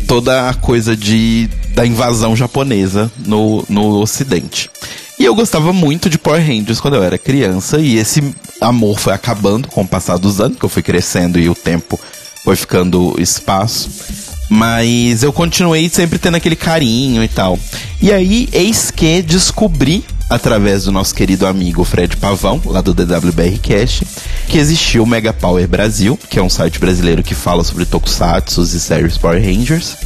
toda 0.06 0.48
a 0.48 0.54
coisa 0.54 0.96
de 0.96 1.48
da 1.74 1.84
invasão 1.86 2.34
japonesa 2.36 3.10
no, 3.26 3.64
no 3.68 3.98
ocidente. 4.00 4.70
E 5.18 5.24
eu 5.24 5.34
gostava 5.34 5.72
muito 5.72 6.08
de 6.10 6.18
Power 6.18 6.40
Rangers 6.46 6.78
quando 6.80 6.94
eu 6.94 7.02
era 7.02 7.18
criança 7.18 7.78
e 7.80 7.96
esse 7.96 8.22
amor 8.60 8.98
foi 8.98 9.12
acabando 9.12 9.68
com 9.68 9.82
o 9.82 9.86
passar 9.88 10.16
dos 10.18 10.40
anos, 10.40 10.58
que 10.58 10.64
eu 10.64 10.68
fui 10.68 10.82
crescendo 10.82 11.38
e 11.38 11.48
o 11.48 11.54
tempo 11.54 11.98
foi 12.44 12.54
ficando 12.56 13.14
espaço. 13.18 13.90
Mas 14.48 15.22
eu 15.22 15.32
continuei 15.32 15.88
sempre 15.88 16.18
tendo 16.18 16.36
aquele 16.36 16.56
carinho 16.56 17.22
e 17.22 17.28
tal. 17.28 17.58
E 18.00 18.12
aí, 18.12 18.48
eis 18.52 18.90
que 18.90 19.22
descobri, 19.22 20.04
através 20.30 20.84
do 20.84 20.92
nosso 20.92 21.14
querido 21.14 21.46
amigo 21.46 21.84
Fred 21.84 22.16
Pavão, 22.16 22.60
lá 22.64 22.80
do 22.80 22.94
DWBR 22.94 23.58
Cash, 23.58 24.02
que 24.48 24.58
existia 24.58 25.02
o 25.02 25.06
Mega 25.06 25.32
Power 25.32 25.66
Brasil, 25.66 26.18
que 26.28 26.38
é 26.38 26.42
um 26.42 26.50
site 26.50 26.78
brasileiro 26.78 27.22
que 27.22 27.34
fala 27.34 27.64
sobre 27.64 27.84
tokusatsu 27.84 28.62
e 28.62 28.80
séries 28.80 29.18
Power 29.18 29.42
Rangers. 29.42 29.96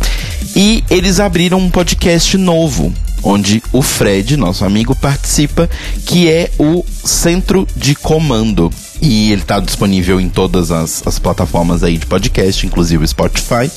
E 0.57 0.82
eles 0.91 1.20
abriram 1.20 1.59
um 1.59 1.70
podcast 1.70 2.36
novo, 2.38 2.93
onde 3.22 3.62
o 3.72 3.82
Fred, 3.82 4.36
nosso 4.36 4.64
amigo, 4.64 4.95
participa, 4.95 5.68
que 6.07 6.30
é 6.30 6.51
o 6.59 6.84
Centro 7.05 7.66
de 7.76 7.95
Comando. 7.95 8.72
E 9.03 9.32
ele 9.32 9.42
está 9.42 9.59
disponível 9.61 10.20
em 10.20 10.28
todas 10.28 10.70
as, 10.70 11.07
as 11.07 11.18
plataformas 11.18 11.82
aí 11.82 11.96
de 11.96 12.07
podcast, 12.07 12.66
inclusive 12.66 13.03
o 13.03 13.09
Spotify. 13.09 13.70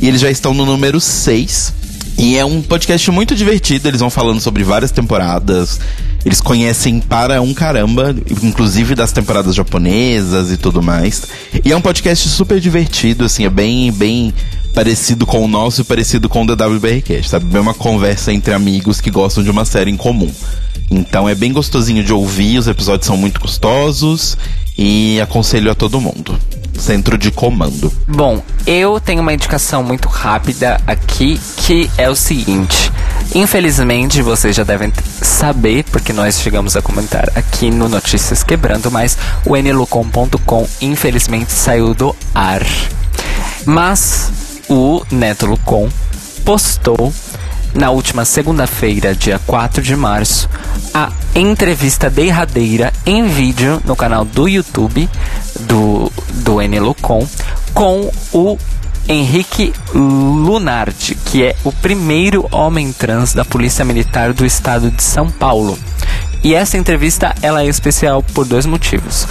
E 0.00 0.08
eles 0.08 0.20
já 0.20 0.30
estão 0.30 0.54
no 0.54 0.64
número 0.64 1.00
6. 1.00 1.74
E 2.18 2.36
é 2.36 2.44
um 2.44 2.62
podcast 2.62 3.10
muito 3.10 3.34
divertido, 3.34 3.88
eles 3.88 4.00
vão 4.00 4.10
falando 4.10 4.40
sobre 4.40 4.62
várias 4.62 4.90
temporadas. 4.90 5.80
Eles 6.24 6.40
conhecem 6.40 7.00
para 7.00 7.42
um 7.42 7.52
caramba, 7.52 8.14
inclusive 8.42 8.94
das 8.94 9.10
temporadas 9.12 9.54
japonesas 9.54 10.52
e 10.52 10.56
tudo 10.56 10.82
mais. 10.82 11.22
E 11.64 11.72
é 11.72 11.76
um 11.76 11.80
podcast 11.80 12.28
super 12.28 12.60
divertido, 12.60 13.24
assim, 13.24 13.44
é 13.44 13.50
bem, 13.50 13.90
bem 13.90 14.32
parecido 14.74 15.26
com 15.26 15.44
o 15.44 15.48
nosso 15.48 15.82
e 15.82 15.84
parecido 15.84 16.28
com 16.28 16.42
o 16.42 16.46
da 16.46 16.66
WBRcast, 16.66 17.28
sabe? 17.28 17.44
Bem 17.46 17.60
uma 17.60 17.74
conversa 17.74 18.32
entre 18.32 18.54
amigos 18.54 19.00
que 19.00 19.10
gostam 19.10 19.44
de 19.44 19.50
uma 19.50 19.64
série 19.64 19.90
em 19.90 19.96
comum. 19.96 20.30
Então 20.90 21.28
é 21.28 21.34
bem 21.34 21.52
gostosinho 21.52 22.02
de 22.02 22.12
ouvir, 22.12 22.58
os 22.58 22.68
episódios 22.68 23.06
são 23.06 23.16
muito 23.16 23.40
gostosos 23.40 24.36
e 24.76 25.20
aconselho 25.20 25.70
a 25.70 25.74
todo 25.74 26.00
mundo. 26.00 26.38
Centro 26.76 27.18
de 27.18 27.30
comando. 27.30 27.92
Bom, 28.08 28.42
eu 28.66 28.98
tenho 28.98 29.20
uma 29.20 29.32
indicação 29.32 29.82
muito 29.82 30.08
rápida 30.08 30.80
aqui 30.86 31.38
que 31.58 31.90
é 31.98 32.10
o 32.10 32.16
seguinte. 32.16 32.90
Infelizmente, 33.34 34.20
vocês 34.20 34.56
já 34.56 34.64
devem 34.64 34.92
saber, 35.20 35.84
porque 35.84 36.12
nós 36.12 36.40
chegamos 36.40 36.76
a 36.76 36.82
comentar 36.82 37.30
aqui 37.34 37.70
no 37.70 37.88
Notícias 37.88 38.42
Quebrando, 38.42 38.90
mas 38.90 39.16
o 39.46 39.56
nlucom.com 39.56 40.66
infelizmente 40.80 41.52
saiu 41.52 41.94
do 41.94 42.16
ar. 42.34 42.62
Mas 43.64 44.30
o 44.72 45.04
Neto 45.10 45.44
Lucom 45.44 45.86
postou 46.46 47.12
na 47.74 47.90
última 47.90 48.24
segunda-feira, 48.24 49.14
dia 49.14 49.38
4 49.46 49.82
de 49.82 49.94
março, 49.94 50.48
a 50.94 51.12
entrevista 51.34 52.08
derradeira 52.08 52.90
em 53.04 53.26
vídeo 53.26 53.82
no 53.84 53.94
canal 53.94 54.24
do 54.24 54.48
YouTube 54.48 55.08
do, 55.60 56.10
do 56.42 56.60
Enelucom 56.60 57.26
com 57.74 58.10
o 58.32 58.58
Henrique 59.06 59.74
Lunardi, 59.92 61.16
que 61.16 61.44
é 61.44 61.54
o 61.64 61.72
primeiro 61.72 62.48
homem 62.50 62.92
trans 62.92 63.34
da 63.34 63.44
Polícia 63.44 63.84
Militar 63.84 64.32
do 64.32 64.46
Estado 64.46 64.90
de 64.90 65.02
São 65.02 65.30
Paulo. 65.30 65.78
E 66.42 66.54
essa 66.54 66.78
entrevista 66.78 67.34
ela 67.42 67.62
é 67.62 67.66
especial 67.66 68.22
por 68.22 68.46
dois 68.46 68.64
motivos. 68.64 69.26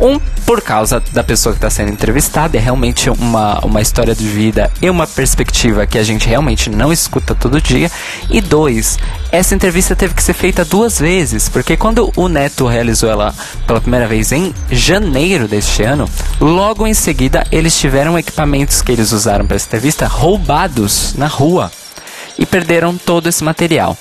Um, 0.00 0.18
por 0.44 0.60
causa 0.60 1.02
da 1.12 1.24
pessoa 1.24 1.52
que 1.52 1.58
está 1.58 1.70
sendo 1.70 1.90
entrevistada, 1.90 2.56
é 2.56 2.60
realmente 2.60 3.08
uma, 3.10 3.58
uma 3.64 3.80
história 3.80 4.14
de 4.14 4.26
vida 4.26 4.70
e 4.80 4.88
uma 4.88 5.06
perspectiva 5.06 5.86
que 5.86 5.98
a 5.98 6.02
gente 6.02 6.28
realmente 6.28 6.70
não 6.70 6.92
escuta 6.92 7.34
todo 7.34 7.60
dia. 7.60 7.90
E 8.30 8.40
dois, 8.40 8.98
essa 9.32 9.54
entrevista 9.54 9.96
teve 9.96 10.14
que 10.14 10.22
ser 10.22 10.34
feita 10.34 10.64
duas 10.64 10.98
vezes, 10.98 11.48
porque 11.48 11.76
quando 11.76 12.12
o 12.16 12.28
Neto 12.28 12.66
realizou 12.66 13.10
ela 13.10 13.34
pela 13.66 13.80
primeira 13.80 14.06
vez 14.06 14.32
em 14.32 14.54
janeiro 14.70 15.48
deste 15.48 15.82
ano, 15.82 16.08
logo 16.40 16.86
em 16.86 16.94
seguida 16.94 17.46
eles 17.50 17.78
tiveram 17.78 18.18
equipamentos 18.18 18.82
que 18.82 18.92
eles 18.92 19.12
usaram 19.12 19.46
para 19.46 19.56
essa 19.56 19.66
entrevista 19.66 20.06
roubados 20.06 21.14
na 21.14 21.26
rua 21.26 21.70
e 22.38 22.44
perderam 22.44 22.96
todo 22.96 23.28
esse 23.28 23.42
material 23.42 23.96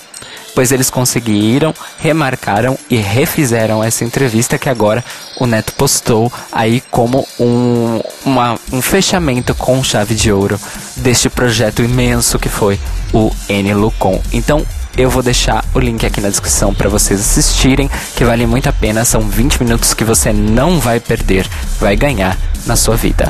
pois 0.56 0.72
eles 0.72 0.90
conseguiram, 0.90 1.76
remarcaram 2.00 2.80
e 2.90 2.96
refizeram 2.96 3.84
essa 3.84 4.06
entrevista 4.06 4.58
que 4.58 4.70
agora 4.70 5.04
o 5.38 5.46
Neto 5.46 5.74
postou 5.74 6.32
aí 6.52 6.82
como 6.90 7.28
um, 7.40 8.02
uma, 8.26 8.58
um 8.72 8.82
fechamento 8.82 9.54
com 9.54 9.84
chave 9.84 10.16
de 10.16 10.32
ouro 10.32 10.60
deste 10.96 11.30
projeto 11.30 11.84
imenso 11.84 12.40
que 12.40 12.50
foi 12.50 12.80
o 13.14 13.30
N 13.50 13.74
Lucon. 13.74 14.22
Então 14.32 14.66
eu 14.98 15.10
vou 15.10 15.22
deixar 15.22 15.64
o 15.74 15.80
link 15.80 16.06
aqui 16.06 16.22
na 16.22 16.30
descrição 16.30 16.74
para 16.74 16.88
vocês 16.88 17.20
assistirem, 17.20 17.90
que 18.16 18.24
vale 18.24 18.46
muito 18.48 18.70
a 18.70 18.74
pena. 18.74 19.04
São 19.04 19.22
20 19.22 19.62
minutos 19.62 19.94
que 19.94 20.06
você 20.06 20.32
não 20.32 20.80
vai 20.80 21.02
perder, 21.02 21.48
vai 21.80 21.98
ganhar 21.98 22.38
na 22.66 22.78
sua 22.78 22.96
vida. 22.96 23.30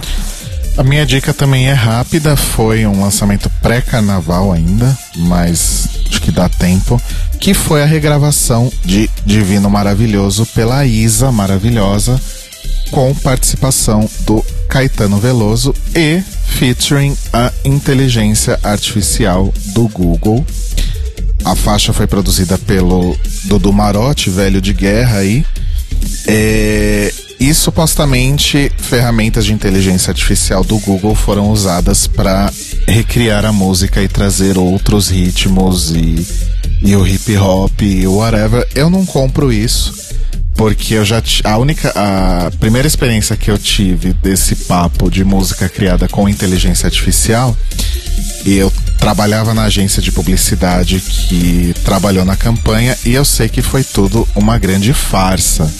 A 0.78 0.84
minha 0.84 1.06
dica 1.06 1.34
também 1.34 1.70
é 1.70 1.74
rápida, 1.74 2.36
foi 2.36 2.86
um 2.86 3.02
lançamento 3.02 3.50
pré-carnaval 3.62 4.52
ainda, 4.52 4.98
mas 5.16 5.88
acho 6.10 6.22
que 6.22 6.32
dá 6.32 6.50
tempo, 6.50 7.02
que 7.40 7.54
foi 7.54 7.82
a 7.82 7.86
regravação 7.86 8.70
de 8.84 9.10
Divino 9.26 9.70
Maravilhoso 9.70 10.46
pela 10.48 10.86
Isa 10.86 11.32
Maravilhosa, 11.32 12.20
com 12.92 13.16
participação 13.16 14.10
do 14.22 14.44
Caetano 14.68 15.18
Veloso 15.18 15.74
e 15.96 16.22
featuring 16.60 17.16
a 17.32 17.54
inteligência 17.64 18.60
artificial 18.62 19.54
do 19.68 19.88
Google. 19.88 20.46
A 21.46 21.56
faixa 21.56 21.94
foi 21.94 22.06
produzida 22.06 22.58
pelo 22.58 23.18
Dudu 23.46 23.72
Marotti, 23.72 24.30
velho 24.30 24.60
de 24.60 24.74
guerra 24.74 25.20
aí. 25.20 25.46
É, 26.28 27.14
e 27.40 27.54
supostamente 27.54 28.72
ferramentas 28.78 29.46
de 29.46 29.54
inteligência 29.54 30.12
artificial 30.12 30.64
do 30.64 30.78
Google 30.80 31.16
foram 31.16 31.50
usadas 31.52 32.08
para 32.08 32.52
recriar 32.88 33.46
a 33.46 33.52
música 33.52 34.02
e 34.02 34.08
trazer 34.08 34.58
outros 34.58 35.10
ritmos 35.10 35.92
e, 35.92 36.26
e 36.82 36.96
o 36.96 37.06
hip 37.06 37.36
hop 37.38 37.82
e 37.82 38.08
whatever. 38.08 38.68
Eu 38.74 38.90
não 38.90 39.06
compro 39.06 39.52
isso 39.52 39.94
porque 40.56 40.94
eu 40.94 41.04
já 41.04 41.22
a 41.44 41.58
única 41.58 41.92
a 41.96 42.50
primeira 42.60 42.88
experiência 42.88 43.36
que 43.36 43.52
eu 43.52 43.58
tive 43.58 44.14
desse 44.14 44.56
papo 44.56 45.12
de 45.12 45.24
música 45.24 45.68
criada 45.68 46.08
com 46.08 46.30
inteligência 46.30 46.88
artificial 46.88 47.56
e 48.46 48.56
eu 48.56 48.72
trabalhava 48.98 49.54
na 49.54 49.64
agência 49.64 50.02
de 50.02 50.12
publicidade 50.12 51.00
que 51.00 51.76
trabalhou 51.84 52.24
na 52.24 52.36
campanha 52.36 52.98
e 53.06 53.14
eu 53.14 53.26
sei 53.26 53.50
que 53.50 53.62
foi 53.62 53.84
tudo 53.84 54.28
uma 54.36 54.58
grande 54.58 54.94
farsa. 54.94 55.72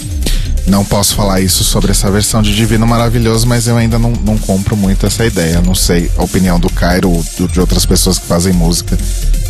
Não 0.68 0.84
posso 0.84 1.16
falar 1.16 1.42
isso 1.42 1.64
sobre 1.64 1.92
essa 1.92 2.10
versão 2.10 2.42
de 2.42 2.56
Divino 2.56 2.88
Maravilhoso, 2.88 3.46
mas 3.46 3.68
eu 3.68 3.78
ainda 3.78 4.00
não, 4.00 4.12
não 4.12 4.38
compro 4.38 4.76
muito 4.76 5.06
essa 5.06 5.26
ideia. 5.26 5.62
Não 5.62 5.76
sei 5.76 6.10
a 6.18 6.24
opinião 6.24 6.60
do 6.60 6.70
Cairo 6.70 7.12
ou 7.12 7.24
de 7.48 7.60
outras 7.60 7.86
pessoas 7.86 8.18
que 8.18 8.26
fazem 8.26 8.52
música 8.52 8.98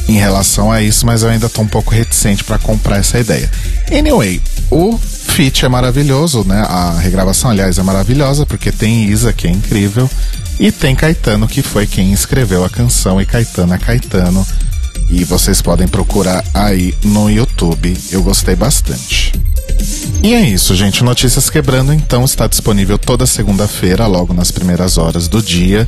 em 0.07 0.17
relação 0.17 0.71
a 0.71 0.81
isso, 0.81 1.05
mas 1.05 1.23
eu 1.23 1.29
ainda 1.29 1.49
tô 1.49 1.61
um 1.61 1.67
pouco 1.67 1.91
reticente 1.91 2.43
para 2.43 2.59
comprar 2.59 2.97
essa 2.97 3.17
ideia. 3.17 3.49
Anyway, 3.91 4.41
o 4.69 4.97
feat 4.97 5.65
é 5.65 5.69
maravilhoso, 5.69 6.43
né? 6.43 6.61
A 6.67 6.97
regravação, 6.99 7.49
aliás, 7.49 7.77
é 7.77 7.83
maravilhosa 7.83 8.45
porque 8.45 8.71
tem 8.71 9.05
Isa, 9.05 9.31
que 9.31 9.47
é 9.47 9.49
incrível, 9.49 10.09
e 10.59 10.71
tem 10.71 10.95
Caetano, 10.95 11.47
que 11.47 11.61
foi 11.61 11.87
quem 11.87 12.13
escreveu 12.13 12.63
a 12.63 12.69
canção, 12.69 13.21
e 13.21 13.25
Caetano 13.25 13.73
é 13.73 13.77
Caetano. 13.77 14.45
E 15.09 15.23
vocês 15.23 15.61
podem 15.61 15.87
procurar 15.87 16.43
aí 16.53 16.93
no 17.03 17.29
YouTube. 17.29 17.95
Eu 18.11 18.23
gostei 18.23 18.55
bastante. 18.55 19.33
E 20.25 20.33
é 20.33 20.41
isso, 20.41 20.73
gente. 20.73 21.03
Notícias 21.03 21.51
Quebrando, 21.51 21.93
então, 21.93 22.25
está 22.25 22.47
disponível 22.47 22.97
toda 22.97 23.27
segunda-feira, 23.27 24.07
logo 24.07 24.33
nas 24.33 24.49
primeiras 24.49 24.97
horas 24.97 25.27
do 25.27 25.39
dia, 25.39 25.87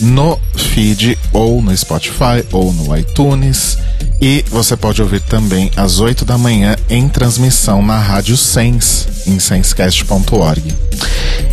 no 0.00 0.40
feed 0.56 1.18
ou 1.34 1.60
no 1.60 1.76
Spotify 1.76 2.42
ou 2.50 2.72
no 2.72 2.96
iTunes. 2.96 3.76
E 4.20 4.44
você 4.48 4.76
pode 4.76 5.02
ouvir 5.02 5.20
também 5.20 5.70
às 5.76 6.00
8 6.00 6.24
da 6.24 6.38
manhã 6.38 6.76
em 6.88 7.08
transmissão 7.08 7.82
na 7.82 7.98
Rádio 7.98 8.36
Sense, 8.36 9.06
em 9.26 9.38
sensecast.org. 9.38 10.74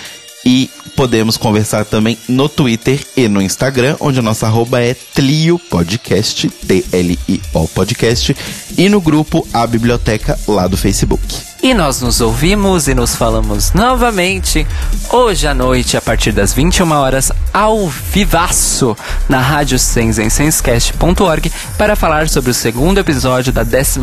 E 0.49 0.71
podemos 0.95 1.37
conversar 1.37 1.85
também 1.85 2.17
no 2.29 2.49
Twitter 2.49 3.05
e 3.17 3.27
no 3.27 3.43
Instagram, 3.43 3.97
onde 3.99 4.21
a 4.21 4.23
nossa 4.23 4.47
arroba 4.47 4.81
é 4.81 4.95
Tlio 4.95 5.59
Podcast, 5.59 6.49
T-L-I-O 6.49 7.67
Podcast, 7.67 8.37
e 8.79 8.89
no 8.89 9.01
grupo 9.01 9.45
A 9.53 9.67
Biblioteca 9.67 10.39
lá 10.47 10.69
do 10.69 10.77
Facebook. 10.77 11.21
E 11.61 11.75
nós 11.75 12.01
nos 12.01 12.21
ouvimos 12.21 12.87
e 12.87 12.95
nos 12.95 13.17
falamos 13.17 13.73
novamente 13.73 14.65
hoje 15.11 15.49
à 15.49 15.55
noite, 15.55 15.97
a 15.97 16.01
partir 16.01 16.31
das 16.31 16.53
21 16.53 16.93
horas, 16.93 17.33
ao 17.53 17.89
vivaço, 17.89 18.97
na 19.29 19.41
Rádio 19.41 19.81
Sens 19.81 20.17
em 20.17 20.31
senscast.org, 20.31 21.51
para 21.77 21.97
falar 21.97 22.29
sobre 22.29 22.53
o 22.53 22.55
segundo 22.55 22.99
episódio 22.99 23.53
da 23.53 23.63
11 23.63 23.99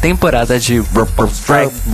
temporada 0.00 0.58
de 0.58 0.82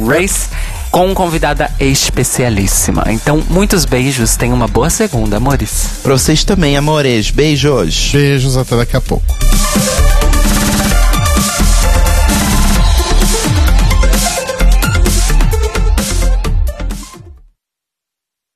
Race 0.07 0.49
com 0.93 1.14
convidada 1.14 1.70
especialíssima. 1.80 3.05
Então, 3.09 3.43
muitos 3.49 3.86
beijos, 3.86 4.36
tenha 4.36 4.55
uma 4.55 4.68
boa 4.68 4.90
segunda, 4.90 5.38
amores. 5.38 5.86
Pra 6.03 6.12
vocês 6.12 6.45
também, 6.45 6.76
amores. 6.76 7.30
Beijos. 7.30 8.11
Beijos, 8.12 8.59
até 8.59 8.76
daqui 8.76 8.95
a 8.95 9.01
pouco. 9.01 9.24